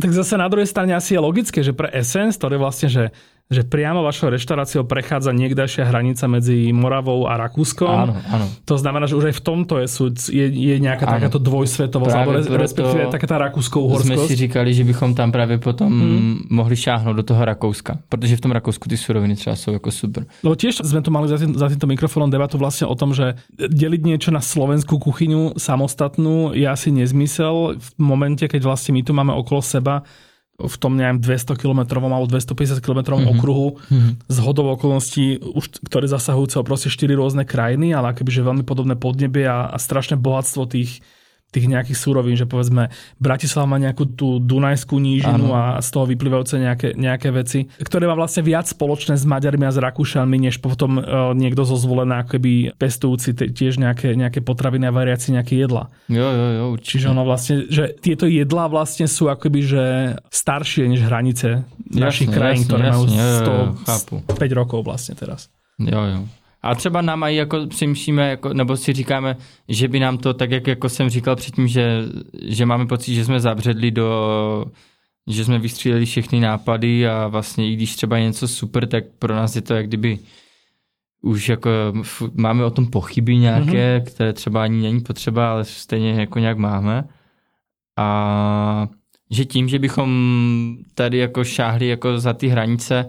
Tak 0.00 0.12
zase 0.12 0.36
na 0.36 0.48
druhej 0.48 0.68
strane 0.68 0.92
asi 0.92 1.16
je 1.16 1.24
logické, 1.24 1.64
že 1.64 1.72
pre 1.72 1.88
Essence, 1.88 2.36
ktorý 2.36 2.60
vlastne, 2.60 2.92
že 2.92 3.16
že 3.46 3.62
priamo 3.62 4.02
vašou 4.02 4.34
reštauráciou 4.34 4.90
prechádza 4.90 5.30
niekdajšia 5.30 5.86
hranica 5.86 6.26
medzi 6.26 6.74
Moravou 6.74 7.30
a 7.30 7.38
Rakúskom. 7.38 8.10
Áno, 8.10 8.14
áno. 8.26 8.46
To 8.66 8.74
znamená, 8.74 9.06
že 9.06 9.14
už 9.14 9.30
aj 9.30 9.34
v 9.38 9.42
tomto 9.46 9.78
je, 9.78 9.86
je, 10.34 10.46
je 10.50 10.74
nejaká 10.82 11.06
áno. 11.06 11.14
takáto 11.14 11.38
dvojsvetovosť, 11.38 12.14
alebo 12.18 12.42
respektíve 12.42 13.06
taká 13.06 13.26
tá 13.30 13.38
rakúsko-uhorskosť. 13.46 14.18
Sme 14.18 14.26
si 14.26 14.34
říkali, 14.34 14.74
že 14.74 14.82
bychom 14.82 15.14
tam 15.14 15.30
právě 15.30 15.62
potom 15.62 15.86
hmm. 15.86 16.50
mohli 16.50 16.74
šáhnout 16.76 17.16
do 17.16 17.22
toho 17.22 17.44
Rakouska, 17.44 17.98
protože 18.08 18.36
v 18.36 18.40
tom 18.40 18.50
Rakousku 18.50 18.88
ty 18.88 18.96
suroviny 18.96 19.36
třeba 19.36 19.56
jsou 19.56 19.72
jako 19.72 19.90
super. 19.90 20.26
Lebo 20.42 20.58
tiež 20.58 20.82
sme 20.82 20.98
tu 20.98 21.14
mali 21.14 21.30
za, 21.30 21.38
tým, 21.38 21.54
za 21.54 21.70
týmto 21.70 21.86
mikrofónom 21.86 22.30
debatu 22.30 22.58
vlastne 22.58 22.90
o 22.90 22.94
tom, 22.98 23.14
že 23.14 23.38
deliť 23.54 24.02
niečo 24.02 24.34
na 24.34 24.42
slovenskú 24.42 24.98
kuchyňu 24.98 25.54
samostatnú 25.54 26.50
je 26.50 26.66
asi 26.66 26.90
nezmysel 26.90 27.78
v 27.78 27.88
momente, 28.02 28.42
keď 28.42 28.66
vlastne 28.66 28.98
my 28.98 29.02
tu 29.06 29.14
máme 29.14 29.30
okolo 29.30 29.62
seba 29.62 30.02
v 30.56 30.76
tom 30.80 30.96
neviem 30.96 31.20
200 31.20 31.52
km 31.60 32.00
alebo 32.00 32.24
250 32.24 32.80
km 32.80 33.00
mm-hmm. 33.12 33.32
okruhu 33.36 33.68
mm-hmm. 33.76 34.12
z 34.24 34.36
hodov 34.40 34.80
okolností, 34.80 35.44
už, 35.52 35.84
ktoré 35.84 36.08
zasahujú 36.08 36.56
celé 36.56 36.64
proste 36.64 36.88
4 36.88 37.12
rôzne 37.12 37.44
krajiny, 37.44 37.92
ale 37.92 38.16
akoby 38.16 38.30
že 38.32 38.40
veľmi 38.40 38.64
podobné 38.64 38.96
podnebie 38.96 39.44
a, 39.44 39.68
a 39.68 39.76
strašné 39.76 40.16
bohatstvo 40.16 40.64
tých, 40.64 41.04
tých 41.56 41.72
nejakých 41.72 41.96
súrovín, 41.96 42.36
že 42.36 42.44
povedzme 42.44 42.92
Bratislava 43.16 43.64
má 43.64 43.78
nejakú 43.80 44.04
tú 44.12 44.36
Dunajskú 44.36 45.00
nížinu 45.00 45.48
ano. 45.48 45.56
a 45.56 45.62
z 45.80 45.88
toho 45.88 46.04
vyplývajúce 46.04 46.60
nejaké, 46.60 46.92
nejaké 46.92 47.32
veci, 47.32 47.64
ktoré 47.80 48.04
má 48.04 48.12
vlastne 48.12 48.44
viac 48.44 48.68
spoločné 48.68 49.16
s 49.16 49.24
Maďarmi 49.24 49.64
a 49.64 49.72
s 49.72 49.80
Rakúšanmi, 49.80 50.36
než 50.36 50.60
potom 50.60 51.00
uh, 51.00 51.32
niekto 51.32 51.64
zo 51.64 51.80
zvolená 51.80 52.28
keby 52.28 52.76
pestujúci 52.76 53.32
tiež 53.32 53.80
nejaké, 53.80 54.12
nejaké 54.12 54.44
potraviny 54.44 54.84
a 54.84 54.92
variácie 54.92 55.32
nejaké 55.32 55.56
jedla. 55.56 55.88
Jo, 56.12 56.28
jo, 56.28 56.46
jo, 56.52 56.64
určite. 56.76 56.92
Čiže 57.00 57.06
ono 57.08 57.22
vlastne, 57.24 57.54
že 57.72 57.96
tieto 57.96 58.28
jedlá 58.28 58.68
vlastne 58.68 59.08
sú 59.08 59.32
akoby, 59.32 59.60
že 59.64 59.84
staršie 60.28 60.84
než 60.92 61.00
hranice 61.08 61.64
jasne, 61.64 62.02
našich 62.04 62.28
krajín, 62.28 62.62
jasne, 62.62 62.68
ktoré 62.68 62.84
jasne, 62.84 62.92
majú 62.92 63.04
100, 63.08 63.48
jo, 63.48 63.64
jo, 64.28 64.36
5 64.36 64.60
rokov 64.60 64.80
vlastne 64.84 65.14
teraz. 65.16 65.48
Jo, 65.80 66.02
jo. 66.04 66.20
A 66.66 66.74
třeba 66.74 67.02
nám 67.02 67.22
aj 67.22 67.34
jako 67.34 67.66
přemýšlíme, 67.66 68.28
jako, 68.28 68.54
nebo 68.54 68.76
si 68.76 68.92
říkáme, 68.92 69.36
že 69.68 69.88
by 69.88 70.00
nám 70.00 70.18
to, 70.18 70.34
tak 70.34 70.50
jak 70.50 70.66
jako 70.66 70.88
jsem 70.88 71.10
říkal 71.10 71.36
předtím, 71.36 71.68
že, 71.68 72.02
že 72.42 72.66
máme 72.66 72.86
pocit, 72.86 73.14
že 73.14 73.24
jsme 73.24 73.40
zabředli 73.40 73.90
do, 73.90 74.64
že 75.26 75.44
jsme 75.44 75.58
vystříleli 75.58 76.04
všechny 76.04 76.40
nápady 76.40 77.08
a 77.08 77.26
vlastně 77.26 77.70
i 77.70 77.74
když 77.76 77.96
třeba 77.96 78.16
je 78.16 78.24
něco 78.24 78.48
super, 78.48 78.86
tak 78.86 79.04
pro 79.18 79.34
nás 79.34 79.56
je 79.56 79.62
to 79.62 79.74
jak 79.74 79.86
kdyby 79.86 80.18
už 81.22 81.48
jako 81.48 81.70
máme 82.34 82.64
o 82.64 82.70
tom 82.70 82.86
pochyby 82.86 83.36
nějaké, 83.36 83.98
mm-hmm. 83.98 84.04
které 84.04 84.32
třeba 84.32 84.62
ani 84.62 84.82
není 84.82 85.00
potřeba, 85.00 85.52
ale 85.52 85.64
stejně 85.64 86.10
jako 86.10 86.38
nějak 86.38 86.58
máme. 86.58 87.04
A 87.96 88.88
že 89.30 89.44
tím, 89.44 89.68
že 89.68 89.78
bychom 89.78 90.76
tady 90.94 91.18
jako 91.18 91.44
šáhli 91.44 91.86
jako 91.86 92.18
za 92.18 92.32
ty 92.32 92.48
hranice, 92.48 93.08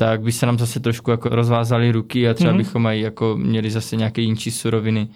tak 0.00 0.22
by 0.22 0.32
se 0.32 0.46
nám 0.46 0.58
zase 0.58 0.80
trošku 0.80 1.10
jako 1.10 1.28
rozvázaly 1.28 1.92
ruky 1.92 2.28
a 2.28 2.34
třeba 2.34 2.52
mm-hmm. 2.52 2.56
bychom 2.56 2.86
aj 2.86 3.00
jako 3.00 3.36
měli 3.36 3.70
zase 3.70 3.96
nějaké 3.96 4.20
jinčí 4.20 4.50
suroviny. 4.50 5.08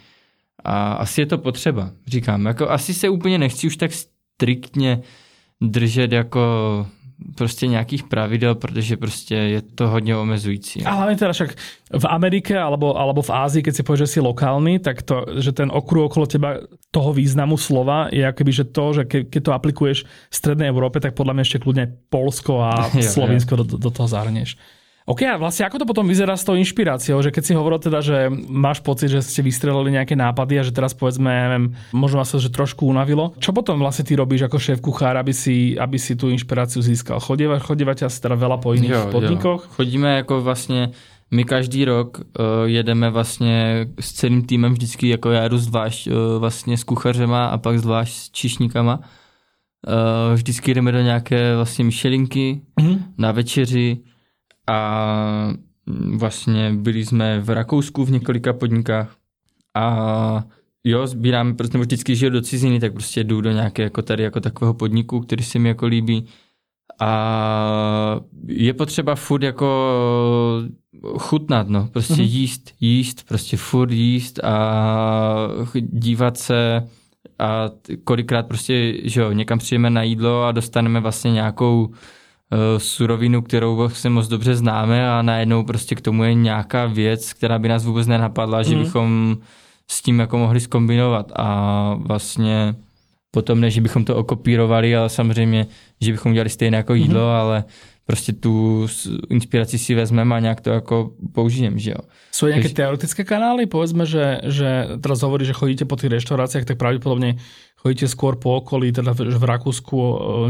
A 0.65 0.93
asi 0.93 1.21
je 1.21 1.27
to 1.27 1.39
potřeba, 1.39 1.91
říkám. 2.07 2.47
Jako 2.47 2.71
asi 2.71 2.95
se 2.95 3.09
úplně 3.09 3.39
nechci 3.39 3.67
už 3.67 3.77
tak 3.77 3.91
striktně 3.93 5.03
držet 5.61 6.13
jako 6.13 6.41
prostě 7.35 7.67
nějakých 7.67 8.03
pravidel, 8.03 8.55
protože 8.55 8.97
prostě 8.97 9.35
je 9.35 9.63
to 9.63 9.89
hodně 9.89 10.17
omezující. 10.17 10.85
A 10.85 10.91
hlavně 10.91 11.17
teda 11.17 11.33
však 11.33 11.55
v 11.99 12.05
Amerike 12.09 12.59
alebo, 12.59 12.99
alebo 12.99 13.23
v 13.23 13.31
Ázii, 13.31 13.63
keď 13.63 13.75
si 13.75 13.83
povieš, 13.83 13.99
že 13.99 14.07
si 14.07 14.21
lokálny, 14.21 14.79
tak 14.79 15.03
to, 15.03 15.27
že 15.37 15.53
ten 15.53 15.69
okruh 15.73 16.09
okolo 16.09 16.27
teba 16.27 16.65
toho 16.91 17.13
významu 17.13 17.57
slova 17.57 18.09
je 18.13 18.25
akoby, 18.25 18.53
že 18.53 18.65
to, 18.65 18.85
že 18.93 19.03
ke, 19.05 19.19
keď 19.29 19.43
to 19.43 19.53
aplikuješ 19.53 19.99
v 20.05 20.35
Strednej 20.35 20.69
Európe, 20.69 21.01
tak 21.01 21.13
podľa 21.13 21.37
mňa 21.37 21.45
ešte 21.45 21.63
kľudne 21.63 21.85
Polsko 22.09 22.65
a 22.65 22.89
Slovinsko 23.15 23.57
do, 23.61 23.65
do 23.77 23.91
toho 23.93 24.09
zahrnieš. 24.09 24.57
OK, 25.03 25.27
a 25.27 25.35
vlastne 25.35 25.67
ako 25.67 25.83
to 25.83 25.87
potom 25.87 26.07
vyzerá 26.07 26.39
s 26.39 26.47
tou 26.47 26.55
inšpiráciou, 26.55 27.19
že 27.19 27.35
keď 27.35 27.43
si 27.43 27.53
hovoril 27.59 27.83
teda, 27.83 27.99
že 27.99 28.31
máš 28.47 28.79
pocit, 28.87 29.11
že 29.11 29.19
ste 29.19 29.43
vystrelili 29.43 29.99
nejaké 29.99 30.15
nápady 30.15 30.63
a 30.63 30.63
že 30.63 30.71
teraz 30.71 30.95
povedzme, 30.95 31.27
neviem, 31.27 31.65
možno 31.91 32.23
vás 32.23 32.31
to, 32.31 32.39
že 32.39 32.55
trošku 32.55 32.87
unavilo. 32.87 33.35
Čo 33.43 33.51
potom 33.51 33.83
vlastne 33.83 34.07
ty 34.07 34.15
robíš 34.15 34.47
ako 34.47 34.63
šéf 34.63 34.79
kuchár, 34.79 35.19
aby 35.19 35.35
si, 35.35 35.75
aby 35.75 35.99
si 35.99 36.15
tú 36.15 36.31
inšpiráciu 36.31 36.79
získal? 36.79 37.19
Chodíva, 37.19 37.59
chodívate 37.59 38.07
asi 38.07 38.23
teda 38.23 38.39
veľa 38.39 38.63
po 38.63 38.79
iných 38.79 38.95
jo, 38.95 39.11
podnikoch? 39.11 39.61
Jo. 39.67 39.71
Chodíme 39.75 40.09
jako 40.23 40.41
vlastně 40.41 40.95
my 41.33 41.45
každý 41.45 41.85
rok 41.85 42.19
uh, 42.19 42.45
jedeme 42.65 43.11
vlastně 43.11 43.87
s 44.01 44.13
celým 44.13 44.43
týmem 44.45 44.73
vždycky, 44.73 45.09
jako 45.09 45.31
já 45.31 45.49
jdu 45.49 45.59
zvlášť 45.59 46.07
uh, 46.07 46.15
vlastně 46.39 46.77
s 46.77 46.85
kuchařema 46.85 47.47
a 47.47 47.59
pak 47.59 47.79
zvlášť 47.79 48.15
s 48.15 48.31
čišníkama. 48.31 48.97
Uh, 48.99 50.35
vždycky 50.35 50.75
jdeme 50.75 50.93
do 50.93 51.01
nějaké 51.01 51.57
vlastně 51.57 51.85
myšelinky 51.85 52.61
mm-hmm. 52.81 52.99
na 53.19 53.33
večeři, 53.33 53.99
a 54.67 55.55
vlastně 56.17 56.73
byli 56.73 57.05
jsme 57.05 57.41
v 57.41 57.51
Rakousku 57.51 58.05
v 58.05 58.11
několika 58.11 58.53
podnikách 58.53 59.17
a 59.75 60.45
jo, 60.85 61.07
sbíráme, 61.07 61.55
prostě 61.55 61.79
vždycky 61.79 62.17
žiju 62.17 62.31
do 62.31 62.41
ciziny, 62.41 62.81
tak 62.81 62.93
prostě 62.93 63.25
jdu 63.25 63.41
do 63.41 63.51
nějaké 63.51 63.83
jako 63.83 64.03
tady 64.03 64.23
jako 64.23 64.41
takového 64.41 64.75
podniku, 64.75 65.21
který 65.21 65.45
se 65.45 65.59
mi 65.59 65.69
jako 65.69 65.87
líbí. 65.87 66.27
A 67.01 68.21
je 68.47 68.75
potřeba 68.75 69.15
furt 69.15 69.43
jako 69.43 69.89
chutnat, 71.19 71.69
no, 71.69 71.89
prostě 71.93 72.15
mm-hmm. 72.15 72.29
jíst, 72.31 72.75
jíst, 72.81 73.29
prostě 73.29 73.57
furt 73.57 73.91
jíst 73.91 74.45
a 74.45 75.49
dívat 75.81 76.37
se 76.37 76.89
a 77.39 77.71
kolikrát 78.05 78.47
prostě, 78.47 78.95
že 79.05 79.21
jo, 79.21 79.33
někam 79.33 79.59
přijeme 79.59 79.91
na 79.91 80.03
jídlo 80.03 80.45
a 80.45 80.53
dostaneme 80.53 81.01
vlastně 81.01 81.33
nějakou 81.33 81.95
surovinu, 82.79 83.43
kterou 83.43 83.77
vlastně 83.77 84.11
moc 84.11 84.29
dobře 84.29 84.57
známe 84.57 85.11
a 85.11 85.23
najednou 85.23 85.65
prostě 85.65 85.95
k 85.95 86.01
tomu 86.01 86.25
je 86.25 86.35
nějaká 86.35 86.87
věc, 86.87 87.33
která 87.33 87.59
by 87.59 87.69
nás 87.69 87.85
vůbec 87.85 88.07
nenapadla, 88.07 88.59
mm. 88.59 88.65
že 88.65 88.75
mhm. 88.75 88.85
bychom 88.85 89.37
s 89.91 90.03
tím 90.03 90.21
jako 90.21 90.39
mohli 90.39 90.61
skombinovat 90.61 91.33
a 91.37 91.95
vlastně 91.99 92.75
potom 93.33 93.57
ne, 93.61 93.73
že 93.73 93.81
bychom 93.81 94.05
to 94.05 94.17
okopírovali, 94.17 94.97
ale 94.97 95.09
samozřejmě, 95.09 95.67
že 96.01 96.13
bychom 96.13 96.33
dělali 96.33 96.51
stejné 96.51 96.77
jako 96.77 96.95
jídlo, 96.95 97.21
mm. 97.21 97.37
ale 97.37 97.65
prostě 98.07 98.33
tu 98.33 98.87
inspiraci 99.31 99.79
si 99.79 99.95
vezmeme 99.95 100.37
a 100.37 100.39
nějak 100.39 100.61
to 100.61 100.71
jako 100.71 101.11
použijeme, 101.33 101.79
že 101.79 101.91
jo. 101.91 102.03
Sú 102.33 102.49
nejaké 102.49 102.73
Takže... 102.73 102.81
teoretické 102.83 103.23
kanály? 103.25 103.69
Povedzme, 103.69 104.09
že, 104.09 104.41
že 104.49 104.99
teraz 105.01 105.23
hovorí, 105.23 105.45
že 105.45 105.53
chodíte 105.53 105.85
po 105.85 105.97
tých 105.97 106.17
reštauráciách, 106.17 106.65
tak 106.65 106.81
pravdepodobne 106.81 107.39
chodíte 107.79 108.09
skôr 108.09 108.41
po 108.41 108.59
okolí, 108.59 108.91
teda 108.91 109.15
v, 109.15 109.31
v 109.37 109.45
Rakúsku, 109.45 109.97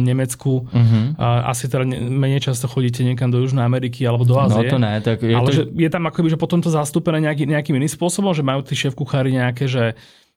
Nemecku. 0.01 0.68
Uh-huh. 0.68 1.05
A 1.18 1.53
asi 1.53 1.68
teda 1.68 1.85
menej 1.89 2.41
často 2.41 2.68
chodíte 2.68 3.05
niekam 3.05 3.28
do 3.28 3.41
Južnej 3.41 3.66
Ameriky 3.66 4.07
alebo 4.09 4.24
do 4.24 4.39
Ázie. 4.39 4.68
No 4.68 4.72
to 4.72 4.78
ne, 4.78 5.01
tak 5.01 5.20
je 5.20 5.35
Ale 5.37 5.49
to... 5.49 5.53
že 5.53 5.62
je 5.74 5.91
tam 5.93 6.07
akoby, 6.09 6.28
že 6.33 6.39
potom 6.41 6.61
to 6.62 6.70
zastúpené 6.72 7.20
nejaký, 7.20 7.45
nejakým 7.51 7.76
iným 7.76 7.93
spôsobom, 7.93 8.33
že 8.33 8.47
majú 8.47 8.64
tí 8.64 8.78
šéf 8.78 8.97
kuchári 8.97 9.33
nejaké, 9.35 9.68
že 9.68 9.93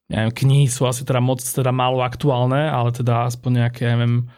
neviem, 0.09 0.31
knihy 0.31 0.67
sú 0.69 0.85
asi 0.85 1.05
teda 1.05 1.19
moc 1.19 1.41
teda 1.41 1.71
málo 1.71 2.01
aktuálne, 2.01 2.69
ale 2.69 2.91
teda 2.91 3.25
aspoň 3.25 3.51
nejaké, 3.65 3.89
neviem, 3.89 4.29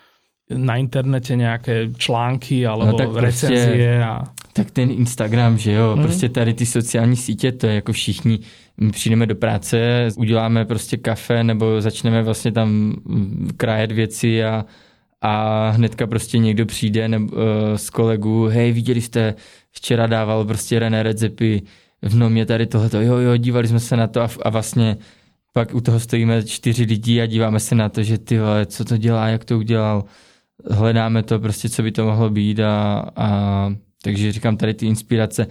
na 0.49 0.76
internete 0.78 1.36
nějaké 1.36 1.89
články 1.97 2.68
alebo 2.68 2.91
no, 2.91 2.97
tak 2.97 3.09
prostě 3.09 3.47
recenzie. 3.47 4.05
A... 4.05 4.24
Tak 4.53 4.72
ten 4.72 4.91
Instagram, 4.91 5.57
že 5.57 5.72
jo, 5.72 5.93
hmm. 5.93 6.03
prostě 6.03 6.30
tady 6.30 6.53
ty 6.53 6.65
sociální 6.65 7.15
sítě, 7.15 7.51
to 7.51 7.68
je 7.68 7.76
jako 7.76 7.91
všichni, 7.91 8.39
my 8.78 8.91
přijdeme 8.91 9.26
do 9.26 9.36
práce, 9.36 10.07
uděláme 10.18 10.65
prostě 10.65 10.97
kafe 10.97 11.43
nebo 11.43 11.82
začneme 11.82 12.24
vlastně 12.24 12.51
tam 12.51 12.95
krájet 13.57 13.91
věci 13.91 14.43
a, 14.43 14.65
a 15.22 15.70
hnedka 15.70 16.07
prostě 16.07 16.38
někdo 16.38 16.65
přijde 16.65 17.07
nebo, 17.07 17.36
uh, 17.36 17.41
z 17.76 17.89
kolegů, 17.89 18.45
hej, 18.45 18.72
viděli 18.72 19.01
jste, 19.01 19.36
včera 19.72 20.07
dával 20.07 20.45
prostě 20.45 20.80
René 20.80 21.03
Redzepy, 21.03 21.61
v 22.01 22.15
Nomě 22.15 22.45
tady 22.45 22.65
tohleto, 22.65 23.01
jo, 23.01 23.18
jo, 23.18 23.38
dívali 23.38 23.68
jsme 23.68 23.80
se 23.80 23.97
na 23.97 24.07
to 24.07 24.22
a, 24.22 24.30
a 24.45 24.49
vlastně 24.49 24.97
pak 25.58 25.76
u 25.76 25.82
toho 25.82 25.99
stojíme 25.99 26.43
čtyři 26.43 26.84
lidi 26.84 27.22
a 27.22 27.26
díváme 27.26 27.60
se 27.60 27.76
na 27.76 27.89
to, 27.89 28.03
že 28.03 28.18
ty 28.18 28.39
vole, 28.39 28.66
co 28.66 28.86
to 28.86 28.97
dělá, 28.97 29.28
jak 29.28 29.45
to 29.45 29.58
udělal, 29.58 30.03
hledáme 30.72 31.24
to 31.24 31.39
prostě, 31.39 31.70
co 31.70 31.84
by 31.84 31.91
to 31.91 32.05
mohlo 32.05 32.30
být 32.30 32.60
a, 32.60 33.05
a 33.16 33.30
takže 34.03 34.32
říkám 34.32 34.58
tady 34.58 34.74
ty 34.74 34.86
inspirace, 34.86 35.47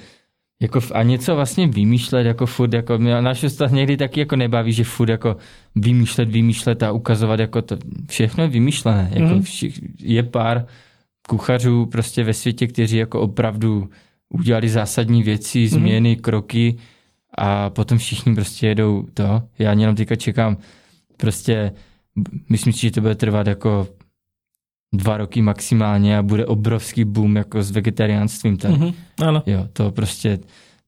jako 0.63 0.81
a 0.95 1.03
něco 1.03 1.35
vlastně 1.35 1.67
vymýšlet, 1.67 2.27
jako 2.27 2.47
furt, 2.47 2.75
jako 2.75 2.99
náš 2.99 3.45
stav 3.49 3.73
někdy 3.73 3.97
taky 3.97 4.21
jako 4.21 4.37
nebaví, 4.37 4.73
že 4.73 4.85
furt 4.85 5.09
jako 5.09 5.37
vymýšlet, 5.75 6.29
vymýšlet 6.29 6.83
a 6.83 6.93
ukazovat, 6.93 7.41
jako 7.41 7.63
to 7.63 7.77
všechno 8.09 8.45
je 8.45 8.51
vymýšlené, 8.51 9.11
jako 9.13 9.35
mm. 9.35 9.43
všich, 9.43 9.81
je 10.01 10.23
pár 10.23 10.67
kuchařů 11.29 11.87
prostě 11.87 12.25
ve 12.25 12.35
světě, 12.35 12.67
kteří 12.67 12.97
jako 12.97 13.21
opravdu 13.21 13.91
udělali 14.29 14.69
zásadní 14.69 15.23
věci, 15.23 15.59
mhm. 15.59 15.69
změny, 15.69 16.11
mm. 16.11 16.23
kroky 16.23 16.77
a 17.37 17.71
potom 17.71 17.99
všichni 17.99 18.35
prostě 18.35 18.67
jedou 18.67 19.07
to. 19.15 19.43
Já 19.59 19.73
jenom 19.73 19.97
teďka 19.97 20.17
čekám, 20.17 20.57
prostě 21.17 21.73
myslím 22.49 22.73
si, 22.73 22.81
že 22.81 22.91
to 22.91 23.01
bude 23.01 23.15
trvat 23.15 23.47
jako 23.47 23.89
dva 24.95 25.17
roky 25.17 25.43
maximálně 25.43 26.19
a 26.19 26.23
bude 26.23 26.47
obrovský 26.47 27.05
boom 27.05 27.37
jako 27.37 27.63
s 27.63 27.71
vegetariánstvím 27.71 28.57
tady. 28.57 28.75
Mm-hmm, 28.75 28.95
ano. 29.27 29.43
Jo, 29.47 29.67
to 29.73 29.91
prostě 29.91 30.39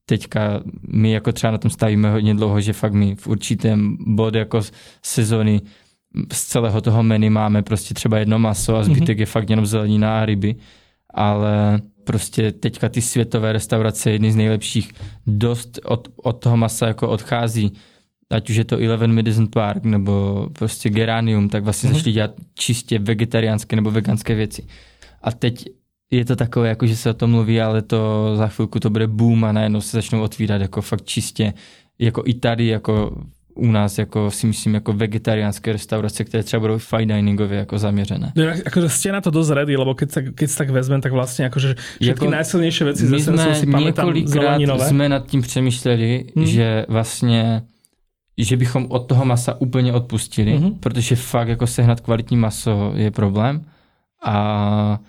teďka 0.05 0.61
my 0.87 1.11
jako 1.11 1.31
třeba 1.31 1.51
na 1.51 1.57
tom 1.57 1.71
stavíme 1.71 2.11
hodně 2.11 2.35
dlouho, 2.35 2.61
že 2.61 2.73
fakt 2.73 2.93
my 2.93 3.15
v 3.15 3.27
určitém 3.27 3.97
bod 3.99 4.35
jako 4.35 4.61
sezony 5.03 5.61
z 6.33 6.43
celého 6.43 6.81
toho 6.81 7.03
menu 7.03 7.29
máme 7.29 7.61
prostě 7.61 7.93
třeba 7.93 8.17
jedno 8.17 8.39
maso 8.39 8.75
a 8.75 8.83
zbytek 8.83 9.17
mm-hmm. 9.17 9.19
je 9.19 9.25
fakt 9.25 9.49
jenom 9.49 9.65
zelenina 9.65 10.21
a 10.21 10.25
ryby, 10.25 10.55
ale 11.13 11.81
prostě 12.09 12.51
teďka 12.51 12.89
ty 12.89 13.01
světové 13.01 13.53
restaurace, 13.53 14.11
jedny 14.11 14.31
z 14.31 14.35
nejlepších, 14.35 14.91
dost 15.27 15.79
od, 15.85 16.07
od 16.15 16.33
toho 16.33 16.57
masa 16.57 16.87
jako 16.87 17.09
odchází 17.09 17.73
ať 18.29 18.49
už 18.49 18.55
je 18.55 18.65
to 18.65 18.77
Eleven 18.77 19.15
Madison 19.15 19.47
Park 19.47 19.83
nebo 19.83 20.47
prostě 20.53 20.89
Geranium, 20.89 21.49
tak 21.49 21.63
vlastně 21.63 21.89
mm-hmm. 21.89 21.93
začali 21.93 22.11
dělat 22.13 22.31
čistě 22.53 22.99
vegetariánské 22.99 23.75
nebo 23.75 23.91
veganské 23.91 24.35
věci. 24.35 24.67
A 25.21 25.31
teď 25.31 25.65
je 26.11 26.25
to 26.25 26.35
takové, 26.35 26.69
jako 26.69 26.87
že 26.87 26.95
se 26.95 27.09
o 27.09 27.13
tom 27.13 27.31
mluví, 27.31 27.61
ale 27.61 27.81
to 27.81 28.31
za 28.35 28.47
chvilku 28.47 28.79
to 28.79 28.89
bude 28.89 29.07
boom 29.07 29.45
a 29.45 29.51
najednou 29.51 29.81
se 29.81 29.97
začnou 29.97 30.21
otvírat 30.21 30.61
jako 30.61 30.81
fakt 30.81 31.05
čistě, 31.05 31.53
jako 31.99 32.23
i 32.25 32.33
tady, 32.33 32.67
jako 32.67 33.23
u 33.59 33.71
nás 33.71 33.97
jako 33.97 34.31
si 34.31 34.47
myslím 34.47 34.73
jako 34.73 34.93
vegetariánské 34.93 35.71
restaurace, 35.71 36.23
které 36.23 36.43
třeba 36.43 36.59
budou 36.59 36.77
fine 36.77 37.15
diningově 37.15 37.57
jako 37.59 37.77
zaměřené. 37.77 38.31
No, 38.35 38.43
akože 38.65 38.89
ste 38.89 39.11
na 39.11 39.21
to 39.21 39.31
dosť 39.31 39.51
ready, 39.51 39.77
lebo 39.77 39.93
keď 39.93 40.09
sa, 40.11 40.19
keď 40.21 40.47
sa 40.49 40.57
tak 40.63 40.69
vezmem, 40.69 41.01
tak 41.01 41.11
vlastně 41.11 41.45
akože 41.45 41.75
všetky 41.75 42.25
jako, 42.25 42.29
najsilnější 42.29 42.83
věci 42.83 43.07
ze 43.07 43.19
si 43.19 43.65
pamätám 43.65 44.13
několikrát 44.13 44.87
jsme 44.87 45.09
nad 45.09 45.25
tím 45.27 45.41
přemýšleli, 45.41 46.25
hmm. 46.35 46.45
že 46.45 46.85
vlastně 46.89 47.61
že 48.39 48.57
bychom 48.57 48.85
od 48.89 48.99
toho 48.99 49.25
masa 49.25 49.61
úplně 49.61 49.93
odpustili, 49.93 50.53
mm-hmm. 50.53 50.79
protože 50.79 51.15
fakt 51.15 51.47
jako 51.47 51.67
sehnat 51.67 51.99
kvalitní 51.99 52.37
maso 52.37 52.93
je 52.95 53.11
problém 53.11 53.65
a 54.23 54.99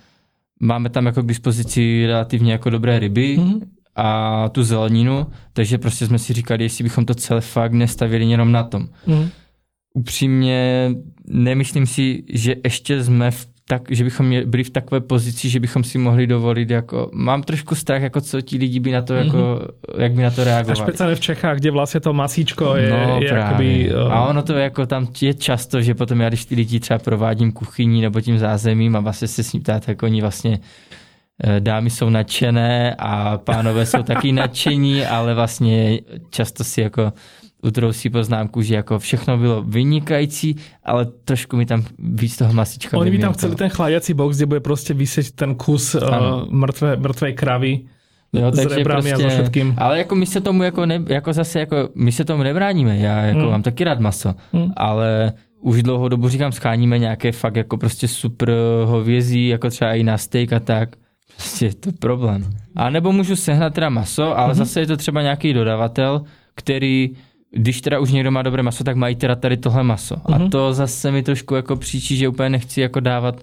máme 0.61 0.90
tam 0.90 1.07
jako 1.07 1.22
k 1.22 1.26
dispozici 1.26 2.07
relativně 2.07 2.53
jako 2.53 2.70
dobré 2.70 2.98
ryby 2.98 3.38
mm-hmm. 3.38 3.61
A 4.01 4.48
tu 4.48 4.62
zeleninu, 4.62 5.26
takže 5.53 5.78
prostě 5.78 6.07
jsme 6.07 6.18
si 6.18 6.32
říkali, 6.32 6.64
jestli 6.64 6.84
bychom 6.84 7.05
to 7.07 7.14
celé 7.14 7.40
fakt 7.40 7.72
nestavili 7.72 8.24
jenom 8.24 8.53
na 8.53 8.62
tom. 8.62 8.88
Mm-hmm. 9.09 9.28
Upřímně 9.94 10.90
nemyslím 11.28 11.86
si, 11.86 12.22
že 12.28 12.55
ještě 12.64 13.05
jsme 13.05 13.30
v 13.30 13.46
tak, 13.70 13.82
že 13.90 14.05
bychom 14.05 14.34
byli 14.46 14.64
v 14.64 14.70
takové 14.70 15.01
pozici, 15.01 15.48
že 15.48 15.61
bychom 15.61 15.84
si 15.84 15.98
mohli 15.98 16.26
dovolit, 16.26 16.70
jako, 16.70 17.11
mám 17.14 17.42
trošku 17.42 17.74
strach, 17.74 18.03
jako 18.03 18.20
co 18.20 18.40
ti 18.40 18.59
lidi 18.59 18.80
by 18.80 18.92
na 18.92 19.03
to, 19.03 19.14
jako, 19.14 19.36
mm-hmm. 19.36 20.01
jak 20.01 20.12
by 20.12 20.22
na 20.22 20.30
to 20.30 20.44
reagovali. 20.44 20.80
A 20.80 20.84
špeciálně 20.84 21.14
v 21.14 21.20
Čechách, 21.20 21.57
kde 21.59 21.70
vlastně 21.70 22.01
to 22.01 22.12
masíčko 22.12 22.76
je, 22.76 22.90
no, 22.90 23.20
je 23.22 23.34
jakoby, 23.34 23.92
uh... 23.94 24.12
A 24.12 24.26
ono 24.26 24.42
to 24.42 24.53
jako 24.53 24.86
tam 24.86 25.09
je 25.20 25.34
často, 25.34 25.82
že 25.82 25.94
potom 25.94 26.20
já, 26.20 26.28
když 26.28 26.44
ty 26.44 26.55
lidi 26.55 26.80
třeba 26.80 26.98
provádím 26.98 27.53
kuchyní 27.53 28.01
nebo 28.01 28.20
tím 28.20 28.38
zázemím 28.38 28.96
a 28.96 29.01
vlastně 29.01 29.28
se 29.28 29.42
s 29.42 29.53
ním 29.53 29.62
ptát, 29.62 29.88
jako 29.88 30.07
oni 30.07 30.20
vlastně 30.20 30.59
eh, 30.61 30.90
dámy 31.59 31.91
jsou 31.91 32.11
nadšené 32.11 32.95
a 32.99 33.38
pánové 33.38 33.86
jsou 33.86 34.03
taky 34.03 34.32
nadšení, 34.43 35.07
ale 35.07 35.34
vlastně 35.34 36.01
často 36.30 36.64
si 36.64 36.80
jako 36.80 37.12
utrou 37.62 37.93
si 37.93 38.11
poznámku, 38.11 38.62
že 38.62 38.74
jako 38.74 38.99
všechno 38.99 39.38
bylo 39.38 39.62
vynikající, 39.62 40.57
ale 40.84 41.07
trošku 41.24 41.57
mi 41.57 41.66
tam 41.66 41.84
víc 41.99 42.36
toho 42.36 42.53
masička 42.53 42.99
Oni 42.99 43.11
by 43.11 43.18
tam 43.18 43.32
chceli 43.32 43.55
ten 43.55 43.68
chladiací 43.68 44.14
box, 44.14 44.36
kde 44.36 44.47
bude 44.47 44.61
prostě 44.61 44.95
vyseť 44.95 45.30
ten 45.30 45.55
kus 45.55 45.95
uh, 45.95 46.01
mrtvé, 46.49 46.97
mrtvé 46.97 47.32
kravy. 47.32 47.80
Jo, 48.32 48.53
s 48.53 48.59
rebrami 48.59 49.11
prostě, 49.11 49.26
a 49.26 49.30
so 49.30 49.34
všetkým. 49.34 49.74
Ale 49.78 49.99
jako 49.99 50.14
my 50.14 50.26
se 50.26 50.41
tomu 50.41 50.62
jako, 50.62 50.86
ne, 50.86 51.03
jako 51.09 51.32
zase 51.32 51.61
jako, 51.61 51.88
my 51.95 52.12
se 52.12 52.24
tomu 52.24 52.43
nebráníme, 52.43 52.99
já 52.99 53.22
jako 53.22 53.41
hmm. 53.41 53.51
mám 53.51 53.62
taky 53.62 53.84
rád 53.84 54.01
maso, 54.01 54.34
hmm. 54.53 54.72
ale 54.76 55.32
už 55.61 55.82
dlouhou 55.82 56.09
dobu 56.09 56.28
říkám, 56.28 56.53
scháníme 56.53 56.99
nějaké 56.99 57.32
fakt 57.32 57.57
jako 57.57 57.76
prostě 57.76 58.09
super 58.09 58.53
hovězí, 58.84 59.49
jako 59.49 59.70
třeba 59.70 59.95
i 59.95 60.03
na 60.03 60.18
steak 60.18 60.53
a 60.53 60.61
tak. 60.61 60.97
Prostě 61.41 61.66
je 61.66 61.74
to 61.74 61.91
problém. 61.93 62.45
A 62.76 62.91
nebo 62.91 63.12
můžu 63.12 63.36
sehnat 63.36 63.74
teda 63.74 63.88
maso, 63.88 64.38
ale 64.38 64.53
hmm. 64.53 64.55
zase 64.55 64.80
je 64.80 64.86
to 64.86 64.97
třeba 64.97 65.22
nějaký 65.22 65.53
dodavatel, 65.53 66.22
který 66.55 67.16
když 67.51 67.80
teda 67.80 67.99
už 67.99 68.11
někdo 68.11 68.30
má 68.30 68.43
dobré 68.43 68.62
maso, 68.62 68.84
tak 68.84 68.97
mají 68.97 69.16
teda 69.16 69.34
tady 69.34 69.57
tohle 69.57 69.82
maso. 69.82 70.14
Mm-hmm. 70.16 70.34
A 70.34 70.38
mhm. 70.38 70.51
to 70.51 70.72
zase 70.72 71.11
mi 71.11 71.22
trošku 71.22 71.55
jako 71.55 71.76
příčí, 71.76 72.16
že 72.16 72.28
úplně 72.28 72.51
nechci 72.51 72.80
jako 72.80 73.01
dávat 73.01 73.43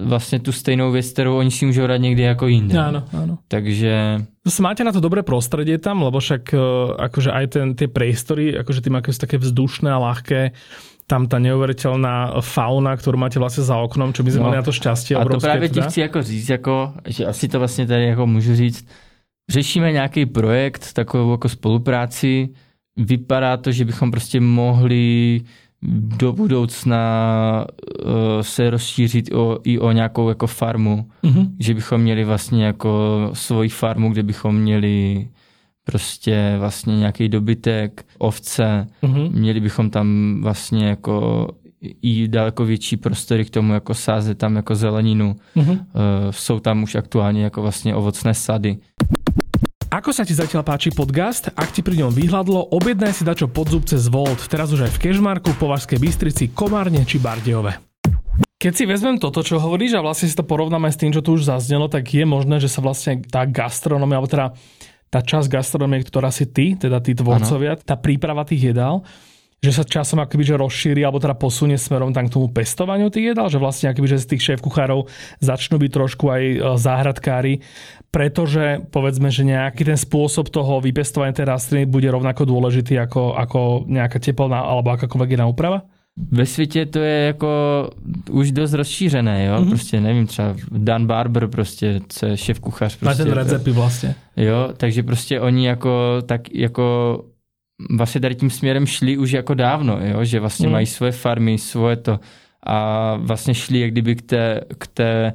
vlastně 0.00 0.40
tu 0.40 0.52
stejnou 0.52 0.92
věc, 0.92 1.12
kterou 1.12 1.36
oni 1.36 1.50
si 1.50 1.66
můžou 1.66 1.86
dát 1.86 1.96
někdy 1.96 2.22
jako 2.22 2.46
jinde. 2.46 2.74
Áno, 2.78 3.06
áno. 3.14 3.38
Takže... 3.48 4.24
Zase 4.44 4.62
máte 4.62 4.84
na 4.84 4.92
to 4.92 5.00
dobré 5.00 5.22
prostredie 5.22 5.78
tam, 5.78 6.02
lebo 6.02 6.18
však 6.18 6.50
e, 6.50 6.58
akože 6.98 7.30
aj 7.30 7.46
ten, 7.46 7.66
tie 7.78 7.86
priestory, 7.86 8.58
akože 8.58 8.82
tým 8.82 8.98
ako 8.98 9.14
sú 9.14 9.18
také 9.22 9.38
vzdušné 9.38 9.86
a 9.94 10.02
ľahké, 10.02 10.50
tam 11.06 11.26
ta 11.26 11.38
neuvěřitelná 11.38 12.40
fauna, 12.40 12.96
kterou 12.96 13.18
máte 13.18 13.38
vlastně 13.38 13.64
za 13.64 13.76
oknom, 13.76 14.12
čo 14.12 14.22
by 14.22 14.30
sme 14.30 14.40
no, 14.40 14.44
mali 14.44 14.56
na 14.56 14.62
to 14.62 14.72
šťastie 14.72 15.18
A 15.18 15.24
to 15.24 15.40
právě 15.40 15.68
ti 15.68 15.80
chci 15.80 16.00
jako 16.00 16.22
říct, 16.22 16.48
jako, 16.48 16.92
že 17.06 17.26
asi 17.26 17.48
to 17.48 17.58
vlastně 17.58 17.86
tady 17.86 18.06
jako 18.06 18.26
můžu 18.26 18.54
říct, 18.54 18.88
řešíme 19.50 19.92
nějaký 19.92 20.26
projekt, 20.26 20.92
takovou 20.92 21.30
jako 21.30 21.48
spolupráci, 21.48 22.48
vypadá 22.96 23.56
to, 23.56 23.72
že 23.72 23.84
bychom 23.84 24.10
prostě 24.10 24.40
mohli 24.40 25.40
do 26.18 26.32
budoucna 26.32 27.66
uh, 28.04 28.12
se 28.40 28.70
rozšířit 28.70 29.34
o, 29.34 29.58
i 29.64 29.78
o 29.78 29.92
nějakou 29.92 30.28
jako 30.28 30.46
farmu, 30.46 31.10
mm-hmm. 31.24 31.50
že 31.60 31.74
bychom 31.74 32.00
měli 32.00 32.24
vlastně 32.24 32.64
jako 32.64 33.30
svoji 33.32 33.68
farmu, 33.68 34.12
kde 34.12 34.22
bychom 34.22 34.56
měli 34.56 35.28
prostě 35.84 36.56
vlastně 36.58 36.96
nějaký 36.96 37.28
dobytek, 37.28 38.04
ovce, 38.18 38.86
mm-hmm. 39.02 39.30
měli 39.32 39.60
bychom 39.60 39.90
tam 39.90 40.38
vlastně 40.42 40.86
jako 40.88 41.48
i 42.02 42.28
daleko 42.28 42.64
větší 42.64 42.96
prostory 42.96 43.44
k 43.44 43.50
tomu, 43.50 43.72
jako 43.72 43.94
sázet 43.94 44.38
tam 44.38 44.56
jako 44.56 44.74
zeleninu. 44.74 45.36
Mm-hmm. 45.56 45.70
Uh, 45.70 45.78
jsou 46.30 46.60
tam 46.60 46.82
už 46.82 46.94
aktuálně 46.94 47.44
jako 47.44 47.62
vlastně 47.62 47.94
ovocné 47.94 48.34
sady. 48.34 48.76
Ako 49.94 50.10
sa 50.10 50.26
ti 50.26 50.34
zatiaľ 50.34 50.66
páči 50.66 50.90
podcast? 50.90 51.54
Ak 51.54 51.70
ti 51.70 51.78
pri 51.78 51.94
ňom 52.02 52.10
vyhľadlo, 52.10 52.74
objednaj 52.74 53.14
si 53.14 53.22
dačo 53.22 53.46
pod 53.46 53.70
zub 53.70 53.86
cez 53.86 54.10
Volt, 54.10 54.42
teraz 54.50 54.74
už 54.74 54.90
aj 54.90 54.98
v 54.98 55.00
Kešmarku, 55.06 55.54
Považskej 55.54 56.02
Bystrici, 56.02 56.50
Komárne 56.50 57.06
či 57.06 57.22
Bardejove. 57.22 57.78
Keď 58.58 58.72
si 58.74 58.90
vezmem 58.90 59.22
toto, 59.22 59.46
čo 59.46 59.62
hovoríš 59.62 59.94
a 59.94 60.02
vlastne 60.02 60.26
si 60.26 60.34
to 60.34 60.42
porovnáme 60.42 60.90
s 60.90 60.98
tým, 60.98 61.14
čo 61.14 61.22
tu 61.22 61.38
už 61.38 61.46
zaznelo, 61.46 61.86
tak 61.86 62.10
je 62.10 62.26
možné, 62.26 62.58
že 62.58 62.66
sa 62.66 62.82
vlastne 62.82 63.22
tá 63.22 63.46
gastronomia, 63.46 64.18
alebo 64.18 64.26
teda 64.26 64.58
tá 65.14 65.22
časť 65.22 65.46
gastronomie, 65.46 66.02
ktorá 66.02 66.34
si 66.34 66.50
ty, 66.50 66.74
teda 66.74 66.98
tí 66.98 67.14
tvorcovia, 67.14 67.78
ano. 67.78 67.86
tá 67.86 67.94
príprava 67.94 68.42
tých 68.42 68.74
jedál, 68.74 69.06
že 69.62 69.70
sa 69.70 69.86
časom 69.86 70.18
akoby 70.20 70.42
že 70.42 70.58
rozšíri 70.58 71.06
alebo 71.06 71.22
teda 71.22 71.38
posunie 71.38 71.78
smerom 71.78 72.10
tam 72.10 72.26
k 72.26 72.34
tomu 72.34 72.50
pestovaniu 72.50 73.14
tých 73.14 73.32
jedál, 73.32 73.46
že 73.46 73.62
vlastne 73.62 73.94
akoby, 73.94 74.10
že 74.10 74.26
z 74.26 74.28
tých 74.34 74.42
šéf 74.42 74.60
kuchárov 74.60 75.06
začnú 75.38 75.78
byť 75.78 75.90
trošku 75.94 76.26
aj 76.28 76.42
e, 76.42 76.56
záhradkári 76.76 77.54
pretože 78.14 78.86
povedzme, 78.94 79.26
že 79.26 79.42
nejaký 79.42 79.82
ten 79.90 79.98
spôsob 79.98 80.46
toho 80.46 80.78
vypestovania 80.78 81.34
tej 81.34 81.50
rastliny 81.50 81.82
bude 81.82 82.06
rovnako 82.06 82.46
dôležitý 82.46 82.94
ako, 83.02 83.34
ako 83.34 83.90
nejaká 83.90 84.22
teplná 84.22 84.62
alebo 84.62 84.94
akákoľvek 84.94 85.34
iná 85.34 85.50
úprava? 85.50 85.82
Ve 86.16 86.46
světě 86.46 86.86
to 86.86 86.98
je 86.98 87.26
jako 87.26 87.90
už 88.30 88.52
dost 88.52 88.72
rozšířené, 88.72 89.44
jo, 89.44 89.54
mm-hmm. 89.54 89.68
prostě 89.68 90.00
nevím, 90.00 90.26
třeba 90.26 90.56
Dan 90.70 91.06
Barber 91.06 91.46
prostě, 91.46 92.00
co 92.08 92.26
je 92.26 92.36
šéf 92.36 92.60
kuchař. 92.60 92.96
Prostě, 92.96 93.24
Na 93.24 93.30
ten 93.30 93.34
recepty 93.34 93.70
vlastně. 93.70 94.14
Jo, 94.36 94.68
takže 94.76 95.02
prostě 95.02 95.40
oni 95.40 95.66
jako, 95.66 96.22
tak 96.26 96.54
jako 96.54 97.18
vlastně 97.96 98.20
tady 98.20 98.34
tím 98.34 98.50
směrem 98.50 98.86
šli 98.86 99.18
už 99.18 99.30
jako 99.30 99.54
dávno, 99.54 99.98
jo, 100.02 100.24
že 100.24 100.40
vlastně 100.40 100.66
mm. 100.66 100.72
mají 100.72 100.86
svoje 100.86 101.12
farmy, 101.12 101.58
svoje 101.58 101.96
to 101.96 102.20
a 102.66 103.16
vlastně 103.16 103.54
šli 103.54 103.80
jak 103.80 103.90
kdyby 103.90 104.14
k 104.14 104.22
té, 104.22 104.60
k 104.78 104.86
té 104.86 105.32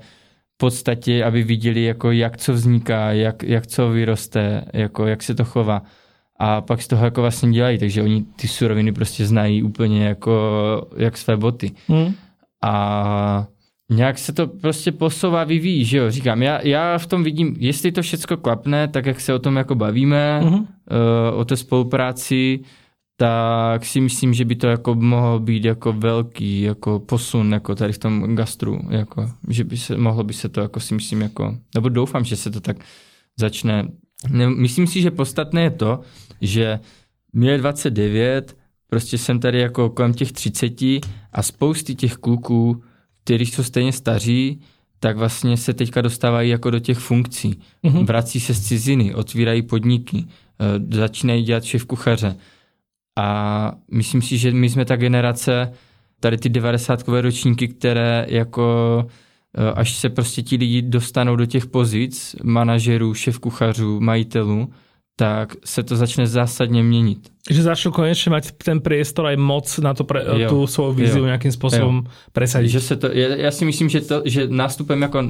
podstatě, 0.58 1.24
aby 1.24 1.44
viděli, 1.44 1.84
jako 1.84 2.12
jak 2.12 2.38
co 2.38 2.54
vzniká, 2.54 3.12
jak, 3.12 3.44
jak 3.44 3.68
co 3.68 3.90
vyroste, 3.90 4.66
jako 4.74 5.08
jak 5.08 5.24
se 5.24 5.36
to 5.36 5.46
chová. 5.46 5.82
A 6.40 6.62
pak 6.62 6.82
z 6.82 6.88
toho 6.88 7.06
jako 7.06 7.22
vlastně 7.22 7.52
dělají, 7.52 7.78
takže 7.78 8.04
oni 8.04 8.26
ty 8.36 8.48
suroviny 8.48 8.92
prostě 8.92 9.26
znají 9.26 9.64
úplně 9.64 10.06
jako 10.06 10.88
jak 10.98 11.18
své 11.18 11.38
boty. 11.38 11.72
Hmm. 11.88 12.14
A 12.64 13.48
nějak 13.92 14.18
se 14.18 14.34
to 14.34 14.48
prostě 14.48 14.92
posouvá, 14.92 15.44
vyvíjí, 15.44 15.86
že 15.86 15.98
jo, 15.98 16.12
říkám, 16.12 16.44
já, 16.44 16.68
já 16.68 16.98
v 16.98 17.06
tom 17.06 17.24
vidím, 17.24 17.56
jestli 17.60 17.92
to 17.92 18.02
všechno 18.02 18.38
klapne, 18.38 18.88
tak 18.88 19.06
jak 19.06 19.22
se 19.22 19.34
o 19.34 19.40
tom 19.40 19.56
jako 19.56 19.76
bavíme, 19.76 20.42
uh-huh. 20.44 20.60
uh, 20.60 20.66
o 21.36 21.46
té 21.46 21.58
spolupráci, 21.58 22.60
tak 23.18 23.86
si 23.86 24.02
myslím, 24.02 24.34
že 24.34 24.46
by 24.46 24.56
to 24.56 24.68
jako 24.68 24.96
mohlo 24.96 25.40
být 25.40 25.66
jako 25.66 25.94
velký 25.94 26.62
jako 26.62 27.00
posun 27.00 27.54
jako 27.54 27.76
tady 27.76 27.94
v 27.94 27.98
tom 27.98 28.36
gastru, 28.36 28.80
jako, 28.90 29.32
že 29.48 29.64
by 29.64 29.78
se, 29.78 29.98
mohlo 29.98 30.24
by 30.24 30.34
se 30.34 30.50
to 30.50 30.62
jako 30.62 30.80
si 30.80 30.94
myslím 30.94 31.22
jako, 31.22 31.58
nebo 31.76 31.90
doufám, 31.90 32.24
že 32.24 32.36
se 32.36 32.52
to 32.52 32.62
tak 32.62 32.78
začne. 33.40 33.88
Ne, 34.30 34.50
myslím 34.50 34.88
si, 34.88 35.02
že 35.02 35.12
podstatné 35.12 35.62
je 35.62 35.70
to, 35.70 36.00
že 36.42 36.80
mě 37.34 37.52
je 37.52 37.58
29, 37.58 38.58
prostě 38.88 39.18
jsem 39.18 39.40
tady 39.40 39.60
jako 39.60 39.90
kolem 39.90 40.14
těch 40.14 40.32
30 40.32 40.82
a 41.32 41.42
spousty 41.42 41.96
těch 41.96 42.14
kluků, 42.14 42.84
kteří 43.24 43.46
jsou 43.46 43.64
stejně 43.64 43.94
staří, 43.94 44.60
tak 45.00 45.18
vlastně 45.18 45.58
se 45.58 45.74
teďka 45.74 46.02
dostávají 46.02 46.50
jako 46.50 46.70
do 46.70 46.80
těch 46.80 46.98
funkcí. 46.98 47.60
Mm-hmm. 47.84 48.06
Vrací 48.06 48.40
se 48.40 48.54
z 48.54 48.68
ciziny, 48.68 49.16
otvírají 49.16 49.62
podniky, 49.62 50.26
eh, 50.28 50.96
začínají 50.98 51.44
dělat 51.44 51.64
šéf 51.64 51.86
kuchaře 51.86 52.36
a 53.20 53.72
myslím 53.92 54.22
si, 54.22 54.38
že 54.38 54.52
my 54.52 54.70
jsme 54.70 54.86
ta 54.86 54.96
generace, 54.96 55.74
tady 56.20 56.38
ty 56.38 56.50
90 56.50 57.22
ročníky, 57.22 57.68
které 57.68 58.26
jako 58.30 59.06
e, 59.58 59.72
až 59.72 59.96
se 59.96 60.10
prostě 60.10 60.42
ti 60.42 60.56
lidi 60.56 60.82
dostanou 60.82 61.36
do 61.36 61.46
těch 61.46 61.66
pozic, 61.66 62.36
manažerů, 62.44 63.14
šéf 63.14 63.40
kuchařů, 63.40 64.00
majitelů, 64.00 64.70
tak 65.20 65.56
se 65.66 65.84
to 65.84 65.96
začne 65.96 66.28
zásadně 66.28 66.84
měnit. 66.84 67.20
Že 67.50 67.64
začnu 67.64 67.92
konečně 67.92 68.32
mít 68.32 68.52
ten 68.52 68.80
priestor 68.82 69.28
a 69.28 69.36
moc 69.36 69.78
na 69.78 69.94
to 69.94 70.04
pre, 70.04 70.24
jo, 70.38 70.50
tu 70.50 70.68
svou 70.68 70.94
viziu 70.94 71.26
nějakým 71.26 71.52
způsobem 71.52 72.04
presadit. 72.34 72.70
Že 72.70 72.80
se 72.80 72.96
to, 72.96 73.08
já 73.14 73.52
si 73.52 73.66
myslím, 73.66 73.90
že, 73.90 74.02
to, 74.02 74.22
že 74.26 74.48
nástupem 74.48 75.02
jako 75.02 75.24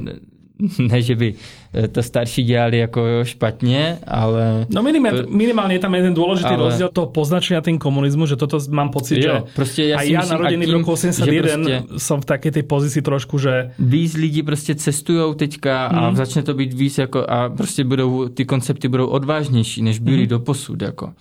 ne, 0.78 1.02
že 1.02 1.14
by 1.16 1.34
eh, 1.74 1.88
to 1.88 2.02
starší 2.02 2.42
dělali 2.42 2.78
jako 2.78 3.02
špatně, 3.22 3.98
ale... 4.06 4.66
No 4.70 4.82
minimálně, 4.82 5.22
minimálně 5.28 5.74
je 5.74 5.78
tam 5.78 5.94
jeden 5.94 6.14
důležitý 6.14 6.48
ale... 6.48 6.56
rozdíl 6.56 6.88
toho 6.88 7.06
poznačenia 7.06 7.60
tým 7.60 7.78
komunizmu, 7.78 8.26
že 8.26 8.36
toto 8.36 8.58
mám 8.70 8.88
pocit, 8.88 9.14
jo, 9.14 9.34
že 9.34 9.42
prostě 9.54 9.84
já, 9.84 10.02
já 10.02 10.24
narodený 10.24 10.66
v 10.66 10.70
roku 10.70 10.92
81 10.92 11.42
prostě 11.42 11.82
jsem 11.96 12.20
v 12.20 12.24
také 12.24 12.50
té 12.50 12.62
pozici 12.62 13.02
trošku, 13.02 13.38
že... 13.38 13.70
Víc 13.78 14.14
lidí 14.14 14.42
prostě 14.42 14.74
cestujou 14.74 15.34
teďka 15.34 15.86
a 15.86 16.06
hmm. 16.06 16.16
začne 16.16 16.42
to 16.42 16.54
být 16.54 16.72
víc 16.72 16.98
jako 16.98 17.30
a 17.30 17.48
prostě 17.48 17.84
budou, 17.84 18.28
ty 18.28 18.44
koncepty 18.44 18.88
budou 18.88 19.06
odvážnější, 19.06 19.82
než 19.82 19.98
byly 19.98 20.16
hmm. 20.16 20.26
do 20.26 20.40
posud, 20.40 20.82
jako. 20.82 21.12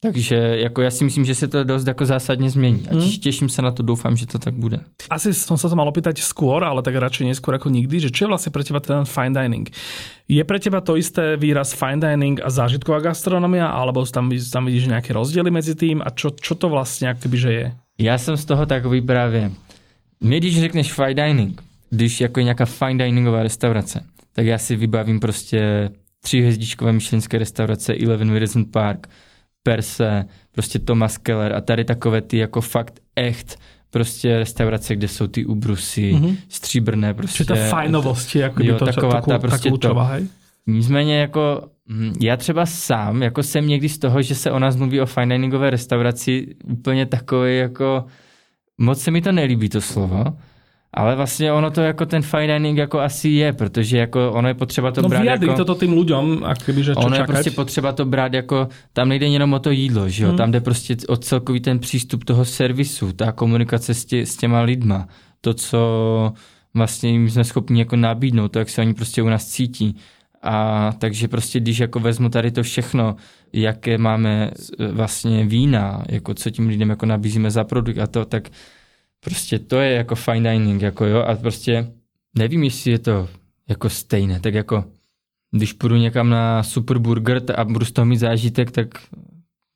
Takže 0.00 0.36
jako 0.36 0.82
já 0.82 0.90
si 0.90 1.04
myslím, 1.04 1.24
že 1.24 1.34
se 1.34 1.48
to 1.48 1.64
dost 1.64 1.86
jako 1.86 2.06
zásadně 2.06 2.50
změní. 2.50 2.82
A 2.90 2.94
Hmm. 2.94 3.10
těším 3.10 3.48
se 3.48 3.62
na 3.62 3.70
to, 3.70 3.82
doufám, 3.82 4.16
že 4.16 4.26
to 4.26 4.38
tak 4.38 4.54
bude. 4.54 4.78
Asi 5.10 5.34
som 5.34 5.58
sa 5.58 5.66
to 5.68 5.74
mal 5.74 5.88
opýtať 5.90 6.22
skôr, 6.22 6.62
ale 6.62 6.82
tak 6.86 6.94
radšej 6.94 7.26
neskôr 7.26 7.58
ako 7.58 7.66
nikdy, 7.74 8.06
že 8.06 8.14
čo 8.14 8.24
je 8.24 8.30
vlastne 8.30 8.54
pre 8.54 8.62
teba 8.62 8.78
ten 8.78 9.02
fine 9.02 9.34
dining? 9.34 9.66
Je 10.30 10.38
pre 10.46 10.58
teba 10.62 10.78
to 10.80 10.94
isté 10.94 11.34
výraz 11.34 11.74
fine 11.74 11.98
dining 11.98 12.38
a 12.44 12.46
zážitková 12.50 13.00
gastronomia, 13.02 13.66
alebo 13.66 14.06
tam, 14.06 14.30
tam 14.30 14.62
vidíš 14.70 14.86
nejaké 14.86 15.10
rozdiely 15.10 15.50
medzi 15.50 15.74
tým 15.74 15.98
a 15.98 16.14
čo, 16.14 16.30
čo 16.30 16.54
to 16.54 16.70
vlastne 16.70 17.10
akoby, 17.10 17.36
že 17.38 17.50
je? 17.52 17.66
Já 17.98 18.18
jsem 18.18 18.36
z 18.36 18.44
toho 18.44 18.66
takový 18.66 19.00
právě. 19.02 19.50
Mě 20.20 20.38
když 20.40 20.60
řekneš 20.60 20.92
fine 20.92 21.14
dining, 21.14 21.62
když 21.90 22.20
jako 22.20 22.40
je 22.40 22.44
nějaká 22.44 22.64
fine 22.64 23.04
diningová 23.04 23.42
restaurace, 23.42 24.04
tak 24.32 24.46
já 24.46 24.58
si 24.58 24.76
vybavím 24.76 25.20
prostě 25.20 25.90
tři 26.22 26.38
hvězdičkové 26.40 26.92
myšlenské 26.92 27.38
restaurace, 27.38 27.94
Eleven 27.94 28.30
Wilson 28.32 28.64
Park, 28.64 29.08
Perse, 29.62 30.24
prostě 30.52 30.78
Thomas 30.78 31.18
Keller 31.18 31.52
a 31.52 31.60
tady 31.60 31.84
takové 31.84 32.20
ty 32.20 32.38
jako 32.38 32.60
fakt 32.60 33.00
echt 33.16 33.58
prostě 33.90 34.38
restaurace, 34.38 34.96
kde 34.96 35.08
jsou 35.08 35.26
ty 35.26 35.44
ubrusy, 35.46 36.12
Mhm. 36.12 36.24
mm-hmm. 36.24 36.36
stříbrné 36.48 37.14
prostě. 37.14 37.44
Čiže 37.44 37.54
tá 37.54 37.68
fajnovost 37.70 38.34
je 38.36 38.44
akoby 38.44 38.66
Jo, 38.66 38.76
to, 38.78 38.84
taková 38.84 39.20
to, 39.20 39.30
ta 39.30 39.38
prostě 39.38 39.70
to. 39.70 39.94
hej? 39.94 40.26
Nicméně 40.66 41.18
jako 41.20 41.62
hm, 41.88 42.12
já 42.20 42.36
třeba 42.36 42.66
sám, 42.66 43.22
jako 43.22 43.42
jsem 43.42 43.66
někdy 43.68 43.88
z 43.88 43.98
toho, 43.98 44.22
že 44.22 44.34
se 44.34 44.50
o 44.50 44.58
nás 44.58 44.76
mluví 44.76 45.00
o 45.00 45.06
fine 45.06 45.34
diningové 45.34 45.70
restauraci, 45.70 46.54
úplně 46.64 47.06
takový 47.06 47.58
jako, 47.58 48.04
moc 48.78 49.00
se 49.00 49.10
mi 49.10 49.20
to 49.22 49.32
nelíbí 49.32 49.68
to 49.68 49.80
slovo, 49.80 50.24
ale 50.94 51.16
vlastně 51.16 51.52
ono 51.52 51.70
to 51.70 51.80
jako 51.80 52.06
ten 52.06 52.22
fine 52.22 52.46
dining 52.58 52.78
jako 52.78 53.00
asi 53.00 53.28
je, 53.28 53.52
protože 53.52 53.98
jako 53.98 54.32
ono 54.32 54.48
je 54.48 54.54
potřeba 54.54 54.90
to 54.92 55.02
No 55.02 55.08
brát 55.08 55.42
jako... 55.42 55.54
toto 55.54 55.74
tým 55.74 55.92
ľuďom, 55.92 56.44
akoby, 56.44 56.80
že 56.82 56.92
čo 56.94 57.00
Ono 57.00 57.14
je 57.16 57.20
čakať. 57.20 57.26
prostě 57.34 57.50
potřeba 57.50 57.92
to 57.92 58.04
brát 58.04 58.32
jako, 58.32 58.68
tam 58.92 59.08
nejde 59.08 59.26
jenom 59.26 59.52
o 59.52 59.58
to 59.58 59.70
jídlo, 59.70 60.08
že 60.08 60.24
jo? 60.24 60.28
Hmm. 60.28 60.38
tam 60.38 60.50
jde 60.50 60.60
prostě 60.60 60.96
o 61.08 61.16
celkový 61.16 61.60
ten 61.60 61.78
přístup 61.78 62.24
toho 62.24 62.44
servisu, 62.44 63.12
ta 63.12 63.32
komunikace 63.32 63.94
s, 63.94 64.04
tě, 64.04 64.26
s 64.26 64.36
těma 64.36 64.60
lidma, 64.60 65.08
to, 65.40 65.54
co 65.54 65.78
vlastně 66.74 67.10
jim 67.10 67.30
jsme 67.30 67.44
schopni 67.44 67.78
jako 67.78 67.96
nabídnout, 67.96 68.48
to, 68.52 68.58
jak 68.58 68.68
se 68.68 68.80
oni 68.80 68.94
prostě 68.94 69.22
u 69.22 69.28
nás 69.28 69.46
cítí. 69.46 69.96
A 70.42 70.92
takže 70.98 71.28
prostě, 71.28 71.60
když 71.60 71.78
jako 71.78 72.00
vezmu 72.00 72.28
tady 72.28 72.50
to 72.50 72.62
všechno, 72.62 73.16
jaké 73.52 73.98
máme 73.98 74.50
vlastně 74.92 75.44
vína, 75.46 76.02
jako 76.08 76.34
co 76.34 76.50
tím 76.50 76.68
lidem 76.68 76.90
jako 76.90 77.06
nabízíme 77.06 77.50
za 77.50 77.64
produkt 77.64 77.98
a 77.98 78.06
to, 78.06 78.24
tak 78.24 78.48
prostě 79.24 79.58
to 79.58 79.76
je 79.80 79.92
jako 79.92 80.14
fine 80.14 80.50
dining, 80.52 80.82
jako 80.82 81.04
jo, 81.06 81.20
a 81.22 81.34
prostě 81.36 81.92
nevím, 82.38 82.64
jestli 82.64 82.90
je 82.90 82.98
to 82.98 83.28
jako 83.68 83.88
stejné, 83.90 84.40
tak 84.40 84.54
jako 84.54 84.84
když 85.50 85.72
půjdu 85.72 85.96
někam 85.96 86.30
na 86.30 86.62
Superburger 86.62 87.42
a 87.56 87.64
budu 87.64 87.84
z 87.84 87.92
toho 87.92 88.04
mít 88.06 88.16
zážitek, 88.16 88.70
tak 88.70 88.88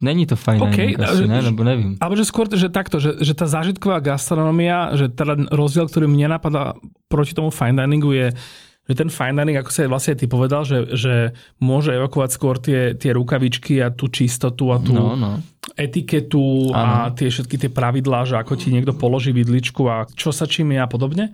není 0.02 0.26
to 0.26 0.36
fajn 0.36 0.62
OK, 0.62 0.70
dining 0.70 1.00
asi, 1.00 1.10
ale- 1.24 1.26
ne? 1.26 1.42
Nebo 1.42 1.64
nevím. 1.64 1.96
Alebo 2.00 2.16
že 2.16 2.24
skôr, 2.28 2.50
že 2.50 2.68
takto, 2.68 2.98
že, 3.00 3.22
že 3.22 3.32
tá 3.32 3.46
zážitková 3.46 4.02
gastronomia, 4.02 4.92
že 4.98 5.08
teda 5.08 5.48
rozdiel, 5.48 5.86
ktorý 5.88 6.10
mne 6.10 6.36
napadá 6.36 6.74
proti 7.08 7.32
tomu 7.32 7.48
fine 7.54 7.78
diningu 7.78 8.12
je, 8.12 8.34
že 8.82 8.98
ten 8.98 9.06
fine 9.06 9.38
dining, 9.38 9.54
ako 9.56 9.70
sa 9.70 9.86
vlastne 9.86 10.18
ty 10.18 10.26
povedal, 10.26 10.66
že, 10.66 10.90
že 10.98 11.14
môže 11.62 11.94
evakovať 11.94 12.30
skôr 12.34 12.58
tie, 12.58 12.98
tie 12.98 13.14
rukavičky 13.14 13.78
a 13.78 13.94
tú 13.94 14.10
čistotu 14.10 14.74
a 14.74 14.82
tú 14.82 14.90
No, 14.90 15.14
no. 15.14 15.38
etiketu 15.78 16.74
a 16.74 17.08
Áno. 17.08 17.14
tie 17.14 17.30
všetky 17.30 17.56
tie 17.62 17.70
pravidlá, 17.70 18.26
že 18.26 18.34
ako 18.36 18.58
ti 18.58 18.74
niekto 18.74 18.90
položí 18.92 19.30
vidličku 19.30 19.86
a 19.86 20.10
čo 20.18 20.34
sa 20.34 20.50
čím 20.50 20.74
je 20.74 20.80
a 20.82 20.88
podobne. 20.90 21.30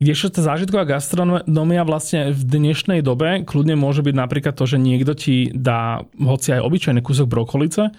Kdežto 0.00 0.32
tá 0.32 0.40
zážitková 0.40 0.88
gastronomia 0.88 1.84
vlastne 1.84 2.32
v 2.32 2.40
dnešnej 2.40 3.04
dobe 3.04 3.44
kľudne 3.44 3.76
môže 3.76 4.00
byť 4.00 4.14
napríklad 4.16 4.56
to, 4.56 4.64
že 4.64 4.80
niekto 4.80 5.12
ti 5.12 5.52
dá 5.52 6.00
hoci 6.16 6.56
aj 6.56 6.64
obyčajný 6.64 7.04
kúsok 7.04 7.28
brokolice, 7.28 7.92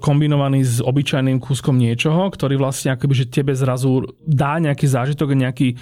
kombinovaný 0.00 0.64
s 0.64 0.80
obyčajným 0.80 1.44
kúskom 1.44 1.76
niečoho, 1.76 2.32
ktorý 2.32 2.56
vlastne 2.56 2.96
akoby, 2.96 3.12
že 3.12 3.26
tebe 3.28 3.52
zrazu 3.52 4.00
dá 4.24 4.56
nejaký 4.64 4.88
zážitok, 4.88 5.36
nejaký 5.36 5.76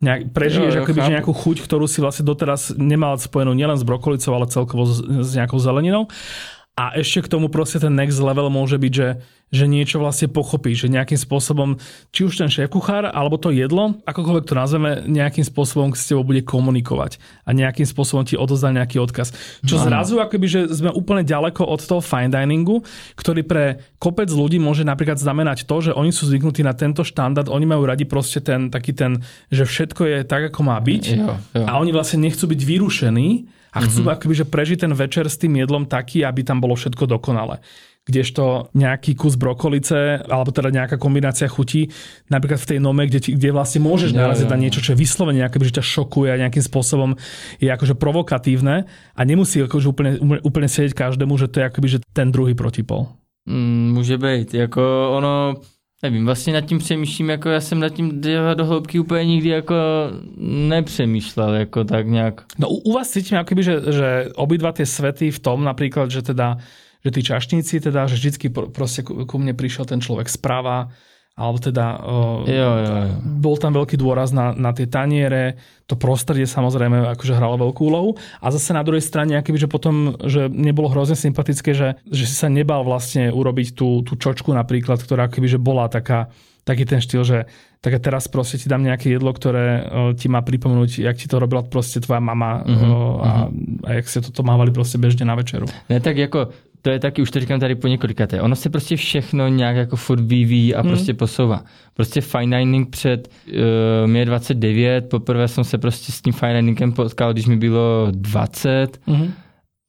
nejak, 0.00 0.32
prežiješ 0.32 0.72
Jo, 0.72 0.78
jo, 0.80 0.84
akoby, 0.84 1.00
že 1.04 1.14
nejakú 1.20 1.32
chuť, 1.36 1.56
ktorú 1.64 1.84
si 1.84 2.00
vlastne 2.00 2.24
doteraz 2.24 2.72
nemal 2.76 3.20
spojenú 3.20 3.52
nielen 3.52 3.76
s 3.76 3.84
brokolicou, 3.84 4.32
ale 4.32 4.48
celkovo 4.48 4.88
s, 4.88 5.04
s 5.04 5.30
nejakou 5.36 5.60
zeleninou. 5.60 6.08
A 6.78 6.96
ešte 6.96 7.28
k 7.28 7.32
tomu 7.36 7.52
proste 7.52 7.76
ten 7.76 7.92
next 7.92 8.22
level 8.24 8.48
môže 8.48 8.80
byť, 8.80 8.92
že, 8.94 9.20
že 9.52 9.64
niečo 9.68 10.00
vlastne 10.00 10.32
pochopíš, 10.32 10.86
že 10.86 10.88
nejakým 10.88 11.20
spôsobom, 11.20 11.76
či 12.08 12.24
už 12.24 12.40
ten 12.40 12.48
šéf 12.48 12.72
kuchár, 12.72 13.04
alebo 13.04 13.36
to 13.36 13.52
jedlo, 13.52 14.00
akokoľvek 14.08 14.48
to 14.48 14.54
nazveme, 14.56 14.90
nejakým 15.04 15.44
spôsobom 15.44 15.92
s 15.92 16.08
tebou 16.08 16.24
bude 16.24 16.40
komunikovať 16.40 17.20
a 17.44 17.52
nejakým 17.52 17.84
spôsobom 17.84 18.24
ti 18.24 18.40
odozdá 18.40 18.72
nejaký 18.72 18.96
odkaz. 18.96 19.34
Čo 19.60 19.76
Áno. 19.76 19.84
zrazu 19.92 20.14
akoby, 20.24 20.46
že 20.48 20.60
sme 20.72 20.88
úplne 20.94 21.20
ďaleko 21.20 21.68
od 21.68 21.84
toho 21.84 22.00
fine 22.00 22.32
diningu, 22.32 22.80
ktorý 23.12 23.44
pre 23.44 23.64
kopec 24.00 24.32
ľudí 24.32 24.56
môže 24.56 24.80
napríklad 24.86 25.20
znamenať 25.20 25.68
to, 25.68 25.76
že 25.84 25.92
oni 25.92 26.16
sú 26.16 26.32
zvyknutí 26.32 26.64
na 26.64 26.72
tento 26.72 27.04
štandard, 27.04 27.52
oni 27.52 27.68
majú 27.68 27.84
radi 27.84 28.08
proste 28.08 28.40
ten 28.40 28.72
taký 28.72 28.96
ten, 28.96 29.20
že 29.52 29.68
všetko 29.68 30.02
je 30.06 30.18
tak, 30.24 30.48
ako 30.48 30.64
má 30.64 30.80
byť 30.80 31.04
Jo, 31.10 31.36
jo. 31.58 31.64
a 31.66 31.76
oni 31.76 31.92
vlastne 31.92 32.24
nechcú 32.24 32.48
byť 32.48 32.60
vyrušení 32.62 33.59
a 33.70 33.78
chcú 33.80 34.02
mm-hmm. 34.02 34.14
akoby, 34.18 34.34
že 34.34 34.46
prežiť 34.46 34.78
ten 34.86 34.92
večer 34.94 35.26
s 35.30 35.38
tým 35.38 35.58
jedlom 35.58 35.86
taký, 35.86 36.26
aby 36.26 36.42
tam 36.42 36.58
bolo 36.58 36.74
všetko 36.74 37.06
dokonale. 37.06 37.62
Kdežto 38.00 38.72
nejaký 38.74 39.14
kus 39.14 39.36
brokolice, 39.36 40.24
alebo 40.24 40.50
teda 40.50 40.72
nejaká 40.72 40.96
kombinácia 40.96 41.46
chutí, 41.46 41.92
napríklad 42.32 42.58
v 42.58 42.68
tej 42.74 42.78
nome, 42.80 43.06
kde, 43.06 43.20
ti, 43.20 43.30
kde 43.36 43.52
vlastne 43.52 43.84
môžeš 43.84 44.16
naraziť 44.16 44.48
na 44.48 44.58
niečo, 44.58 44.80
čo 44.80 44.96
je 44.96 45.02
vyslovene 45.04 45.44
akoby, 45.46 45.68
že 45.68 45.76
ťa 45.78 45.84
šokuje 45.84 46.28
a 46.32 46.40
nejakým 46.40 46.64
spôsobom 46.64 47.14
je 47.60 47.68
akože 47.68 47.94
provokatívne 48.00 48.88
a 49.14 49.20
nemusí 49.22 49.62
akože 49.62 49.86
úplne, 49.86 50.16
úplne- 50.16 50.42
úplne 50.42 50.68
sedieť 50.68 50.96
každému, 50.96 51.36
že 51.38 51.52
to 51.52 51.60
je 51.60 51.68
akoby, 51.68 51.88
že 51.88 51.98
ten 52.10 52.32
druhý 52.32 52.56
protipol. 52.56 53.14
Mm, 53.46 53.92
může 53.92 54.18
být, 54.18 54.54
jako 54.54 55.10
ono, 55.12 55.54
nevím, 56.02 56.24
vlastně 56.24 56.52
nad 56.52 56.60
tím 56.60 56.78
přemýšlím, 56.78 57.30
jako 57.30 57.48
já 57.48 57.60
jsem 57.60 57.80
nad 57.80 57.88
tím 57.88 58.20
do 58.54 58.64
hloubky 58.64 58.98
úplně 58.98 59.24
nikdy 59.24 59.48
jako 59.48 59.74
nepřemýšlel, 60.68 61.54
jako 61.54 61.84
tak 61.84 62.06
nějak. 62.06 62.44
No 62.58 62.68
u, 62.68 62.76
u 62.76 62.92
vás 62.92 63.10
cítime 63.10 63.40
akoby, 63.40 63.62
že, 63.62 63.80
že 63.92 64.08
obidva 64.34 64.72
tie 64.72 64.86
svety 64.86 65.30
v 65.30 65.40
tom 65.40 65.64
napríklad, 65.64 66.10
že 66.10 66.22
teda 66.22 66.56
že 67.00 67.10
tí 67.10 67.22
čašníci 67.24 67.80
teda, 67.80 68.06
že 68.06 68.14
vždycky 68.14 68.46
pro- 68.52 68.68
proste 68.68 69.00
ku, 69.00 69.24
ku 69.24 69.36
mne 69.40 69.56
prišiel 69.56 69.88
ten 69.88 70.04
človek 70.04 70.28
správa, 70.28 70.92
alebo 71.40 71.56
teda 71.56 71.96
uh, 71.96 72.44
Jo, 72.44 72.70
jo, 72.84 72.92
jo. 73.00 73.16
bol 73.40 73.56
tam 73.56 73.72
veľký 73.72 73.96
dôraz 73.96 74.36
na, 74.36 74.52
na 74.52 74.76
tie 74.76 74.84
taniere, 74.84 75.56
to 75.88 75.96
prostredie 75.96 76.44
samozrejme 76.44 77.16
akože 77.16 77.32
hralo 77.32 77.56
veľkú 77.56 77.80
úlohu 77.88 78.20
a 78.44 78.52
zase 78.52 78.76
na 78.76 78.84
druhej 78.84 79.00
strane, 79.00 79.40
akoby, 79.40 79.64
že 79.64 79.72
potom, 79.72 80.20
že 80.28 80.52
nebolo 80.52 80.92
hrozne 80.92 81.16
sympatické, 81.16 81.72
že, 81.72 81.96
že 82.04 82.24
si 82.28 82.36
sa 82.36 82.52
nebal 82.52 82.84
vlastne 82.84 83.32
urobiť 83.32 83.72
tú, 83.72 84.04
tú 84.04 84.20
čočku 84.20 84.52
napríklad, 84.52 85.00
ktorá 85.00 85.32
akoby, 85.32 85.48
že 85.48 85.58
bola 85.58 85.88
taká, 85.88 86.28
taký 86.68 86.84
ten 86.84 87.00
štýl, 87.00 87.24
že 87.24 87.38
tak 87.80 87.96
a 87.96 88.00
teraz 88.00 88.28
proste 88.28 88.60
ti 88.60 88.68
dám 88.68 88.84
nejaké 88.84 89.08
jedlo, 89.16 89.32
ktoré 89.32 89.88
ti 90.12 90.28
má 90.28 90.44
pripomenúť, 90.44 91.00
jak 91.00 91.16
ti 91.16 91.24
to 91.24 91.40
robila 91.40 91.64
proste 91.64 92.04
tvoja 92.04 92.20
mama 92.20 92.60
Mhm, 92.60 92.86
uh, 92.92 93.16
a, 93.24 93.30
a 93.88 93.90
jak 93.96 94.04
ste 94.04 94.20
toto 94.20 94.44
mávali 94.44 94.68
proste 94.68 95.00
bežne 95.00 95.24
na 95.24 95.32
večeru. 95.32 95.64
Ne, 95.88 95.96
tak 95.96 96.20
jako, 96.20 96.52
to 96.82 96.90
je 96.90 96.98
taky, 96.98 97.22
už 97.22 97.30
to 97.30 97.40
říkám 97.40 97.60
tady 97.60 97.74
po 97.74 97.88
několikáté, 97.88 98.40
ono 98.40 98.56
se 98.56 98.70
prostě 98.70 98.96
všechno 98.96 99.48
nějak 99.48 99.76
jako 99.76 99.96
furt 99.96 100.20
vyvíjí 100.20 100.74
a 100.74 100.80
Hmm. 100.80 100.90
prostě 100.90 101.14
posouvá. 101.14 101.64
Prostě 101.94 102.20
fine 102.20 102.58
dining 102.58 102.90
před, 102.90 103.28
uh, 103.48 104.10
mě 104.10 104.20
je 104.20 104.24
29, 104.26 105.08
poprvé 105.10 105.48
jsem 105.48 105.64
se 105.64 105.78
prostě 105.78 106.12
s 106.12 106.22
tím 106.22 106.32
fine 106.32 106.54
diningem 106.54 106.92
potkal, 106.92 107.32
když 107.32 107.46
mi 107.46 107.56
bylo 107.56 108.06
20 108.10 108.98
Uh-huh. 109.06 109.30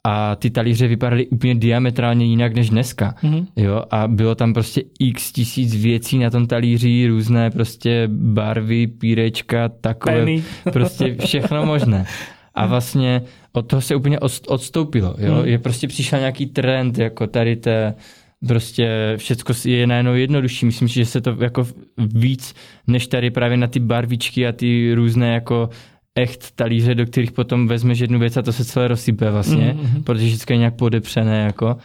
a 0.08 0.36
ty 0.36 0.50
talíře 0.50 0.88
vypadaly 0.88 1.28
úplně 1.28 1.56
diametrálně 1.56 2.26
jinak 2.26 2.54
než 2.56 2.70
dneska. 2.70 3.16
Uh-huh. 3.24 3.46
Jo, 3.56 3.84
a 3.92 4.08
bylo 4.08 4.36
tam 4.36 4.54
prostě 4.54 4.82
x 5.00 5.32
tisíc 5.32 5.76
věcí 5.76 6.18
na 6.20 6.30
tom 6.30 6.48
talíři, 6.48 7.08
různé 7.08 7.50
prostě 7.52 8.04
barvy, 8.12 8.88
pírečka, 8.88 9.70
takové, 9.70 10.16
Penny. 10.18 10.44
prostě 10.74 11.16
všechno 11.26 11.66
možné. 11.66 12.06
A 12.56 12.66
vlastně 12.66 13.22
od 13.54 13.62
toho 13.62 13.82
se 13.82 13.96
úplně 13.96 14.20
od- 14.20 14.48
odstoupilo, 14.48 15.16
jo. 15.18 15.34
Hmm. 15.36 15.46
Je 15.46 15.58
prostě 15.60 15.88
přišel 15.88 16.20
nějaký 16.20 16.46
trend, 16.46 16.98
jako 16.98 17.28
tady 17.28 17.56
té, 17.56 17.94
prostě 18.48 19.14
všecko 19.18 19.54
je 19.66 19.88
najednou 19.88 20.14
jednodušší. 20.14 20.66
Myslím 20.66 20.88
si, 20.88 20.94
že 20.96 21.06
se 21.06 21.22
to 21.22 21.36
jako 21.40 21.68
víc, 21.98 22.54
než 22.88 23.08
tady 23.08 23.32
právě 23.32 23.58
na 23.58 23.68
ty 23.68 23.80
barvičky 23.80 24.48
a 24.48 24.52
ty 24.52 24.94
různé 24.94 25.34
jako 25.34 25.70
echt 26.16 26.52
talíře, 26.56 26.96
do 26.96 27.06
kterých 27.06 27.32
potom 27.32 27.68
vezmeš 27.68 28.00
jednu 28.00 28.20
věc 28.20 28.38
a 28.38 28.42
to 28.42 28.54
se 28.54 28.66
celé 28.66 28.88
rozsype 28.88 29.32
vlastně, 29.32 29.78
Mhm. 29.82 30.04
protože 30.04 30.28
všechno 30.36 30.54
je 30.54 30.58
nějak 30.58 30.76
podepřené 30.76 31.38
jako 31.44 31.78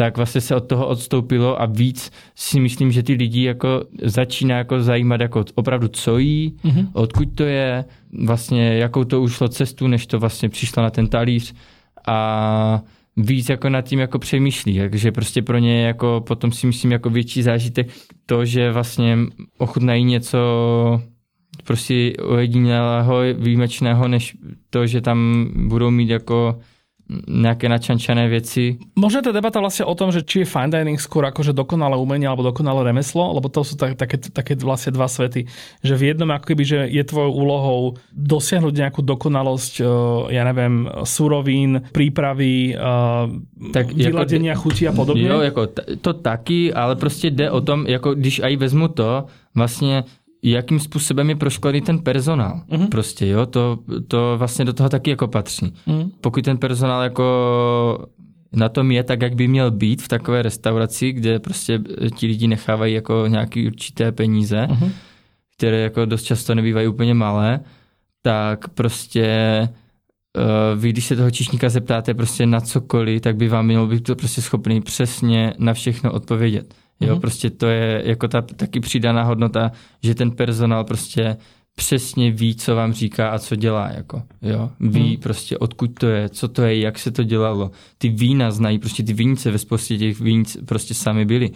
tak 0.00 0.16
vlastně 0.16 0.40
se 0.40 0.56
od 0.56 0.60
toho 0.60 0.86
odstoupilo 0.86 1.62
a 1.62 1.66
víc 1.66 2.10
si 2.34 2.60
myslím, 2.60 2.92
že 2.92 3.02
ty 3.02 3.12
lidi 3.12 3.42
jako 3.44 3.84
začíná 4.02 4.56
jako 4.56 4.82
zajímat 4.82 5.20
jako 5.20 5.44
opravdu 5.54 5.88
co 5.88 6.18
jí, 6.18 6.56
Mhm. 6.64 6.88
odkud 6.92 7.28
to 7.34 7.42
je, 7.42 7.84
vlastně 8.24 8.76
jakou 8.76 9.04
to 9.04 9.20
ušlo 9.22 9.48
cestu, 9.48 9.86
než 9.86 10.06
to 10.06 10.18
vlastně 10.18 10.48
přišlo 10.48 10.82
na 10.82 10.90
ten 10.90 11.08
talíř 11.08 11.54
a 12.08 12.82
víc 13.16 13.48
jako 13.48 13.68
nad 13.68 13.82
tím 13.82 13.98
jako 13.98 14.18
přemýšlí, 14.18 14.78
takže 14.78 15.12
prostě 15.12 15.42
pro 15.42 15.58
ně 15.58 15.82
jako 15.82 16.24
potom 16.26 16.52
si 16.52 16.66
myslím 16.66 16.92
jako 16.92 17.10
větší 17.10 17.42
zážitek 17.42 17.88
to, 18.26 18.44
že 18.44 18.72
vlastně 18.72 19.18
ochutnají 19.58 20.04
něco 20.04 20.38
prostě 21.64 22.12
ojedinělého, 22.16 23.18
výjimečného, 23.38 24.08
než 24.08 24.36
to, 24.70 24.86
že 24.86 25.00
tam 25.00 25.50
budou 25.68 25.90
mít 25.90 26.08
jako 26.10 26.58
nejaké 27.26 27.66
načančané 27.66 28.30
veci. 28.30 28.78
Možno 28.94 29.18
je 29.18 29.26
to 29.26 29.36
debata 29.36 29.58
vlastne 29.58 29.82
o 29.82 29.94
tom, 29.98 30.14
že 30.14 30.22
či 30.22 30.42
je 30.42 30.50
fine 30.50 30.70
dining 30.70 30.94
skôr 30.94 31.26
akože 31.26 31.50
dokonalé 31.50 31.98
umenie 31.98 32.30
alebo 32.30 32.46
dokonalé 32.46 32.94
remeslo, 32.94 33.34
lebo 33.34 33.50
to 33.50 33.66
sú 33.66 33.74
tak, 33.74 33.98
také, 33.98 34.22
také 34.22 34.54
vlastne 34.54 34.94
dva 34.94 35.10
svety. 35.10 35.50
Že 35.82 35.94
v 35.98 36.02
jednom 36.14 36.30
ako 36.30 36.44
keby, 36.54 36.62
že 36.62 36.78
je 36.86 37.02
tvojou 37.02 37.32
úlohou 37.34 37.80
dosiahnuť 38.14 38.74
nejakú 38.74 39.00
dokonalosť, 39.02 39.82
e, 39.82 39.84
ja 40.38 40.46
neviem, 40.46 40.86
surovín, 41.02 41.82
prípravy, 41.90 42.78
e, 42.78 43.72
tak 43.74 43.90
vyladenia 43.90 44.54
jako, 44.54 44.62
chutí 44.62 44.86
a 44.86 44.94
podobne. 44.94 45.26
Jo, 45.26 45.42
jako 45.42 45.62
to 46.00 46.12
taky, 46.14 46.72
ale 46.72 46.96
prostě 46.96 47.30
jde 47.30 47.50
o 47.50 47.60
tom, 47.60 47.86
jako 47.86 48.14
když 48.14 48.40
aj 48.40 48.56
vezmu 48.56 48.88
to, 48.88 49.26
vlastně 49.54 50.04
jakým 50.42 50.80
způsobem 50.80 51.28
je 51.28 51.36
proškolený 51.36 51.80
ten 51.80 51.98
personál. 51.98 52.60
Mm-hmm. 52.68 52.88
Prostě, 52.88 53.26
jo, 53.26 53.46
to, 53.46 53.78
to 54.08 54.34
vlastně 54.38 54.64
do 54.64 54.72
toho 54.72 54.88
taky 54.88 55.10
jako 55.10 55.28
patří. 55.28 55.74
Mm. 55.86 56.10
Pokud 56.20 56.44
ten 56.44 56.58
personál 56.58 57.02
jako 57.02 58.06
na 58.52 58.68
tom 58.68 58.90
je 58.90 59.04
tak, 59.04 59.22
jak 59.22 59.34
by 59.34 59.48
měl 59.48 59.70
být 59.70 60.02
v 60.02 60.08
takové 60.08 60.42
restauraci, 60.42 61.12
kde 61.12 61.38
prostě 61.38 61.80
ti 62.14 62.26
lidi 62.26 62.46
nechávají 62.46 62.94
jako 62.94 63.26
nějaké 63.26 63.66
určité 63.66 64.12
peníze, 64.12 64.66
mm-hmm. 64.70 64.90
které 65.56 65.80
jako 65.80 66.04
dost 66.04 66.22
často 66.22 66.54
nebývají 66.54 66.88
úplně 66.88 67.14
malé, 67.14 67.60
tak 68.22 68.68
prostě 68.68 69.28
uh, 70.36 70.80
vy, 70.80 70.92
když 70.92 71.04
se 71.04 71.16
toho 71.16 71.30
čišníka 71.30 71.68
zeptáte 71.68 72.14
prostě 72.14 72.46
na 72.46 72.60
cokoliv, 72.60 73.22
tak 73.22 73.36
by 73.36 73.48
vám 73.48 73.66
měl 73.66 73.86
být 73.86 74.04
to 74.04 74.16
prostě 74.16 74.42
schopný 74.42 74.80
přesně 74.80 75.54
na 75.58 75.74
všechno 75.74 76.12
odpovědět. 76.12 76.74
Jo, 77.00 77.16
mm-hmm. 77.16 77.20
prostě 77.20 77.50
to 77.50 77.66
je 77.66 78.02
jako 78.04 78.28
ta 78.28 78.42
taky 78.42 78.80
přidaná 78.80 79.22
hodnota, 79.22 79.72
že 80.02 80.14
ten 80.14 80.30
personál 80.30 80.84
prostě 80.84 81.36
přesně 81.74 82.30
ví, 82.30 82.54
co 82.54 82.74
vám 82.74 82.92
říká 82.92 83.30
a 83.30 83.38
co 83.38 83.56
dělá, 83.56 83.88
jako, 83.88 84.22
jo. 84.42 84.70
Ví 84.80 85.10
mm. 85.10 85.16
prostě, 85.16 85.58
odkud 85.58 85.90
to 85.94 86.06
je, 86.06 86.28
co 86.28 86.48
to 86.48 86.62
je, 86.62 86.80
jak 86.80 86.98
se 86.98 87.10
to 87.10 87.22
dělalo. 87.22 87.70
Ty 87.98 88.08
vína 88.08 88.50
znají, 88.50 88.78
prostě 88.78 89.02
ty 89.02 89.12
vínice 89.12 89.50
ve 89.50 89.58
spoustě 89.58 89.98
těch 89.98 90.20
vínic 90.20 90.56
prostě 90.66 90.94
sami 90.94 91.24
byli, 91.24 91.50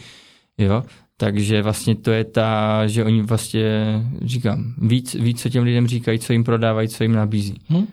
jo. 0.58 0.82
Takže 1.16 1.62
vlastně 1.62 1.94
to 1.94 2.10
je 2.10 2.24
ta, 2.24 2.86
že 2.86 3.04
oni 3.04 3.22
vlastně, 3.22 4.02
říkám, 4.22 4.74
víc, 4.78 5.14
víc 5.14 5.42
co 5.42 5.48
těm 5.48 5.64
lidem 5.64 5.86
říkají, 5.86 6.18
co 6.18 6.32
jim 6.32 6.44
prodávají, 6.44 6.88
co 6.88 7.02
jim 7.04 7.12
nabízí. 7.12 7.60
Mm. 7.68 7.86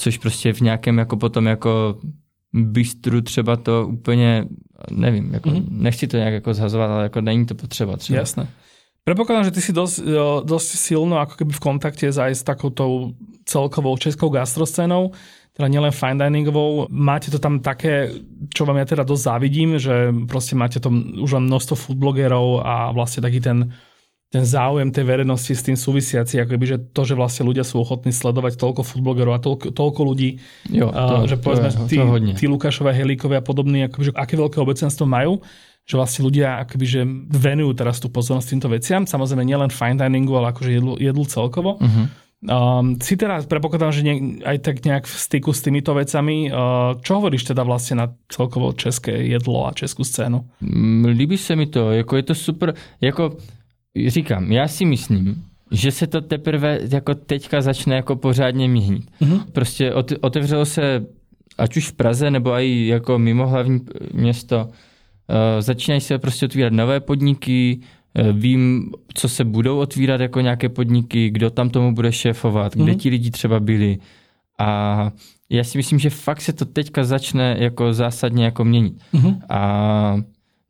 Což 0.00 0.18
prostě 0.18 0.52
v 0.52 0.60
nějakém 0.60 0.98
jako 0.98 1.16
potom 1.16 1.46
jako 1.46 1.98
bistru 2.54 3.20
třeba 3.20 3.56
to 3.56 3.86
úplně, 3.90 4.44
nevím, 4.90 5.34
jako, 5.34 5.48
mm-hmm. 5.50 5.66
nechci 5.70 6.06
to 6.06 6.16
nějak 6.16 6.34
jako 6.34 6.54
zhazovat, 6.54 6.90
ale 6.90 7.02
jako 7.02 7.20
není 7.20 7.46
to 7.46 7.54
potřeba 7.54 7.96
třeba. 7.96 8.18
Jasné. 8.18 8.48
Predpokladám, 9.04 9.44
že 9.44 9.50
ty 9.50 9.60
si 9.60 9.72
dosť, 9.72 10.00
dosť 10.48 10.68
silno 10.80 11.20
ako 11.20 11.36
keby 11.36 11.52
v 11.52 11.60
kontakte 11.60 12.08
aj 12.08 12.32
s 12.32 12.40
takoutou 12.40 13.12
celkovou 13.44 14.00
českou 14.00 14.32
gastroscénou, 14.32 15.12
teda 15.52 15.68
nielen 15.68 15.92
fine 15.92 16.16
diningovou. 16.16 16.88
Máte 16.88 17.28
to 17.28 17.36
tam 17.36 17.60
také, 17.60 18.16
čo 18.48 18.64
vám 18.64 18.80
ja 18.80 18.88
teda 18.88 19.04
dosť 19.04 19.22
závidím, 19.28 19.76
že 19.76 20.08
proste 20.24 20.56
máte 20.56 20.80
to 20.80 20.88
už 21.20 21.36
len 21.36 21.44
množstvo 21.52 21.76
foodblogerov 21.76 22.64
a 22.64 22.96
vlastne 22.96 23.20
taký 23.20 23.44
ten 23.44 23.76
ten 24.34 24.42
záujem 24.42 24.90
tej 24.90 25.06
verejnosti 25.06 25.54
s 25.54 25.62
tým 25.62 25.78
súvisiaci, 25.78 26.42
akoby, 26.42 26.64
že 26.66 26.76
to, 26.90 27.06
že 27.06 27.14
vlastne 27.14 27.46
ľudia 27.46 27.62
sú 27.62 27.78
ochotní 27.78 28.10
sledovať 28.10 28.58
toľko 28.58 28.82
foodblogerov 28.82 29.30
a 29.30 29.38
toľko, 29.38 29.70
toľko 29.70 30.00
ľudí, 30.02 30.42
jo, 30.74 30.90
to, 30.90 31.30
že 31.30 31.38
povedzme, 31.38 31.70
to 31.70 31.86
je, 31.86 31.94
tí, 31.94 31.96
to 32.02 32.34
tí 32.34 32.44
Lukášové, 32.50 32.90
Helíkové 32.90 33.38
a 33.38 33.44
podobní, 33.46 33.86
akoby, 33.86 34.10
že 34.10 34.12
aké 34.18 34.34
veľké 34.34 34.58
obecenstvo 34.58 35.06
majú, 35.06 35.38
že 35.86 35.94
vlastne 35.94 36.26
ľudia 36.26 36.66
akoby, 36.66 36.82
že 36.82 37.00
venujú 37.30 37.78
teraz 37.78 38.02
tú 38.02 38.10
pozornosť 38.10 38.48
týmto 38.50 38.68
veciam, 38.74 39.06
samozrejme 39.06 39.46
nielen 39.46 39.70
fine 39.70 40.02
diningu, 40.02 40.34
ale 40.34 40.50
akože 40.50 40.70
jedlu, 40.82 40.98
jedlu 40.98 41.24
celkovo. 41.30 41.78
Uh-huh. 41.78 42.10
Um, 42.44 43.00
si 43.00 43.16
teraz 43.16 43.48
predpokladám, 43.48 43.88
že 43.94 44.02
nie, 44.04 44.44
aj 44.44 44.60
tak 44.60 44.84
nejak 44.84 45.08
v 45.08 45.16
styku 45.16 45.56
s 45.56 45.64
týmito 45.64 45.96
vecami. 45.96 46.52
Uh, 46.52 46.98
čo 47.00 47.16
hovoríš 47.16 47.48
teda 47.48 47.64
vlastne 47.64 48.04
na 48.04 48.06
celkovo 48.28 48.76
české 48.76 49.16
jedlo 49.30 49.64
a 49.64 49.72
českú 49.72 50.04
scénu? 50.04 50.44
Mm, 50.60 51.08
líbí 51.16 51.38
se 51.38 51.56
mi 51.56 51.66
to, 51.66 51.92
jako 51.92 52.16
je 52.16 52.22
to 52.22 52.34
super, 52.34 52.74
jako 53.00 53.38
říkám, 54.06 54.52
já 54.52 54.68
si 54.68 54.84
myslím, 54.84 55.44
že 55.70 55.90
se 55.90 56.06
to 56.06 56.20
teprve 56.20 56.78
jako 56.92 57.14
teďka 57.14 57.62
začne 57.62 57.96
jako 57.96 58.16
pořádně 58.16 58.68
míhnit. 58.68 59.10
Mm-hmm. 59.20 59.44
Prostě 59.52 59.92
otevřelo 60.20 60.66
se, 60.66 61.06
ať 61.58 61.76
už 61.76 61.88
v 61.88 61.92
Praze, 61.92 62.30
nebo 62.30 62.50
i 62.50 62.86
jako 62.86 63.18
mimo 63.18 63.46
hlavní 63.46 63.80
město, 64.12 64.64
uh, 64.64 65.60
začínají 65.60 66.00
se 66.00 66.18
prostě 66.18 66.46
otvírat 66.46 66.72
nové 66.72 67.00
podniky, 67.00 67.80
uh, 67.80 68.38
vím, 68.38 68.90
co 69.14 69.28
se 69.28 69.44
budou 69.44 69.78
otvírat 69.78 70.20
jako 70.20 70.40
nějaké 70.40 70.68
podniky, 70.68 71.30
kdo 71.30 71.50
tam 71.50 71.70
tomu 71.70 71.94
bude 71.94 72.12
šéfovat, 72.12 72.72
mm-hmm. 72.72 72.82
kde 72.82 72.92
mhm. 72.92 73.00
ti 73.00 73.08
lidi 73.08 73.30
třeba 73.30 73.60
byli. 73.60 73.98
A 74.58 75.10
já 75.50 75.64
si 75.64 75.78
myslím, 75.78 75.98
že 75.98 76.10
fakt 76.10 76.40
se 76.40 76.52
to 76.52 76.64
teďka 76.64 77.04
začne 77.04 77.56
jako 77.58 77.92
zásadně 77.92 78.44
jako 78.44 78.64
měnit. 78.64 78.94
Mm-hmm. 79.14 79.38
A 79.48 80.16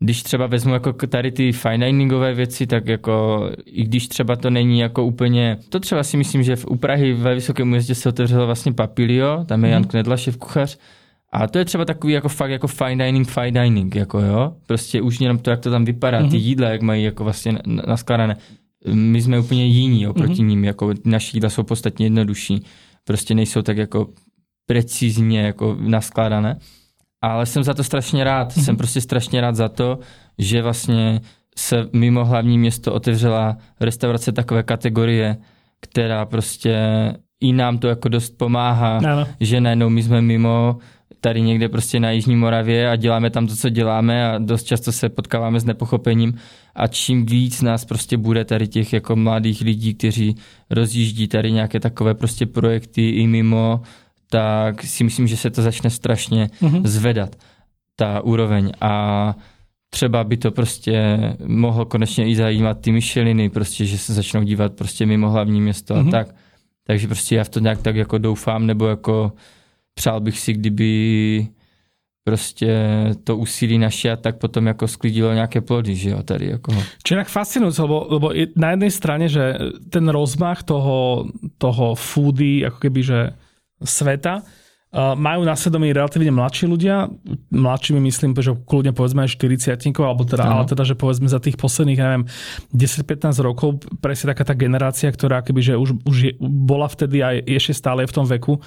když 0.01 0.23
třeba 0.23 0.47
vezmu 0.47 0.73
jako 0.73 0.93
tady 0.93 1.33
ty 1.33 1.53
fine 1.53 1.87
diningové 1.87 2.35
věci, 2.35 2.67
tak 2.67 2.89
jako 2.89 3.47
i 3.67 3.85
když 3.85 4.09
třeba 4.09 4.37
to 4.37 4.51
není 4.51 4.79
jako 4.79 5.05
úplně, 5.05 5.59
to 5.69 5.81
třeba 5.81 6.03
si 6.03 6.17
myslím, 6.17 6.43
že 6.43 6.57
v, 6.57 6.67
u 6.67 6.77
Prahy 6.77 7.13
ve 7.13 7.35
Vysokém 7.35 7.69
městě 7.69 7.95
se 7.95 8.09
otevřelo 8.09 8.47
vlastně 8.47 8.73
Papilio, 8.73 9.45
tam 9.45 9.65
je 9.65 9.71
Jan 9.71 9.83
mhm. 9.83 9.89
Knedla, 9.89 10.17
šéf 10.17 10.37
kuchař, 10.37 10.79
a 11.33 11.47
to 11.47 11.59
je 11.59 11.65
třeba 11.65 11.85
takový 11.85 12.13
jako 12.13 12.29
fakt 12.29 12.51
jako 12.51 12.67
fine 12.67 13.05
dining, 13.05 13.29
fine 13.29 13.63
dining, 13.63 13.95
jako 13.95 14.21
jo. 14.21 14.53
Prostě 14.67 15.03
už 15.03 15.21
jenom 15.21 15.39
to, 15.39 15.51
jak 15.51 15.61
to 15.61 15.71
tam 15.71 15.85
vypadá, 15.85 16.19
ty 16.19 16.25
mhm. 16.25 16.37
jídla, 16.37 16.69
jak 16.69 16.83
mají 16.83 17.05
jako 17.05 17.25
vlastně 17.25 17.59
naskladané. 17.87 18.37
My 18.93 19.23
jsme 19.23 19.39
úplně 19.39 19.67
jiní 19.67 20.07
oproti 20.07 20.33
mm-hmm. 20.33 20.47
ním, 20.47 20.65
jako 20.65 20.93
naši 21.05 21.37
jídla 21.37 21.51
jsou 21.51 21.63
podstatně 21.63 22.07
jednodušší. 22.07 22.65
Prostě 23.05 23.35
nejsou 23.35 23.63
tak 23.63 23.77
jako 23.77 24.09
precizně 24.67 25.41
jako 25.41 25.77
naskladané 25.81 26.59
ale 27.27 27.47
jsem 27.47 27.65
za 27.65 27.75
to 27.75 27.85
strašně 27.85 28.25
rád. 28.25 28.49
Mm-hmm. 28.49 28.65
Jsem 28.65 28.77
prostě 28.77 29.01
strašně 29.01 29.41
rád 29.41 29.57
za 29.57 29.69
to, 29.69 29.99
že 30.39 30.63
vlastně 30.63 31.21
se 31.57 31.89
mimo 31.93 32.25
hlavní 32.25 32.59
město 32.59 32.93
otevřela 32.93 33.57
restaurace 33.81 34.33
takové 34.33 34.63
kategorie, 34.63 35.37
která 35.81 36.27
prostě 36.27 36.77
i 37.41 37.53
nám 37.53 37.79
to 37.79 37.89
jako 37.89 38.09
dost 38.09 38.39
pomáhá, 38.39 38.99
ano. 38.99 39.27
že 39.41 39.61
najednou 39.61 39.89
my 39.89 40.03
jsme 40.03 40.21
mimo 40.23 40.77
tady 41.21 41.41
někde 41.41 41.69
prostě 41.69 42.01
na 42.01 42.11
Jižní 42.11 42.37
Moravě 42.37 42.91
a 42.91 42.97
děláme 42.97 43.31
tam 43.31 43.47
to, 43.47 43.57
co 43.57 43.69
děláme 43.69 44.29
a 44.29 44.39
dost 44.39 44.65
často 44.65 44.93
se 44.93 45.09
potkáváme 45.09 45.61
s 45.61 45.65
nepochopením 45.65 46.35
a 46.75 46.87
čím 46.87 47.27
víc 47.27 47.63
nás 47.63 47.85
prostě 47.85 48.17
bude 48.17 48.45
tady 48.45 48.69
těch 48.69 48.93
jako 48.93 49.17
mladých 49.17 49.61
lidí, 49.61 49.95
kteří 49.95 50.37
rozjíždí 50.71 51.29
tady 51.29 51.53
nějaké 51.53 51.81
takové 51.81 52.15
prostě 52.15 52.47
projekty 52.47 53.11
i 53.11 53.27
mimo, 53.27 53.81
tak 54.31 54.83
si 54.83 55.05
myslím, 55.05 55.27
že 55.27 55.37
se 55.37 55.51
to 55.51 55.63
začne 55.63 55.91
strašně 55.91 56.51
mm-hmm. 56.63 56.87
zvedat, 56.87 57.37
ta 57.97 58.21
úroveň. 58.21 58.73
A 58.81 59.35
třeba 59.91 60.25
by 60.25 60.37
to 60.37 60.51
prostě 60.51 61.19
mohlo 61.47 61.87
konečně 61.87 62.29
i 62.29 62.37
zajímat 62.37 62.81
ty 62.81 62.93
myšeliny, 62.93 63.51
prostě, 63.51 63.85
že 63.85 63.99
se 63.99 64.15
začnou 64.15 64.43
dívat 64.43 64.73
prostě 64.73 65.07
mimo 65.07 65.31
hlavní 65.31 65.61
město 65.61 65.95
mm-hmm. 65.95 65.99
a 65.99 66.03
mhm. 66.03 66.11
tak. 66.11 66.35
Takže 66.87 67.07
prostě 67.07 67.37
já 67.37 67.45
v 67.45 67.49
to 67.49 67.61
nějak 67.61 67.83
tak 67.83 67.97
jako 67.97 68.19
doufám, 68.19 68.67
nebo 68.67 68.87
jako 68.87 69.33
přál 69.95 70.21
bych 70.21 70.41
si, 70.41 70.53
kdyby 70.53 71.47
prostě 72.25 72.71
to 73.25 73.37
úsilí 73.37 73.79
naše 73.79 74.11
a 74.11 74.17
tak 74.17 74.39
potom 74.39 74.67
jako 74.67 74.89
sklidilo 74.89 75.33
nějaké 75.33 75.61
plody, 75.61 75.95
že 75.95 76.11
jo, 76.11 76.23
tady 76.23 76.51
jako. 76.51 76.73
Čo 77.05 77.15
je 77.15 77.25
fascinujúce, 77.25 77.83
lebo, 77.83 78.07
lebo 78.11 78.27
na 78.57 78.71
jednej 78.71 78.91
strane, 78.91 79.29
že 79.29 79.55
ten 79.93 80.09
rozmach 80.09 80.65
toho, 80.65 81.29
toho 81.61 81.95
foody, 81.95 82.65
ako 82.65 82.79
keby, 82.81 83.01
že 83.03 83.19
sveta, 83.85 84.43
majú 84.95 85.43
na 85.43 85.59
svedomí 85.59 85.91
relatívne 85.91 86.31
mladší 86.31 86.71
ľudia, 86.71 87.11
mladšími 87.51 87.99
myslím, 87.99 88.31
že 88.39 88.55
kľudne 88.55 88.95
povedzme 88.95 89.27
aj 89.27 89.35
40 89.35 89.75
alebo 89.99 90.23
teda, 90.23 90.47
ale 90.47 90.71
teda, 90.71 90.87
že 90.87 90.95
povedzme 90.95 91.27
za 91.27 91.43
tých 91.43 91.59
posledných, 91.59 91.99
neviem, 91.99 92.23
10-15 92.71 93.35
rokov, 93.43 93.83
presne 93.99 94.31
taká 94.31 94.47
tá 94.47 94.55
generácia, 94.55 95.11
ktorá 95.11 95.43
keby, 95.43 95.61
že 95.67 95.75
už, 95.75 95.99
už 96.07 96.17
je, 96.31 96.33
bola 96.39 96.87
vtedy 96.87 97.27
a 97.27 97.35
ešte 97.43 97.75
stále 97.75 98.07
v 98.07 98.15
tom 98.15 98.23
veku, 98.23 98.63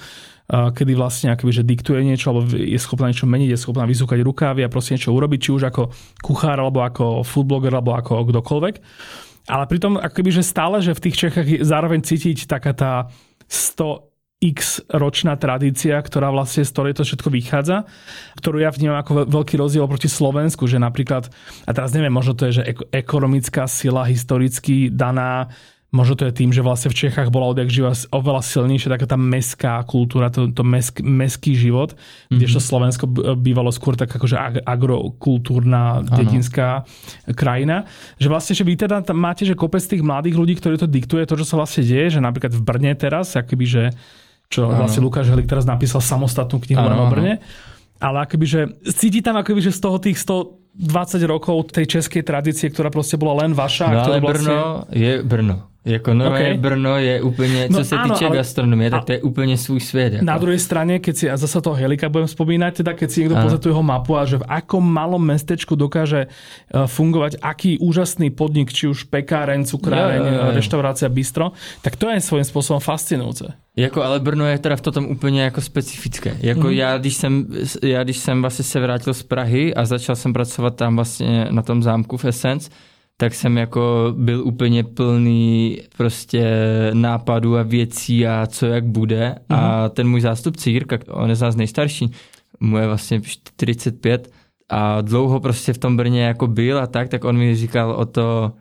kedy 0.52 0.92
vlastne 0.92 1.32
akoby, 1.32 1.48
že 1.48 1.64
diktuje 1.64 2.04
niečo, 2.04 2.28
alebo 2.28 2.44
je 2.52 2.76
schopná 2.76 3.08
niečo 3.08 3.24
meniť, 3.24 3.48
je 3.56 3.62
schopná 3.64 3.88
vyzúkať 3.88 4.20
rukávy 4.20 4.60
a 4.64 4.72
proste 4.72 5.00
niečo 5.00 5.16
urobiť, 5.16 5.40
či 5.40 5.50
už 5.56 5.72
ako 5.72 5.88
kuchár, 6.20 6.60
alebo 6.60 6.84
ako 6.84 7.24
foodblogger, 7.24 7.72
alebo 7.72 7.96
ako 7.96 8.28
kdokoľvek. 8.28 8.74
Ale 9.48 9.64
pritom 9.64 9.96
akoby, 9.96 10.28
že 10.28 10.44
stále, 10.44 10.84
že 10.84 10.92
v 10.92 11.08
tých 11.08 11.16
Čechách 11.24 11.48
je 11.48 11.64
zároveň 11.64 12.04
cítiť 12.04 12.44
taká 12.44 12.76
tá 12.76 12.92
100 13.48 14.07
x 14.38 14.86
ročná 14.86 15.34
tradícia, 15.34 15.98
ktorá 15.98 16.30
vlastne 16.30 16.62
z 16.62 16.70
ktorej 16.70 16.94
to 16.94 17.02
všetko 17.02 17.28
vychádza, 17.28 17.76
ktorú 18.38 18.62
ja 18.62 18.70
vnímam 18.70 19.02
ako 19.02 19.26
veľký 19.26 19.58
rozdiel 19.58 19.82
proti 19.90 20.06
Slovensku, 20.06 20.70
že 20.70 20.78
napríklad, 20.78 21.26
a 21.66 21.70
teraz 21.74 21.90
neviem, 21.90 22.14
možno 22.14 22.38
to 22.38 22.46
je, 22.46 22.62
že 22.62 22.68
ekonomická 22.94 23.66
sila 23.66 24.06
historicky 24.06 24.94
daná 24.94 25.50
Možno 25.88 26.20
to 26.20 26.28
je 26.28 26.36
tým, 26.36 26.52
že 26.52 26.60
vlastne 26.60 26.92
v 26.92 27.00
Čechách 27.00 27.32
bola 27.32 27.48
odjak 27.48 27.72
živa 27.72 27.96
oveľa 28.12 28.44
silnejšia 28.44 28.92
taká 28.92 29.08
tá 29.08 29.16
meská 29.16 29.80
kultúra, 29.88 30.28
to, 30.28 30.52
to 30.52 30.60
mesk, 30.60 31.00
meský 31.00 31.56
život, 31.56 31.96
mm-hmm. 31.96 32.36
kdežto 32.36 32.60
Slovensko 32.60 33.04
bývalo 33.40 33.72
skôr 33.72 33.96
tak 33.96 34.12
akože 34.12 34.36
agrokultúrna, 34.68 36.04
dedinská 36.04 36.84
krajina. 37.32 37.88
Že 38.20 38.28
vlastne, 38.28 38.52
že 38.52 38.68
vy 38.68 38.76
teda 38.76 39.00
máte, 39.16 39.48
že 39.48 39.56
kopec 39.56 39.80
tých 39.80 40.04
mladých 40.04 40.36
ľudí, 40.36 40.60
ktorí 40.60 40.76
to 40.76 40.84
diktuje, 40.84 41.24
to, 41.24 41.40
čo 41.40 41.48
sa 41.48 41.56
vlastne 41.56 41.80
deje, 41.80 42.12
že 42.12 42.20
napríklad 42.20 42.52
v 42.52 42.60
Brne 42.68 42.92
teraz, 42.92 43.32
akoby, 43.32 43.64
že 43.64 43.84
čo 44.48 44.68
ano. 44.68 44.84
vlastne 44.84 45.04
Lukáš 45.04 45.28
Helik 45.28 45.48
teraz 45.48 45.68
napísal 45.68 46.00
samostatnú 46.00 46.56
knihu 46.64 46.80
ano, 46.80 47.04
o 47.04 47.12
Brne. 47.12 47.40
Ale 48.00 48.24
akoby, 48.24 48.46
že 48.46 48.60
cíti 48.94 49.20
tam 49.20 49.36
akoby, 49.36 49.60
že 49.60 49.72
z 49.74 49.80
toho 49.82 49.98
tých 50.00 50.16
120 50.22 51.20
rokov 51.28 51.74
tej 51.74 51.98
českej 51.98 52.22
tradície, 52.24 52.70
ktorá 52.72 52.88
proste 52.88 53.18
bola 53.20 53.44
len 53.44 53.52
vaša. 53.52 53.90
No 53.92 54.00
ale 54.08 54.22
vlastne... 54.22 54.54
Brno 54.54 54.64
je 54.94 55.12
Brno. 55.20 55.56
Jako 55.84 56.14
normálně 56.14 56.44
okay. 56.44 56.58
Brno 56.58 56.98
je 56.98 57.22
úplně, 57.22 57.68
co 57.68 57.78
no, 57.78 57.84
se 57.84 57.96
áno, 57.96 58.14
týče 58.14 58.26
ale... 58.26 58.36
gastronomie, 58.36 58.90
tak 58.90 59.04
to 59.04 59.12
je 59.12 59.22
úplně 59.22 59.56
svůj 59.56 59.80
svět. 59.80 60.12
Jako. 60.12 60.24
Na 60.24 60.38
druhej 60.38 60.58
strane, 60.58 60.98
keď 60.98 61.16
si, 61.16 61.30
a 61.30 61.36
zase 61.36 61.60
toho 61.60 61.76
Helika 61.76 62.08
budem 62.08 62.28
spomínať, 62.28 62.82
teda 62.82 62.92
keď 62.98 63.08
si 63.10 63.18
niekto 63.22 63.38
pozrie 63.38 63.62
tú 63.62 63.68
jeho 63.70 63.82
mapu 63.82 64.18
a 64.18 64.26
že 64.26 64.42
v 64.42 64.48
akom 64.48 64.82
malom 64.82 65.22
mestečku 65.22 65.78
dokáže 65.78 66.26
e, 66.26 66.28
fungovať, 66.86 67.38
aký 67.40 67.78
úžasný 67.78 68.34
podnik, 68.34 68.74
či 68.74 68.90
už 68.90 69.06
pekáreň, 69.06 69.64
cukráreň, 69.64 70.20
jo, 70.20 70.32
jo, 70.34 70.44
jo. 70.50 70.54
reštaurácia, 70.58 71.08
bistro, 71.08 71.54
tak 71.80 71.96
to 71.96 72.10
je 72.10 72.20
svojím 72.20 72.44
způsobem 72.44 72.80
fascinujúce. 72.80 73.46
Jako, 73.76 74.02
ale 74.02 74.20
Brno 74.20 74.46
je 74.46 74.58
teda 74.58 74.76
v 74.76 74.80
tom 74.80 75.06
úplně 75.06 75.42
jako 75.42 75.60
specifické. 75.60 76.36
Jako 76.40 76.66
mm. 76.66 76.72
já, 76.72 76.98
když 76.98 77.14
jsem, 77.14 77.46
já, 77.82 78.04
když 78.04 78.18
jsem 78.18 78.40
vlastně 78.40 78.64
se 78.64 78.80
vrátil 78.80 79.14
z 79.14 79.22
Prahy 79.22 79.74
a 79.74 79.84
začal 79.84 80.16
jsem 80.16 80.32
pracovat 80.32 80.76
tam 80.76 80.96
vlastně 80.96 81.46
na 81.50 81.62
tom 81.62 81.82
zámku 81.82 82.16
v 82.16 82.24
Essence, 82.24 82.70
tak 83.20 83.34
jsem 83.34 83.58
jako 83.58 84.14
byl 84.16 84.46
úplně 84.46 84.84
plný 84.84 85.78
prostě 85.96 86.50
nápadů 86.92 87.56
a 87.56 87.62
věcí 87.62 88.26
a 88.26 88.46
co 88.46 88.66
jak 88.66 88.84
bude. 88.84 89.34
Mm-hmm. 89.34 89.56
A 89.56 89.80
mhm. 89.80 89.90
ten 89.90 90.08
můj 90.08 90.20
zástupce 90.20 90.70
Jirka, 90.70 90.98
on 91.08 91.30
je 91.30 91.36
z 91.36 91.40
nás 91.40 91.56
nejstarší, 91.56 92.12
mu 92.60 92.78
je 92.78 92.86
vlastně 92.86 93.20
45 93.20 94.30
a 94.68 95.00
dlouho 95.00 95.40
prostě 95.40 95.72
v 95.72 95.78
tom 95.78 95.96
Brně 95.96 96.22
jako 96.22 96.46
byl 96.46 96.78
a 96.78 96.86
tak, 96.86 97.08
tak 97.08 97.24
on 97.24 97.36
mi 97.36 97.56
říkal 97.56 97.90
o 97.90 98.04
to, 98.04 98.52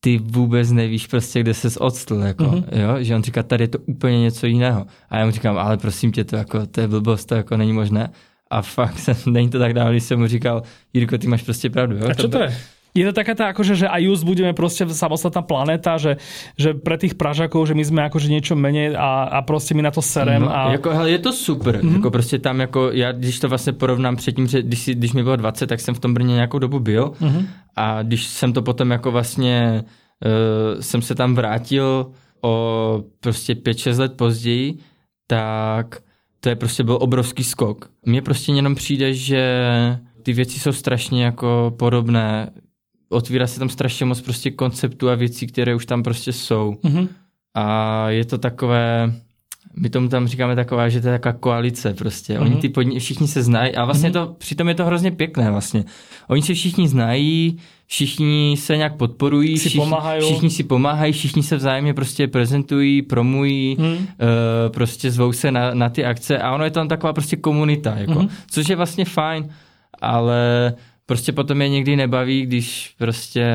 ty 0.00 0.18
vůbec 0.18 0.70
nevíš 0.70 1.06
prostě, 1.06 1.40
kde 1.40 1.54
ses 1.54 1.76
odstl, 1.76 2.14
jako, 2.14 2.44
mm-hmm. 2.44 2.80
jo? 2.80 2.96
že 3.04 3.14
on 3.14 3.22
říká, 3.22 3.42
tady 3.42 3.64
je 3.64 3.68
to 3.68 3.78
úplně 3.78 4.20
něco 4.20 4.46
jiného. 4.46 4.86
A 5.10 5.18
já 5.18 5.26
mu 5.26 5.30
říkám, 5.30 5.58
ale 5.58 5.76
prosím 5.76 6.12
tě, 6.12 6.24
to, 6.24 6.36
jako, 6.36 6.66
to 6.66 6.80
je 6.80 6.88
blbost, 6.88 7.24
to 7.24 7.34
jako 7.34 7.56
není 7.56 7.72
možné. 7.72 8.10
A 8.50 8.62
fakt, 8.62 9.00
není 9.26 9.50
to 9.50 9.58
tak 9.58 9.74
dávno, 9.74 9.90
když 9.90 10.04
jsem 10.04 10.18
mu 10.18 10.26
říkal, 10.26 10.62
Jirko, 10.92 11.18
ty 11.18 11.26
máš 11.26 11.42
prostě 11.42 11.70
pravdu. 11.70 11.96
Jo? 11.96 12.08
A 12.10 12.14
čo 12.14 12.28
to 12.28 12.38
je? 12.38 12.56
Je 12.94 13.06
to 13.06 13.12
taká 13.14 13.38
tá, 13.38 13.54
akože, 13.54 13.74
že 13.74 13.86
aj 13.86 14.02
just 14.02 14.24
budeme 14.26 14.50
proste 14.50 14.82
samostatná 14.90 15.46
planéta, 15.46 15.94
že, 15.94 16.18
že 16.58 16.74
pre 16.74 16.98
tých 16.98 17.14
Pražakov, 17.14 17.70
že 17.70 17.74
my 17.78 17.84
sme 17.86 18.00
akože 18.10 18.26
niečo 18.26 18.58
menej 18.58 18.98
a, 18.98 19.30
a 19.30 19.38
proste 19.46 19.78
mi 19.78 19.82
na 19.82 19.94
to 19.94 20.02
serem. 20.02 20.42
No, 20.42 20.50
a... 20.50 20.72
jako, 20.74 20.90
hele, 20.90 21.10
je 21.10 21.18
to 21.18 21.32
super. 21.32 21.78
Mm-hmm. 21.78 21.94
Jako 21.94 22.10
prostě 22.10 22.38
tam, 22.38 22.60
jako 22.60 22.90
já, 22.92 23.12
když 23.12 23.40
to 23.40 23.48
vlastně 23.48 23.72
porovnám 23.72 24.16
předtím, 24.16 24.46
že 24.46 24.62
když, 24.62 24.88
když 24.88 25.12
mi 25.12 25.22
bylo 25.22 25.36
20, 25.36 25.66
tak 25.66 25.80
jsem 25.80 25.94
v 25.94 26.00
tom 26.00 26.14
Brně 26.14 26.34
nějakou 26.34 26.58
dobu 26.58 26.80
byl 26.80 27.12
mm-hmm. 27.20 27.46
a 27.76 28.02
když 28.02 28.26
jsem 28.26 28.52
to 28.52 28.62
potom 28.62 28.90
jako 28.90 29.10
vlastně, 29.10 29.84
uh, 30.24 30.80
jsem 30.80 31.02
se 31.02 31.14
tam 31.14 31.34
vrátil 31.34 32.10
o 32.42 33.04
prostě 33.20 33.54
5-6 33.54 33.98
let 33.98 34.16
později, 34.16 34.78
tak 35.26 36.02
to 36.40 36.48
je 36.48 36.56
prostě 36.56 36.84
byl 36.84 36.98
obrovský 37.00 37.44
skok. 37.44 37.90
Mně 38.06 38.22
prostě 38.22 38.52
jenom 38.52 38.74
přijde, 38.74 39.14
že 39.14 39.42
ty 40.22 40.32
věci 40.32 40.58
jsou 40.58 40.72
strašně 40.72 41.24
jako 41.24 41.74
podobné 41.78 42.50
otvírá 43.10 43.46
se 43.46 43.58
tam 43.58 43.68
strašně 43.68 44.06
moc 44.06 44.20
prostě 44.20 44.50
konceptů 44.50 45.10
a 45.10 45.14
věcí, 45.14 45.46
které 45.46 45.74
už 45.74 45.86
tam 45.86 46.02
prostě 46.02 46.32
jsou. 46.32 46.76
Mm-hmm. 46.84 47.08
A 47.54 48.08
je 48.10 48.24
to 48.24 48.38
takové, 48.38 49.12
my 49.76 49.90
tomu 49.90 50.08
tam 50.08 50.28
říkáme 50.28 50.56
taková, 50.56 50.88
že 50.88 51.00
to 51.00 51.08
je 51.08 51.18
taková 51.18 51.32
koalice 51.32 51.94
prostě. 51.94 52.38
Oni 52.38 52.56
ty 52.56 52.68
podni- 52.68 52.98
všichni 52.98 53.28
se 53.28 53.42
znají 53.42 53.74
a 53.74 53.84
vlastně 53.84 54.10
mm-hmm. 54.10 54.26
to, 54.26 54.34
přitom 54.38 54.68
je 54.68 54.74
to 54.74 54.84
hrozně 54.84 55.10
pěkné 55.10 55.50
vlastně. 55.50 55.84
Oni 56.28 56.42
se 56.42 56.54
všichni 56.54 56.88
znají, 56.88 57.58
všichni 57.86 58.56
se 58.58 58.76
nějak 58.76 58.96
podporují, 58.96 59.58
si 59.58 59.68
všichni, 59.68 59.94
všichni 60.20 60.50
si 60.50 60.64
pomáhají, 60.64 61.12
všichni 61.12 61.42
se 61.42 61.56
vzájemně 61.56 61.94
prostě 61.94 62.28
prezentují, 62.28 63.02
promují, 63.02 63.76
mm. 63.78 63.86
uh, 63.86 63.98
prostě 64.68 65.10
zvou 65.10 65.32
se 65.32 65.50
na, 65.50 65.74
na 65.74 65.88
ty 65.88 66.04
akce 66.04 66.38
a 66.38 66.54
ono 66.54 66.64
je 66.64 66.70
tam 66.70 66.88
taková 66.88 67.12
prostě 67.12 67.36
komunita, 67.36 67.94
jako, 67.98 68.22
mm. 68.22 68.28
což 68.50 68.68
je 68.68 68.76
vlastně 68.76 69.04
fajn, 69.04 69.48
ale 70.00 70.74
prostě 71.10 71.32
potom 71.32 71.62
je 71.62 71.68
někdy 71.68 71.96
nebaví, 71.96 72.46
když 72.46 72.94
prostě 72.98 73.46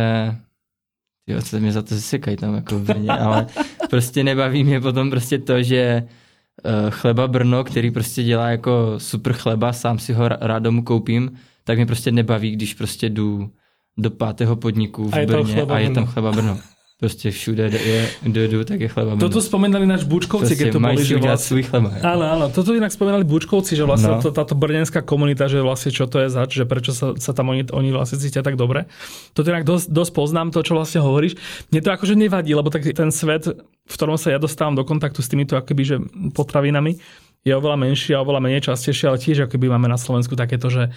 jo, 1.27 1.41
co 1.41 1.59
mě 1.59 1.71
za 1.71 1.81
to 1.81 1.95
zasekají 1.95 2.37
tam 2.37 2.55
jako 2.55 2.79
v 2.79 2.83
Brně, 2.83 3.09
ale 3.25 3.47
prostě 3.89 4.23
nebaví 4.23 4.63
mě 4.63 4.81
potom 4.81 5.09
prostě 5.09 5.37
to, 5.37 5.63
že 5.63 6.03
uh, 6.03 6.89
chleba 6.89 7.27
Brno, 7.27 7.63
který 7.63 7.91
prostě 7.91 8.23
dělá 8.23 8.49
jako 8.49 8.93
super 8.97 9.33
chleba, 9.33 9.73
sám 9.73 9.99
si 9.99 10.13
ho 10.13 10.27
rád 10.27 10.59
domů 10.59 10.83
koupím, 10.83 11.31
tak 11.63 11.77
mě 11.77 11.85
prostě 11.85 12.11
nebaví, 12.11 12.51
když 12.51 12.73
prostě 12.73 13.09
jdu 13.09 13.49
do 13.97 14.11
pátého 14.11 14.55
podniku 14.55 15.09
v 15.09 15.13
a 15.13 15.25
Brně 15.25 15.61
a 15.61 15.79
je 15.79 15.89
tam 15.89 16.05
chleba 16.05 16.31
Brno. 16.31 16.59
Prostě 16.95 17.31
všude 17.31 17.63
je, 17.63 18.07
kde 18.21 18.47
jdu, 18.47 18.63
tak 18.63 18.79
je 18.79 18.87
chleba. 18.87 19.19
Toto 19.19 19.43
spomínali 19.43 19.83
náš 19.83 20.07
Bučkovci, 20.07 20.55
keď 20.55 20.71
to 20.71 20.79
boli, 20.79 21.03
že 21.03 21.19
vlastne... 21.19 21.43
svůj 21.43 21.63
chleba. 21.67 21.91
Áno, 21.99 22.23
áno, 22.23 22.45
toto 22.47 22.71
inak 22.71 22.87
spomínali 22.87 23.27
Bučkovci, 23.27 23.75
že 23.75 23.83
vlastne 23.83 24.15
no. 24.15 24.23
to, 24.23 24.31
táto 24.31 24.55
brnenská 24.55 25.03
komunita, 25.03 25.51
že 25.51 25.59
vlastne 25.59 25.91
čo 25.91 26.07
to 26.07 26.23
je 26.23 26.31
zač, 26.31 26.55
že 26.55 26.63
prečo 26.63 26.95
sa, 26.95 27.11
sa 27.19 27.35
tam 27.35 27.51
oni, 27.51 27.67
oni 27.67 27.91
vlastne 27.91 28.15
cítia 28.15 28.39
tak 28.47 28.55
dobre. 28.55 28.87
Toto 29.35 29.51
inak 29.51 29.67
dosť, 29.67 29.91
dosť 29.91 30.11
poznám, 30.15 30.55
to, 30.55 30.63
čo 30.63 30.71
vlastne 30.71 31.03
hovoríš. 31.03 31.35
Mne 31.67 31.83
to 31.83 31.91
akože 31.91 32.15
nevadí, 32.15 32.55
lebo 32.55 32.71
tak 32.71 32.87
ten 32.87 33.11
svet, 33.11 33.43
v 33.83 33.93
ktorom 33.99 34.15
sa 34.15 34.31
ja 34.31 34.39
dostávam 34.39 34.79
do 34.79 34.87
kontaktu 34.87 35.19
s 35.19 35.27
týmito 35.27 35.59
akoby, 35.59 35.83
že 35.83 35.95
potravinami, 36.31 36.95
je 37.43 37.51
oveľa 37.51 37.75
menší 37.75 38.15
a 38.15 38.23
oveľa 38.23 38.39
menej 38.39 38.71
častejšie, 38.71 39.11
ale 39.11 39.19
tiež 39.19 39.51
akoby 39.51 39.67
máme 39.67 39.91
na 39.91 39.99
Slovensku 39.99 40.33
takéto, 40.33 40.71
že 40.71 40.95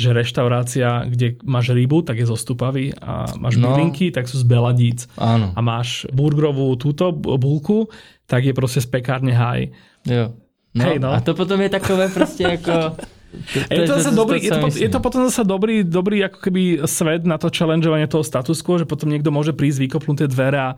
že 0.00 0.16
reštaurácia, 0.16 1.04
kde 1.04 1.36
máš 1.44 1.76
rybu, 1.76 2.00
tak 2.00 2.16
je 2.16 2.24
zo 2.24 2.32
Stupavy 2.32 2.96
a 2.96 3.28
máš 3.36 3.60
no. 3.60 3.68
bylinky, 3.68 4.08
tak 4.08 4.24
sú 4.24 4.40
z 4.40 4.48
Beladíc. 4.48 5.04
Áno. 5.20 5.52
A 5.52 5.60
máš 5.60 6.08
burgerovú 6.08 6.72
túto 6.80 7.12
bulku, 7.12 7.92
tak 8.24 8.48
je 8.48 8.56
proste 8.56 8.80
z 8.80 8.88
pekárne 8.88 9.36
haj. 9.36 9.68
Jo. 10.08 10.32
No, 10.72 10.82
Hej, 10.88 10.96
no. 11.04 11.12
A 11.12 11.20
to 11.20 11.36
potom 11.36 11.60
je 11.60 11.68
takové 11.68 12.08
proste 12.16 12.56
ako... 12.56 12.96
To, 13.30 13.58
to 13.62 13.78
je, 13.78 13.86
to 13.86 13.94
zase 13.94 14.10
dobrý, 14.10 14.42
to, 14.42 14.50
je, 14.50 14.50
to, 14.50 14.68
je 14.74 14.90
to 14.90 14.98
potom 14.98 15.22
zase 15.30 15.46
dobrý, 15.46 15.86
dobrý 15.86 16.18
ako 16.26 16.50
keby 16.50 16.82
svet 16.90 17.22
na 17.22 17.38
to 17.38 17.46
challengeovanie 17.46 18.10
toho 18.10 18.26
status 18.26 18.58
quo, 18.58 18.74
že 18.74 18.90
potom 18.90 19.06
niekto 19.06 19.30
môže 19.30 19.54
prísť, 19.54 19.86
vykopnúť 19.86 20.26
tie 20.26 20.28
dvere 20.34 20.58
a, 20.58 20.70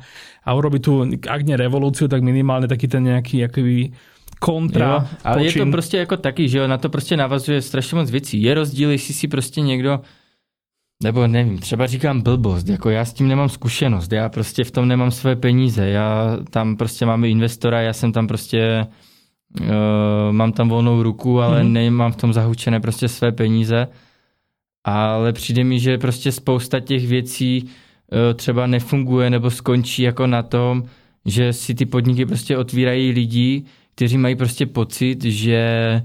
a 0.44 0.50
urobiť 0.52 0.80
tú, 0.84 1.00
ak 1.16 1.48
nie 1.48 1.56
revolúciu, 1.56 2.12
tak 2.12 2.20
minimálne 2.20 2.68
taký 2.68 2.92
ten 2.92 3.08
nejaký 3.08 3.48
akoby 3.48 3.96
kontra. 4.42 4.86
Jo, 4.86 5.18
ale 5.24 5.36
počin. 5.36 5.60
je 5.60 5.66
to 5.66 5.70
prostě 5.70 5.96
jako 5.96 6.16
taky, 6.16 6.48
že 6.48 6.58
jo, 6.58 6.66
na 6.66 6.78
to 6.78 6.88
prostě 6.88 7.16
navazuje 7.16 7.62
strašně 7.62 7.96
moc 7.96 8.10
věcí. 8.10 8.42
Je 8.42 8.54
rozdíl, 8.54 8.90
jestli 8.90 9.14
si 9.14 9.28
prostě 9.28 9.60
někdo 9.60 10.00
nebo 11.02 11.26
nevím, 11.26 11.58
třeba 11.58 11.86
říkám 11.86 12.20
blbost, 12.20 12.68
jako 12.68 12.90
já 12.90 13.04
s 13.04 13.12
tím 13.12 13.28
nemám 13.28 13.48
zkušenost, 13.48 14.12
já 14.12 14.28
prostě 14.28 14.64
v 14.64 14.70
tom 14.70 14.88
nemám 14.88 15.10
své 15.10 15.36
peníze, 15.36 15.88
já 15.88 16.38
tam 16.50 16.76
prostě 16.76 17.06
máme 17.06 17.28
investora, 17.28 17.80
já 17.80 17.92
jsem 17.92 18.12
tam 18.12 18.26
prostě, 18.26 18.86
uh, 19.60 19.66
mám 20.30 20.52
tam 20.52 20.68
volnou 20.68 21.02
ruku, 21.02 21.40
ale 21.40 21.64
mm. 21.64 21.72
nemám 21.72 22.12
v 22.12 22.16
tom 22.16 22.32
zahučené 22.32 22.80
prostě 22.80 23.08
své 23.08 23.32
peníze, 23.32 23.88
ale 24.84 25.32
přijde 25.32 25.64
mi, 25.64 25.80
že 25.80 25.98
prostě 25.98 26.32
spousta 26.32 26.80
těch 26.80 27.06
věcí 27.06 27.62
uh, 27.62 28.34
třeba 28.34 28.66
nefunguje 28.66 29.30
nebo 29.30 29.50
skončí 29.50 30.02
jako 30.02 30.26
na 30.26 30.42
tom, 30.42 30.82
že 31.26 31.52
si 31.52 31.74
ty 31.74 31.86
podniky 31.86 32.26
prostě 32.26 32.58
otvírají 32.58 33.10
lidi, 33.10 33.64
kteří 33.94 34.18
mají 34.18 34.36
prostě 34.36 34.66
pocit, 34.66 35.24
že 35.24 36.02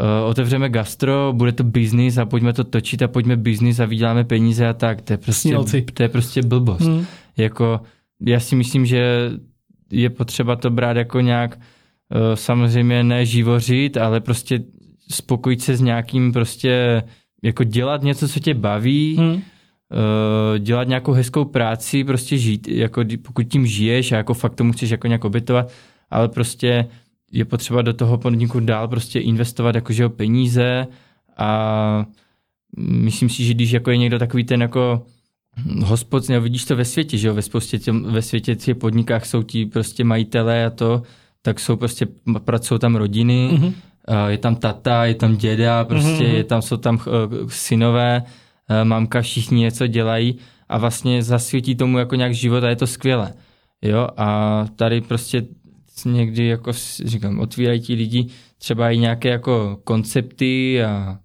uh, 0.00 0.28
otevřeme 0.30 0.68
gastro, 0.68 1.32
bude 1.36 1.52
to 1.52 1.64
biznis 1.64 2.18
a 2.18 2.24
pojďme 2.26 2.52
to 2.52 2.64
točit 2.64 3.02
a 3.02 3.08
pojďme 3.08 3.36
biznis 3.36 3.80
a 3.80 3.86
vyděláme 3.86 4.24
peníze 4.24 4.68
a 4.68 4.72
tak. 4.72 5.02
To 5.02 5.12
je 5.12 5.16
prostě, 5.16 5.56
to 5.94 6.02
je 6.02 6.08
prostě 6.08 6.42
blbost. 6.42 6.86
Hmm. 6.86 7.06
Jako, 7.36 7.80
já 8.20 8.40
si 8.40 8.56
myslím, 8.56 8.86
že 8.86 9.30
je 9.90 10.10
potřeba 10.10 10.56
to 10.56 10.70
brát 10.70 10.96
jako 10.96 11.20
nějak 11.20 11.56
uh, 11.56 12.20
samozřejmě 12.34 13.04
ne 13.04 13.26
živořit, 13.26 13.96
ale 13.96 14.20
prostě 14.20 14.62
spokojit 15.10 15.62
se 15.62 15.76
s 15.76 15.80
nějakým 15.80 16.32
prostě 16.32 17.02
jako 17.42 17.64
dělat 17.64 18.02
něco, 18.02 18.28
co 18.28 18.40
tě 18.40 18.54
baví, 18.54 19.16
hmm. 19.18 19.32
uh, 19.32 19.40
dělat 20.58 20.88
nějakou 20.88 21.12
hezkou 21.12 21.44
práci, 21.44 22.04
prostě 22.04 22.38
žít, 22.38 22.68
jako 22.68 23.04
pokud 23.22 23.42
tím 23.42 23.66
žiješ 23.66 24.12
a 24.12 24.16
jako 24.16 24.34
fakt 24.34 24.54
tomu 24.54 24.72
chceš 24.72 24.90
jako 24.90 25.06
nějak 25.06 25.24
obětovat, 25.24 25.72
ale 26.10 26.28
prostě 26.28 26.86
je 27.32 27.44
potřeba 27.44 27.82
do 27.82 27.92
toho 27.92 28.18
podniku 28.18 28.60
dál 28.60 28.88
prostě 28.88 29.20
investovat 29.20 29.74
jakože 29.74 30.08
peníze 30.08 30.86
a 31.36 32.06
myslím 32.76 33.28
si, 33.28 33.44
že 33.44 33.54
když 33.54 33.70
jako 33.70 33.90
je 33.90 33.96
někdo 33.96 34.18
takový 34.18 34.44
ten 34.44 34.62
jako 34.62 35.06
hospod, 35.84 36.28
nebo 36.28 36.42
vidíš 36.42 36.64
to 36.64 36.76
ve 36.76 36.84
světě, 36.84 37.18
že 37.18 37.28
jo, 37.28 37.34
ve 37.34 37.42
spoustě 37.42 37.78
tě, 37.78 37.92
ve 37.92 38.22
světě 38.22 38.56
těch 38.56 38.76
podnikách 38.76 39.26
jsou 39.26 39.42
ti 39.42 39.66
prostě 39.66 40.04
majitelé 40.04 40.66
a 40.66 40.70
to, 40.70 41.02
tak 41.42 41.60
jsou 41.60 41.76
prostě, 41.76 42.06
pracují 42.44 42.80
tam 42.80 42.96
rodiny, 42.96 43.50
mm-hmm. 43.52 43.72
je 44.28 44.38
tam 44.38 44.56
tata, 44.56 45.04
je 45.04 45.14
tam 45.14 45.36
děda, 45.36 45.84
prostě 45.84 46.24
mm-hmm. 46.24 46.34
je 46.34 46.44
tam, 46.44 46.62
jsou 46.62 46.76
tam 46.76 47.00
synové, 47.48 48.22
mamka, 48.84 49.22
všichni 49.22 49.60
něco 49.60 49.86
dělají 49.86 50.38
a 50.68 50.78
vlastně 50.78 51.22
zasvětí 51.22 51.74
tomu 51.74 51.98
jako 51.98 52.14
nějak 52.14 52.34
život 52.34 52.64
a 52.64 52.68
je 52.68 52.76
to 52.76 52.86
skvělé. 52.86 53.32
Jo, 53.82 54.08
a 54.16 54.66
tady 54.76 55.00
prostě 55.00 55.46
někdy 56.04 56.46
jako 56.46 56.72
říkám, 57.04 57.40
otvírají 57.40 57.80
ti 57.80 57.94
lidi 57.94 58.26
třeba 58.58 58.90
i 58.90 58.98
nějaké 58.98 59.28
jako 59.28 59.80
koncepty 59.84 60.84
a, 60.84 61.18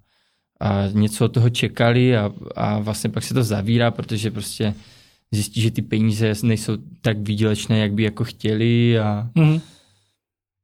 a 0.60 0.88
něco 0.92 1.26
od 1.26 1.34
toho 1.34 1.50
čekali 1.50 2.18
a, 2.18 2.32
a 2.56 2.80
vlastně 2.80 3.10
pak 3.10 3.24
se 3.24 3.34
to 3.34 3.44
zavírá, 3.44 3.92
protože 3.92 4.32
prostě 4.32 4.74
zjistí, 5.32 5.62
že 5.62 5.72
ty 5.72 5.82
peníze 5.82 6.34
nejsou 6.44 6.78
tak 7.02 7.18
výdělečné, 7.18 7.80
jak 7.80 7.94
by 7.94 8.04
jako 8.04 8.24
chtěli 8.24 9.00
a, 9.00 9.30
mm-hmm. 9.36 9.62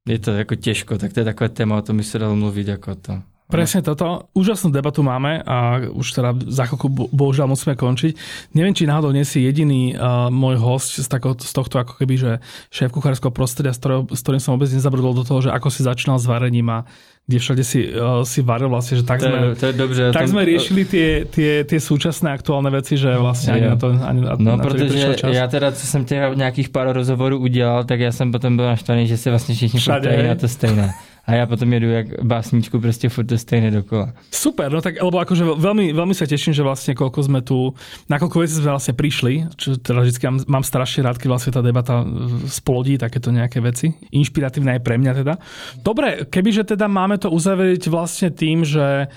je 0.09 0.19
to 0.19 0.31
jako 0.31 0.55
těžko, 0.55 0.97
tak 0.97 1.13
to 1.13 1.19
je 1.19 1.23
takové 1.23 1.49
téma, 1.49 1.77
o 1.77 1.81
tom 1.81 1.97
by 1.97 2.03
se 2.03 2.19
dalo 2.19 2.35
mluvit 2.35 2.67
jako 2.67 2.95
to. 2.95 3.32
Presne 3.43 3.85
toto. 3.85 4.31
Úžasnú 4.33 4.71
debatu 4.71 5.03
máme 5.03 5.43
a 5.43 5.77
už 5.91 6.07
teda 6.15 6.33
za 6.47 6.65
chvíľku 6.65 6.87
bohužiaľ 7.11 7.51
musíme 7.51 7.75
končiť. 7.75 8.15
Neviem, 8.55 8.73
či 8.73 8.87
náhodou 8.87 9.11
nie 9.13 9.21
si 9.23 9.43
jediný 9.43 9.93
uh, 9.93 10.31
môj 10.33 10.57
host 10.57 10.97
z, 10.97 11.05
tako, 11.05 11.37
z 11.37 11.51
tohto 11.53 11.77
ako 11.77 11.93
keby, 12.01 12.15
že 12.17 12.31
šéf 12.71 12.89
kuchárskeho 12.89 13.29
prostredia, 13.29 13.75
s, 13.75 13.77
ktorým, 13.77 14.09
s 14.09 14.21
ktorým 14.23 14.41
som 14.41 14.55
vôbec 14.55 14.71
nezabrdol 14.71 15.13
do 15.13 15.23
toho, 15.23 15.43
že 15.43 15.49
ako 15.53 15.69
si 15.69 15.83
začínal 15.83 16.17
s 16.17 16.25
varením 16.25 16.65
a 16.71 16.87
kde 17.23 17.37
všade 17.39 17.63
si, 17.63 17.79
uh, 17.87 18.25
si 18.27 18.43
varil 18.43 18.67
vlastne, 18.67 18.99
že 18.99 19.03
tak 19.07 19.19
To 19.21 19.27
je, 19.27 19.31
sme, 19.31 19.55
to 19.55 19.65
je 19.69 19.73
dobře. 19.73 20.03
tak 20.11 20.23
to- 20.27 20.31
sme 20.33 20.41
riešili 20.43 20.81
tie, 20.83 21.07
tie, 21.23 21.51
tie 21.63 21.79
súčasné 21.79 22.33
aktuálne 22.35 22.67
veci, 22.67 22.97
že 22.99 23.15
vlastne 23.15 23.53
ani 23.53 23.67
na 23.69 23.77
to, 23.79 23.87
ani 23.95 24.19
na, 24.23 24.33
No, 24.39 24.57
na 24.57 24.63
to 24.63 24.67
protože 24.71 25.15
čas. 25.15 25.29
já 25.31 25.47
teda, 25.47 25.71
co 25.71 25.83
jsem 25.87 26.05
těch 26.05 26.19
nějakých 26.35 26.69
pár 26.69 26.91
rozhovorů 26.91 27.37
udělal, 27.39 27.83
tak 27.83 27.99
já 27.99 28.11
jsem 28.11 28.31
potom 28.31 28.55
byl 28.57 28.65
naštvaný, 28.65 29.07
že 29.07 29.17
se 29.17 29.29
vlastně 29.29 29.55
všichni 29.55 29.79
na 30.27 30.35
to 30.35 30.47
stejné. 30.47 30.93
A 31.25 31.33
já 31.33 31.45
potom 31.47 31.73
jedu 31.73 31.89
jak 31.89 32.07
básničku 32.23 32.79
prostě 32.79 33.09
furt 33.09 33.25
to 33.25 33.37
stejné 33.37 33.71
dokola. 33.71 34.13
Super, 34.31 34.71
no 34.71 34.81
tak, 34.81 34.99
lebo 34.99 35.23
akože 35.23 35.55
veľmi, 35.55 35.95
veľmi 35.95 36.11
sa 36.11 36.27
teším, 36.27 36.51
že 36.51 36.67
vlastne 36.67 36.99
koľko 36.99 37.19
sme 37.23 37.39
tu, 37.39 37.71
na 38.11 38.19
koľko 38.19 38.43
veci 38.43 38.59
sme 38.59 38.75
vlastne 38.75 38.91
prišli, 38.91 39.47
čo 39.55 39.79
teda 39.79 40.03
vždy 40.03 40.19
mám, 40.19 40.59
mám 40.59 40.63
strašne 40.67 41.07
rád, 41.07 41.15
keď 41.15 41.27
vlastne 41.31 41.55
tá 41.55 41.63
debata 41.63 42.03
splodí 42.51 42.99
takéto 42.99 43.31
nejaké 43.31 43.63
veci. 43.63 43.95
Inšpiratívne 44.11 44.75
aj 44.75 44.81
pre 44.83 44.99
mňa 44.99 45.11
teda. 45.23 45.33
Dobre, 45.79 46.27
kebyže 46.27 46.75
teda 46.75 46.91
máme 46.91 47.15
to 47.15 47.31
uzavrieť 47.31 47.87
vlastne 47.87 48.27
tým, 48.27 48.67
že 48.67 49.07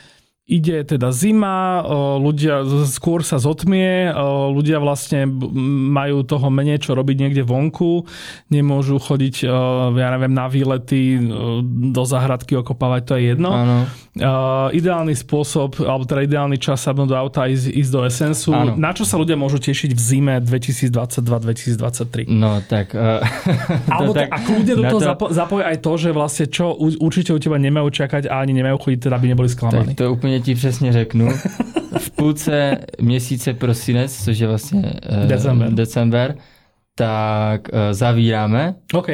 ide 0.47 0.87
teda 0.87 1.11
zima, 1.11 1.83
ľudia 2.23 2.63
skôr 2.87 3.27
sa 3.27 3.43
zotmie, 3.43 4.15
ľudia 4.55 4.79
vlastne 4.79 5.27
majú 5.91 6.23
toho 6.23 6.47
menej 6.55 6.87
čo 6.87 6.95
robiť 6.95 7.17
niekde 7.19 7.43
vonku, 7.43 8.07
nemôžu 8.55 9.03
chodiť, 9.03 9.43
ja 9.91 10.09
neviem, 10.15 10.31
na 10.31 10.47
výlety, 10.47 11.19
do 11.91 12.03
zahradky 12.07 12.63
okopávať, 12.63 13.03
to 13.03 13.13
je 13.19 13.23
jedno. 13.35 13.51
Ano. 13.51 13.91
Uh, 14.17 14.73
ideálny 14.73 15.13
spôsob, 15.13 15.77
alebo 15.85 16.09
teda 16.09 16.25
ideálny 16.25 16.57
čas 16.57 16.81
sadnúť 16.81 17.09
do 17.13 17.17
auta 17.21 17.45
a 17.45 17.53
ísť, 17.53 17.69
ísť 17.69 17.91
do 17.93 18.01
Essensu. 18.01 18.49
Áno. 18.49 18.73
Na 18.73 18.97
čo 18.97 19.05
sa 19.05 19.21
ľudia 19.21 19.37
môžu 19.37 19.61
tešiť 19.61 19.93
v 19.93 20.01
zime 20.01 20.35
2022-2023? 20.41 22.25
No 22.33 22.65
tak... 22.65 22.97
Uh, 22.97 23.21
Alebo 23.93 24.17
tak, 24.17 24.33
a 24.33 24.39
kľudne 24.41 24.73
do 24.73 24.83
toho 24.89 25.01
to- 25.01 25.07
zapo- 25.13 25.29
zapoj 25.29 25.61
aj 25.69 25.77
to, 25.85 25.93
že 26.01 26.11
vlastne 26.17 26.47
čo 26.49 26.73
u- 26.73 26.97
určite 26.97 27.37
u 27.37 27.39
teba 27.39 27.61
nemajú 27.61 27.93
čakať 27.93 28.33
a 28.33 28.41
ani 28.41 28.57
nemajú 28.57 28.79
chodiť, 28.89 28.99
teda 29.05 29.17
aby 29.21 29.29
neboli 29.37 29.49
sklamaní. 29.53 29.93
Tak 29.93 29.97
to 30.01 30.13
úplně 30.13 30.41
ti 30.41 30.55
přesně 30.55 30.93
řeknu. 30.93 31.29
V 31.99 32.11
půlce 32.11 32.79
měsíce 33.01 33.53
prosinec, 33.55 34.25
což 34.25 34.39
je 34.39 34.47
vlastně 34.49 34.93
uh, 35.23 35.27
December. 35.29 35.73
december 35.73 36.35
tak 36.95 37.69
uh, 37.69 37.79
zavíráme 37.93 38.75
OK. 38.93 39.09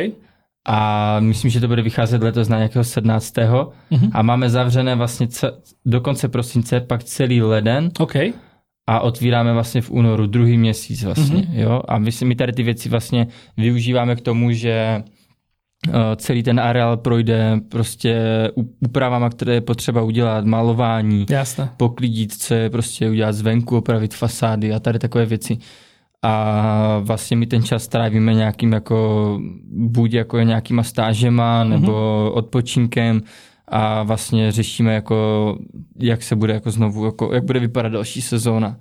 A 0.66 1.16
myslím, 1.20 1.50
že 1.50 1.60
to 1.60 1.68
bude 1.68 1.82
vycházet 1.82 2.22
letos 2.22 2.48
na 2.48 2.56
nějakého 2.56 2.84
17. 2.84 3.34
Mhm. 3.90 4.10
A 4.12 4.22
máme 4.22 4.50
zavřené 4.50 4.94
vlastně 4.94 5.26
ce- 5.28 5.52
do 5.86 6.00
konce 6.00 6.28
prosince, 6.28 6.80
pak 6.80 7.04
celý 7.04 7.42
leden 7.42 7.90
OK. 7.98 8.14
a 8.86 9.00
otvíráme 9.00 9.52
vlastně 9.52 9.80
v 9.82 9.90
únoru, 9.90 10.26
druhý 10.26 10.58
měsíc 10.58 11.04
vlastně, 11.04 11.36
Mhm. 11.36 11.44
mm-hmm. 11.44 11.60
jo. 11.60 11.82
A 11.88 11.98
my, 11.98 12.12
si- 12.12 12.24
my 12.24 12.34
tady 12.34 12.52
ty 12.52 12.62
věci 12.62 12.88
vlastně 12.88 13.26
využíváme 13.56 14.16
k 14.16 14.20
tomu, 14.20 14.52
že 14.52 15.02
eh, 15.88 15.92
celý 16.16 16.42
ten 16.42 16.60
areál 16.60 16.96
projde 16.96 17.60
prostě 17.68 18.16
úpravama, 18.80 19.30
které 19.30 19.54
je 19.54 19.60
potřeba 19.60 20.02
udělat, 20.02 20.44
malování, 20.44 21.26
Jasné. 21.30 21.70
poklidit, 21.76 22.32
co 22.32 22.54
je 22.54 22.70
prostě 22.70 23.10
udělat 23.10 23.32
zvenku, 23.32 23.76
opravit 23.76 24.14
fasády 24.14 24.72
a 24.72 24.78
tady 24.80 24.98
takové 24.98 25.26
věci. 25.26 25.58
A 26.22 26.98
vlastně 27.02 27.36
my 27.36 27.46
ten 27.46 27.62
čas 27.62 27.88
trávíme 27.88 28.34
nějakým 28.34 28.72
jako, 28.72 29.38
buď 29.70 30.12
jako 30.12 30.38
nějakýma 30.38 30.82
stážema, 30.82 31.64
nebo 31.64 32.30
odpočinkem 32.34 33.22
a 33.68 34.02
vlastně 34.02 34.52
řešíme 34.52 34.94
jako, 34.94 35.58
jak 35.98 36.22
se 36.22 36.36
bude 36.36 36.54
jako 36.54 36.70
znovu, 36.70 37.04
jako, 37.04 37.34
jak 37.34 37.44
bude 37.44 37.60
vypadat 37.60 37.92
další 37.92 38.22
sezóna 38.22 38.76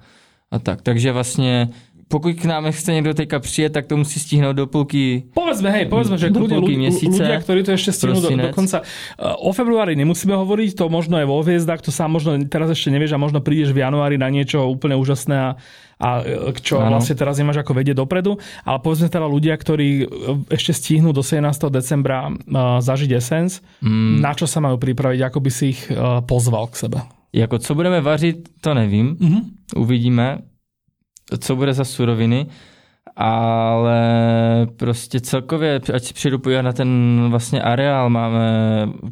a 0.51 0.59
tak. 0.59 0.81
Takže 0.81 1.11
vlastně 1.11 1.69
pokud 2.11 2.35
k 2.35 2.45
nám 2.45 2.71
chce 2.71 2.93
někdo 2.93 3.13
teďka 3.13 3.39
přijet, 3.39 3.73
tak 3.73 3.85
to 3.85 3.97
musí 3.97 4.19
stihnout 4.19 4.55
do 4.55 4.67
půlky 4.67 5.23
Povedzme, 5.33 5.71
hej, 5.71 5.85
povedzme, 5.87 6.19
že 6.19 6.27
Do 6.27 6.43
kľudne 6.43 6.59
polky 6.59 6.75
ľudia, 6.75 7.39
ktorí 7.39 7.63
to 7.63 7.71
ešte 7.71 7.95
stihnú 7.95 8.19
do, 8.19 8.27
prosinec. 8.27 8.51
dokonca. 8.51 8.77
O 9.39 9.55
februári 9.55 9.95
nemusíme 9.95 10.35
hovoriť, 10.35 10.75
to 10.75 10.91
možno 10.91 11.15
je 11.23 11.25
vo 11.25 11.39
hviezdach, 11.39 11.79
to 11.79 11.95
sa 11.95 12.11
možno 12.11 12.35
teraz 12.51 12.67
ešte 12.67 12.91
nevieš 12.91 13.15
a 13.15 13.23
možno 13.23 13.39
prídeš 13.39 13.71
v 13.71 13.87
januári 13.87 14.19
na 14.19 14.27
niečo 14.27 14.67
úplne 14.67 14.99
úžasné 14.99 15.35
a, 15.39 15.49
a 16.01 16.25
k 16.51 16.57
čo 16.65 16.81
Áno. 16.81 16.97
vlastne 16.97 17.13
teraz 17.13 17.37
nemáš 17.37 17.61
ako 17.61 17.77
vedieť 17.77 18.01
dopredu. 18.01 18.41
Ale 18.65 18.81
povedzme 18.81 19.05
teda 19.05 19.29
ľudia, 19.29 19.53
ktorí 19.53 19.89
e, 20.01 20.05
ešte 20.49 20.73
stihnú 20.73 21.13
do 21.13 21.21
17. 21.21 21.45
decembra 21.69 22.27
uh, 22.27 22.81
zažiť 22.81 23.11
Essence, 23.13 23.61
mm, 23.85 24.17
na 24.17 24.33
čo 24.33 24.49
sa 24.49 24.57
majú 24.57 24.81
pripraviť, 24.81 25.21
ako 25.21 25.39
by 25.39 25.51
si 25.53 25.77
ich 25.77 25.81
uh, 25.93 26.25
pozval 26.25 26.67
k 26.73 26.75
sebe. 26.75 26.97
Jako 27.33 27.57
co 27.59 27.75
budeme 27.75 28.01
vařit, 28.01 28.49
to 28.61 28.73
nevím. 28.73 29.17
Mhm. 29.19 29.39
Uvidíme, 29.75 30.37
co 31.39 31.55
bude 31.55 31.73
za 31.73 31.85
suroviny, 31.85 32.47
ale 33.15 34.01
prostě 34.77 35.19
celkově, 35.19 35.81
ať 35.93 36.03
si 36.17 36.37
podívat 36.37 36.61
na 36.61 36.73
ten 36.73 36.89
vlastně 37.29 37.61
areál, 37.61 38.09
máme 38.09 38.49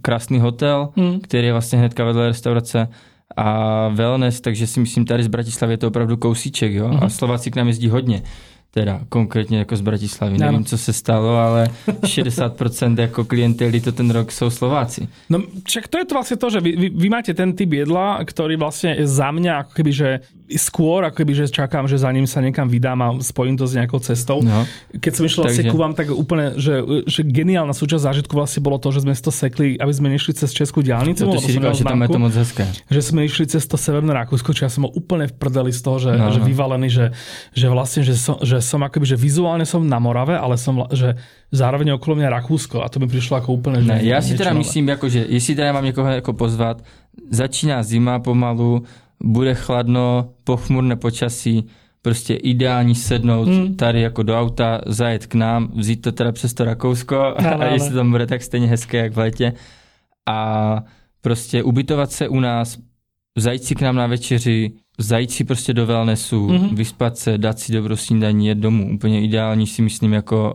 krásný 0.01 0.39
hotel, 0.39 0.89
Hmm. 0.95 1.19
který 1.19 1.47
je 1.47 1.51
vlastně 1.53 1.79
hnedka 1.79 2.03
vedle 2.03 2.27
restaurace 2.27 2.87
a 3.37 3.87
wellness, 3.87 4.41
takže 4.41 4.67
si 4.67 4.79
myslím, 4.79 5.05
tady 5.05 5.23
z 5.23 5.27
Bratislavy 5.27 5.73
je 5.73 5.77
to 5.77 5.87
opravdu 5.87 6.17
kousíček, 6.17 6.73
jo? 6.73 6.87
Mhm. 6.87 7.03
A 7.03 7.09
Slováci 7.09 7.51
k 7.51 7.55
nám 7.55 7.67
jezdí 7.67 7.89
hodně. 7.89 8.23
Teda 8.71 9.01
konkrétně 9.09 9.57
jako 9.59 9.75
z 9.75 9.81
Bratislavy. 9.81 10.35
Ano. 10.35 10.45
Nevím, 10.51 10.65
co 10.65 10.77
se 10.77 10.93
stalo, 10.93 11.29
ale 11.37 11.69
60% 12.05 12.99
jako 12.99 13.25
klientely 13.25 13.81
to 13.81 13.91
ten 13.91 14.11
rok 14.11 14.31
jsou 14.31 14.49
Slováci. 14.49 15.07
No 15.29 15.39
však 15.65 15.87
to 15.87 15.97
je 15.97 16.05
to 16.05 16.13
vlastne 16.15 16.37
to, 16.37 16.47
že 16.49 16.59
vy, 16.61 16.71
vy, 16.77 16.87
vy 16.93 17.07
máte 17.09 17.33
ten 17.33 17.53
typ 17.53 17.73
jedla, 17.73 18.21
ktorý 18.21 18.57
vlastne 18.61 18.93
je 18.93 19.07
za 19.09 19.33
mňa 19.33 19.53
ako 19.65 19.71
keby, 19.73 19.91
že 19.93 20.09
skôr 20.49 21.05
ako 21.05 21.21
keby, 21.21 21.33
že 21.33 21.45
čakám, 21.49 21.85
že 21.85 21.97
za 22.01 22.09
ním 22.09 22.25
sa 22.25 22.41
niekam 22.41 22.65
vydám 22.69 22.97
a 23.01 23.07
spojím 23.21 23.57
to 23.57 23.65
s 23.69 23.73
nejakou 23.77 24.01
cestou. 24.01 24.41
No. 24.41 24.65
Keď 24.97 25.11
som 25.13 25.23
išiel 25.25 25.43
Takže- 25.45 25.69
ku 25.69 25.77
vám, 25.77 25.93
tak 25.93 26.09
úplne, 26.09 26.57
že, 26.57 26.81
že 27.05 27.21
geniálna 27.21 27.73
súčasť 27.73 28.01
zážitku 28.05 28.33
vlastne 28.33 28.61
bolo 28.61 28.77
to, 28.77 28.89
že 28.89 29.01
sme 29.05 29.13
si 29.13 29.21
to 29.21 29.29
sekli, 29.29 29.77
aby 29.77 29.93
sme 29.93 30.09
nešli 30.09 30.33
cez 30.33 30.49
Českú 30.53 30.81
diálnicu. 30.81 31.25
To, 31.25 31.37
to 31.37 31.41
si 31.41 31.53
říkal, 31.53 31.73
že 31.73 31.85
tam 31.85 32.01
je 32.01 32.09
to 32.09 32.21
moc 32.21 32.33
hezké. 32.33 32.65
že 32.89 33.01
sme 33.01 33.25
išli 33.25 33.45
cez 33.45 33.65
to 33.65 33.77
Severné 33.77 34.13
Rakúsko, 34.13 34.53
či 34.53 34.65
ja 34.65 34.69
som 34.73 34.89
bol 34.89 34.93
úplne 34.93 35.25
v 35.29 35.33
prdeli 35.37 35.69
z 35.73 35.81
toho, 35.85 35.97
že, 36.01 36.11
No, 36.17 36.33
že 36.33 36.41
no. 36.41 36.45
vyvalený, 36.49 36.87
že, 36.89 37.05
že 37.53 37.65
vlastne, 37.69 38.01
že 38.01 38.17
som, 38.17 38.41
že 38.41 38.57
som 38.61 38.83
akoby, 38.83 39.05
že 39.05 39.15
vizuálne 39.15 39.65
som 39.65 39.81
na 39.87 39.99
Morave, 39.99 40.37
ale 40.37 40.57
som, 40.57 40.85
že 40.93 41.15
zároveň 41.51 41.91
okolo 41.97 42.15
mňa 42.19 42.29
Rakúsko 42.29 42.83
a 42.83 42.89
to 42.89 42.99
mi 42.99 43.07
prišlo 43.07 43.37
ako 43.37 43.53
úplne, 43.59 43.81
že 43.81 43.87
Ne, 43.87 43.99
já 44.03 44.21
si 44.21 44.37
teda 44.37 44.49
nové. 44.53 44.59
myslím, 44.63 44.87
jako, 44.89 45.09
že 45.09 45.25
jestli 45.29 45.55
teda 45.55 45.73
mám 45.73 45.85
někoho 45.85 46.07
jako 46.09 46.33
pozvat, 46.33 46.81
začíná 47.31 47.83
zima 47.83 48.19
pomalu, 48.19 48.83
bude 49.23 49.53
chladno, 49.55 50.29
pochmurné 50.43 50.95
počasí, 50.95 51.67
prostě 52.01 52.33
ideální 52.35 52.95
sednout 52.95 53.47
Hmm. 53.47 53.75
tady 53.75 54.01
jako 54.01 54.23
do 54.23 54.39
auta, 54.39 54.81
zajet 54.85 55.25
k 55.27 55.35
nám, 55.35 55.67
vzít 55.75 56.01
to 56.01 56.11
teda 56.11 56.31
přes 56.31 56.53
to 56.53 56.63
Rakousko 56.65 57.19
a 57.59 57.65
jestli 57.65 57.93
tam 57.95 58.11
bude 58.11 58.27
tak 58.27 58.41
stejně 58.41 58.67
hezké 58.67 58.97
jak 58.97 59.13
v 59.13 59.17
létě 59.17 59.53
a 60.29 60.39
prostě 61.21 61.63
ubytovat 61.63 62.11
se 62.11 62.27
u 62.27 62.39
nás, 62.39 62.77
zajít 63.37 63.63
si 63.63 63.75
k 63.75 63.81
nám 63.81 63.95
na 63.95 64.07
večeři, 64.07 64.71
zajít 64.99 65.31
si 65.31 65.43
prostě 65.43 65.73
do 65.73 65.85
wellnessu, 65.85 66.47
Mhm. 66.49 66.75
vyspat 66.75 67.17
se, 67.17 67.37
dát 67.37 67.59
si 67.59 67.71
dobrou 67.73 67.95
snídaní, 67.95 68.47
jet 68.47 68.57
domů. 68.57 68.93
Úplně 68.95 69.21
ideální 69.21 69.67
si 69.67 69.81
myslím 69.81 70.13
jako 70.13 70.53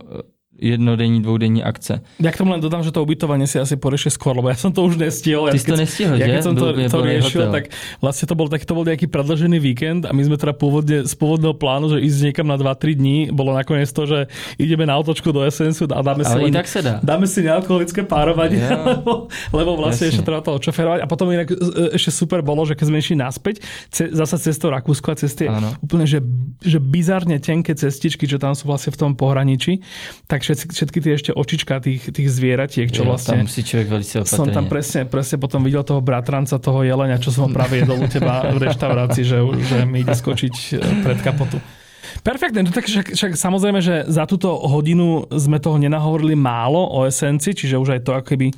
jednodenní, 0.57 1.19
dvoudenní 1.21 1.61
akce. 1.61 2.01
Ja 2.23 2.31
k 2.31 2.39
tomu 2.39 2.55
len 2.55 2.63
dodám, 2.63 2.87
že 2.87 2.95
to 2.95 3.03
ubytovanie 3.03 3.45
si 3.45 3.59
asi 3.59 3.75
poriešie 3.75 4.15
skôr, 4.15 4.39
lebo 4.39 4.47
ja 4.49 4.57
som 4.57 4.71
to 4.71 4.87
už 4.87 4.97
nestihol. 4.97 5.51
Ty 5.51 5.59
ja 5.59 5.61
si 5.61 5.67
to 5.67 5.77
nestihl, 5.77 6.15
ja 6.15 6.25
že? 6.25 6.33
keď 6.33 6.43
som 6.47 6.55
to, 6.55 6.67
to 6.71 6.99
riešil, 7.03 7.41
hotel. 7.47 7.53
tak 7.53 7.65
vlastne 7.99 8.25
to 8.31 8.35
bol, 8.39 8.47
tak, 8.47 8.63
to 8.63 8.73
bol 8.73 8.87
nejaký 8.87 9.11
predlžený 9.11 9.59
víkend 9.59 10.03
a 10.07 10.15
my 10.15 10.23
sme 10.23 10.39
teda 10.39 10.55
pôvodne, 10.55 11.03
z 11.03 11.15
pôvodného 11.19 11.59
plánu, 11.59 11.91
že 11.91 11.99
ísť 11.99 12.19
niekam 12.31 12.47
na 12.47 12.55
2-3 12.55 12.95
dní, 12.95 13.17
bolo 13.35 13.51
nakoniec 13.51 13.91
to, 13.91 14.07
že 14.07 14.19
ideme 14.57 14.87
na 14.87 14.95
autočku 14.95 15.35
do 15.35 15.43
Essensu 15.43 15.91
a 15.91 15.99
dáme 16.01 16.23
si 16.23 16.37
len, 16.39 16.55
tak 16.55 16.71
se 16.71 16.81
dá. 16.81 17.03
dáme 17.03 17.27
si 17.27 17.43
nealkoholické 17.43 18.07
párovanie, 18.07 18.63
Ja. 18.63 18.79
lebo, 19.03 19.27
lebo 19.51 19.71
vlastne 19.75 20.07
Jasne. 20.07 20.23
ešte 20.23 20.23
treba 20.23 20.41
to 20.41 20.55
odšoferovať. 20.55 20.99
A 21.03 21.07
potom 21.11 21.27
inak 21.35 21.51
e, 21.51 21.57
ešte 21.99 22.15
super 22.15 22.41
bolo, 22.47 22.63
že 22.63 22.79
keď 22.79 22.87
sme 22.95 22.99
išli 23.03 23.17
naspäť, 23.19 23.59
ce, 23.91 24.07
zasa 24.15 24.39
cez 24.39 24.55
to 24.55 24.71
Rakúsko 24.71 25.11
a 25.11 25.17
cez 25.19 25.35
tie 25.35 25.51
Áno. 25.51 25.75
úplne, 25.83 26.07
že, 26.07 26.23
že 26.63 26.79
bizarne 26.79 27.43
tenké 27.43 27.75
cestičky, 27.75 28.31
čo 28.31 28.39
tam 28.39 28.55
sú 28.55 28.71
vlastne 28.71 28.95
v 28.95 28.99
tom 29.01 29.11
pohraničí, 29.19 29.83
tak 30.31 30.43
všetky, 30.45 30.72
všetky 30.76 30.99
tie 31.01 31.12
ešte 31.16 31.30
očička 31.32 31.80
tých, 31.80 32.12
tých 32.12 32.28
zvieratiek, 32.28 32.92
čo 32.92 33.03
Jo, 33.03 33.16
vlastne... 33.16 33.40
Tam 33.40 33.49
musí 33.49 33.64
člověk 33.64 33.88
velice 33.88 34.14
opatrně. 34.20 34.36
Som 34.36 34.49
tam 34.53 34.66
presne, 34.68 35.01
presne 35.09 35.36
potom 35.40 35.64
videl 35.64 35.82
toho 35.82 36.05
bratranca, 36.05 36.61
toho 36.61 36.84
jelenia, 36.84 37.16
čo 37.16 37.32
som 37.32 37.49
ho 37.49 37.51
práve 37.51 37.80
jedol 37.80 38.05
u 38.05 38.09
teba 38.09 38.53
v 38.53 38.61
reštaurácii, 38.68 39.24
že, 39.24 39.38
že 39.40 39.76
mi 39.88 40.05
ide 40.05 40.12
skočiť 40.12 40.55
e, 40.55 40.74
pred 41.01 41.18
kapotu. 41.24 41.57
Perfektne, 42.20 42.62
no 42.62 42.70
tak 42.70 42.84
však, 42.86 43.16
však 43.16 43.32
samozrejme, 43.34 43.80
že 43.80 44.05
za 44.07 44.28
túto 44.28 44.53
hodinu 44.53 45.24
sme 45.32 45.57
toho 45.59 45.80
nenahovorili 45.80 46.36
málo 46.36 46.84
o 46.95 47.09
esencii, 47.09 47.57
čiže 47.57 47.80
už 47.80 47.97
aj 47.97 48.01
to 48.05 48.12
ako 48.12 48.26
keby 48.36 48.53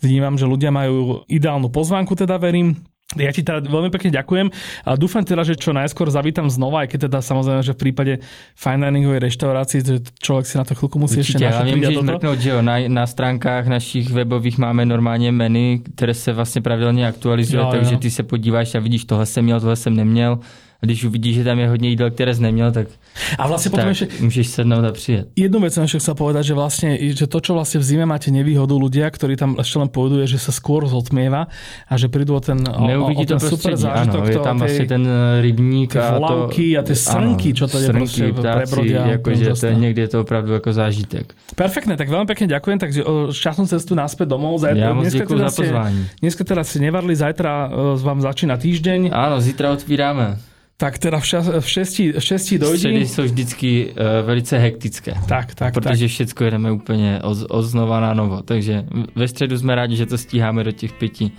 vnímam, 0.00 0.34
že 0.40 0.48
ľudia 0.48 0.72
majú 0.72 1.22
ideálnu 1.28 1.68
pozvánku, 1.68 2.16
teda 2.16 2.40
verím. 2.40 2.80
Ja 3.16 3.32
ti 3.32 3.40
teda 3.40 3.64
veľmi 3.64 3.88
pekne 3.88 4.12
ďakujem 4.12 4.52
a 4.84 4.92
dúfam 4.92 5.24
teda, 5.24 5.40
že 5.40 5.56
čo 5.56 5.72
najskôr 5.72 6.12
zavítam 6.12 6.44
znova, 6.52 6.84
aj 6.84 6.92
keď 6.92 7.08
teda 7.08 7.18
samozrejme, 7.24 7.64
že 7.64 7.72
v 7.72 7.80
prípade 7.88 8.12
fine 8.52 8.84
diningovej 8.84 9.24
reštaurácii, 9.24 9.80
že 9.80 9.94
človek 10.20 10.44
si 10.44 10.60
na 10.60 10.68
to 10.68 10.76
chvíľku 10.76 11.00
musí 11.00 11.24
Určitě, 11.24 11.40
ešte 11.40 11.56
našetriť 11.56 11.94
toto. 11.96 12.04
mrknout, 12.04 12.38
že 12.38 12.50
jo, 12.52 12.60
na, 12.60 12.84
na 12.84 13.08
stránkách 13.08 13.64
našich 13.64 14.12
webových 14.12 14.60
máme 14.60 14.84
normálně 14.84 15.32
menu, 15.32 15.80
které 15.96 16.12
se 16.14 16.32
vlastně 16.36 16.60
pravidelně 16.60 17.08
aktualizuje, 17.08 17.56
Jo, 17.60 17.64
jo. 17.64 17.72
takže 17.72 17.96
ty 17.96 18.10
se 18.10 18.22
podíváš 18.22 18.74
a 18.74 18.80
vidíš, 18.80 19.04
tohle 19.04 19.26
jsem 19.26 19.44
měl, 19.44 19.60
tohle 19.60 19.76
jsem 19.76 19.96
neměl. 19.96 20.38
A 20.78 20.86
když 20.86 21.04
uvidíš, 21.04 21.34
že 21.36 21.44
tam 21.44 21.58
je 21.58 21.68
hodně 21.68 21.88
jídel, 21.88 22.10
které 22.10 22.34
jsi 22.34 22.42
neměl, 22.42 22.72
tak, 22.72 22.86
A 23.34 23.50
vlastne 23.50 23.74
potom 23.74 23.90
tak 23.90 23.98
ešte 23.98 24.06
můžeš 24.22 24.46
sednout 24.46 24.84
a 24.86 24.92
přijet. 24.94 25.26
Jednu 25.34 25.58
vec 25.58 25.74
som 25.74 25.82
ešte 25.82 25.98
chcel 25.98 26.14
povedať, 26.14 26.42
že 26.46 26.54
vlastne, 26.54 26.90
že 26.94 27.26
to, 27.26 27.38
čo 27.42 27.58
vlastne 27.58 27.82
v 27.82 27.84
zime 27.84 28.06
máte 28.06 28.30
nevýhodu 28.30 28.78
ľudia, 28.78 29.10
ktorí 29.10 29.34
tam 29.34 29.58
ešte 29.58 29.74
len 29.74 29.90
pôjdu, 29.90 30.22
je, 30.22 30.38
že 30.38 30.38
sa 30.38 30.54
skôr 30.54 30.86
zotmieva 30.86 31.50
a 31.90 31.94
že 31.98 32.06
prídu 32.06 32.38
o 32.38 32.40
ten, 32.40 32.62
o, 32.62 33.10
o, 33.10 33.24
ten 33.26 33.42
to 33.42 33.50
super 33.50 33.74
zážitok. 33.74 34.22
ano, 34.22 34.30
je 34.30 34.38
tam 34.38 34.56
asi 34.62 34.82
ten 34.86 35.02
eh, 35.02 35.42
rybník 35.42 35.98
a 35.98 36.14
to... 36.22 36.46
a 36.54 36.80
ty 36.86 36.94
srnky, 36.94 37.48
čo 37.58 37.66
to 37.66 37.82
je 37.82 37.86
srnky, 37.90 38.06
prostě 38.06 38.32
ptáci, 38.32 38.56
prebrodia 38.70 39.06
jakože 39.06 39.44
to, 39.58 39.66
je- 39.66 39.74
někdy 39.74 40.00
je 40.00 40.08
to 40.08 40.20
opravdu 40.20 40.52
jako 40.52 40.72
zážitek. 40.72 41.34
Perfektné, 41.58 41.98
tak 41.98 42.06
veľmi 42.06 42.30
pekne 42.30 42.46
ďakujem, 42.46 42.78
takže 42.78 43.00
o, 43.02 43.34
šťastnú 43.34 43.66
cestu 43.66 43.98
naspäť 43.98 44.30
domov. 44.30 44.62
Zajtra, 44.62 44.86
Já 44.86 44.94
moc 44.94 45.02
dneska 45.02 45.18
děkuji 45.18 45.34
teda 45.34 45.48
za 45.50 45.56
pozvání. 45.58 46.02
Dneska 46.22 46.42
teda 46.44 46.62
si 46.64 46.78
nevarli, 46.78 47.16
zajtra 47.18 47.50
e, 47.66 47.98
vám 47.98 48.20
začína 48.22 48.54
týždeň, 48.56 49.10
Ano, 49.10 49.40
zítra 49.42 49.74
otvíráme. 49.74 50.38
Tak 50.78 50.98
teda 50.98 51.18
v, 51.18 51.26
šas, 51.26 51.46
v, 51.60 51.68
šesti, 51.68 52.04
v 52.12 52.22
šesti 52.22 52.58
Středy 52.58 53.06
jsou 53.06 53.22
vždycky 53.22 53.90
uh, 53.90 54.26
velice 54.26 54.58
hektické. 54.58 55.12
Tak, 55.12 55.26
tak, 55.28 55.54
tak. 55.54 55.74
protože 55.74 56.08
všechno 56.08 56.46
jedeme 56.46 56.72
úplně 56.72 57.20
od, 57.22 57.38
od 57.50 57.62
znova 57.62 58.00
na 58.00 58.14
novo. 58.14 58.42
Takže 58.42 58.84
ve 59.14 59.28
středu 59.28 59.58
jsme 59.58 59.74
rádi, 59.74 59.96
že 59.96 60.06
to 60.06 60.18
stíháme 60.18 60.64
do 60.64 60.72
těch 60.72 60.92
pěti 60.92 61.30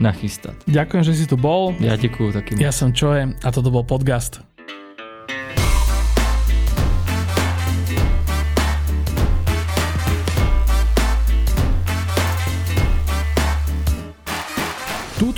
nachystat. 0.00 0.54
Ďakujem, 0.66 1.04
že 1.04 1.14
si 1.14 1.26
tu 1.26 1.36
bol. 1.36 1.74
Já 1.80 1.96
děkuju 1.96 2.32
taky. 2.32 2.54
Ja 2.64 2.72
som 2.72 2.92
Čoje 2.96 3.34
a 3.44 3.48
toto 3.52 3.70
bol 3.70 3.82
podcast. 3.84 4.47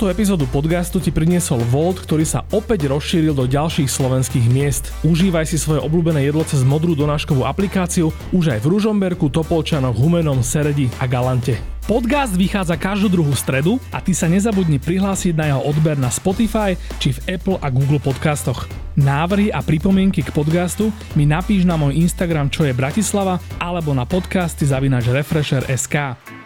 Túto 0.01 0.17
epizódu 0.17 0.49
podcastu 0.49 0.97
ti 0.97 1.13
priniesol 1.13 1.61
Volt, 1.69 2.01
ktorý 2.01 2.25
sa 2.25 2.41
opäť 2.49 2.89
rozšíril 2.89 3.37
do 3.37 3.45
ďalších 3.45 3.85
slovenských 3.85 4.49
miest. 4.49 4.89
Užívaj 5.05 5.45
si 5.45 5.61
svoje 5.61 5.77
obľúbené 5.77 6.25
jedlo 6.25 6.41
cez 6.41 6.65
modrú 6.65 6.97
donáškovú 6.97 7.45
aplikáciu 7.45 8.09
už 8.33 8.57
aj 8.57 8.65
v 8.65 8.69
Ružomberku, 8.73 9.29
Topolčanoch, 9.29 9.93
Humenom, 9.93 10.41
Seredi 10.41 10.89
a 10.97 11.05
Galante. 11.05 11.61
Podcast 11.85 12.33
vychádza 12.33 12.81
každú 12.81 13.21
druhú 13.21 13.29
stredu 13.37 13.77
a 13.93 14.01
ty 14.01 14.17
sa 14.17 14.25
nezabudni 14.25 14.81
prihlásiť 14.81 15.37
na 15.37 15.53
jeho 15.53 15.61
odber 15.69 16.01
na 16.01 16.09
Spotify 16.09 16.73
či 16.97 17.13
v 17.13 17.37
Apple 17.37 17.61
a 17.61 17.69
Google 17.69 18.01
podcastoch. 18.01 18.65
Návrhy 18.97 19.53
a 19.53 19.61
pripomienky 19.61 20.25
k 20.25 20.33
podcastu 20.33 20.89
mi 21.13 21.29
napíš 21.29 21.61
na 21.61 21.77
môj 21.77 21.93
Instagram 22.01 22.49
čo 22.49 22.65
je 22.65 22.73
Bratislava 22.73 23.37
alebo 23.61 23.93
na 23.93 24.09
podcasty 24.09 24.65
zavinač 24.65 25.13
Refresher.sk. 25.13 26.40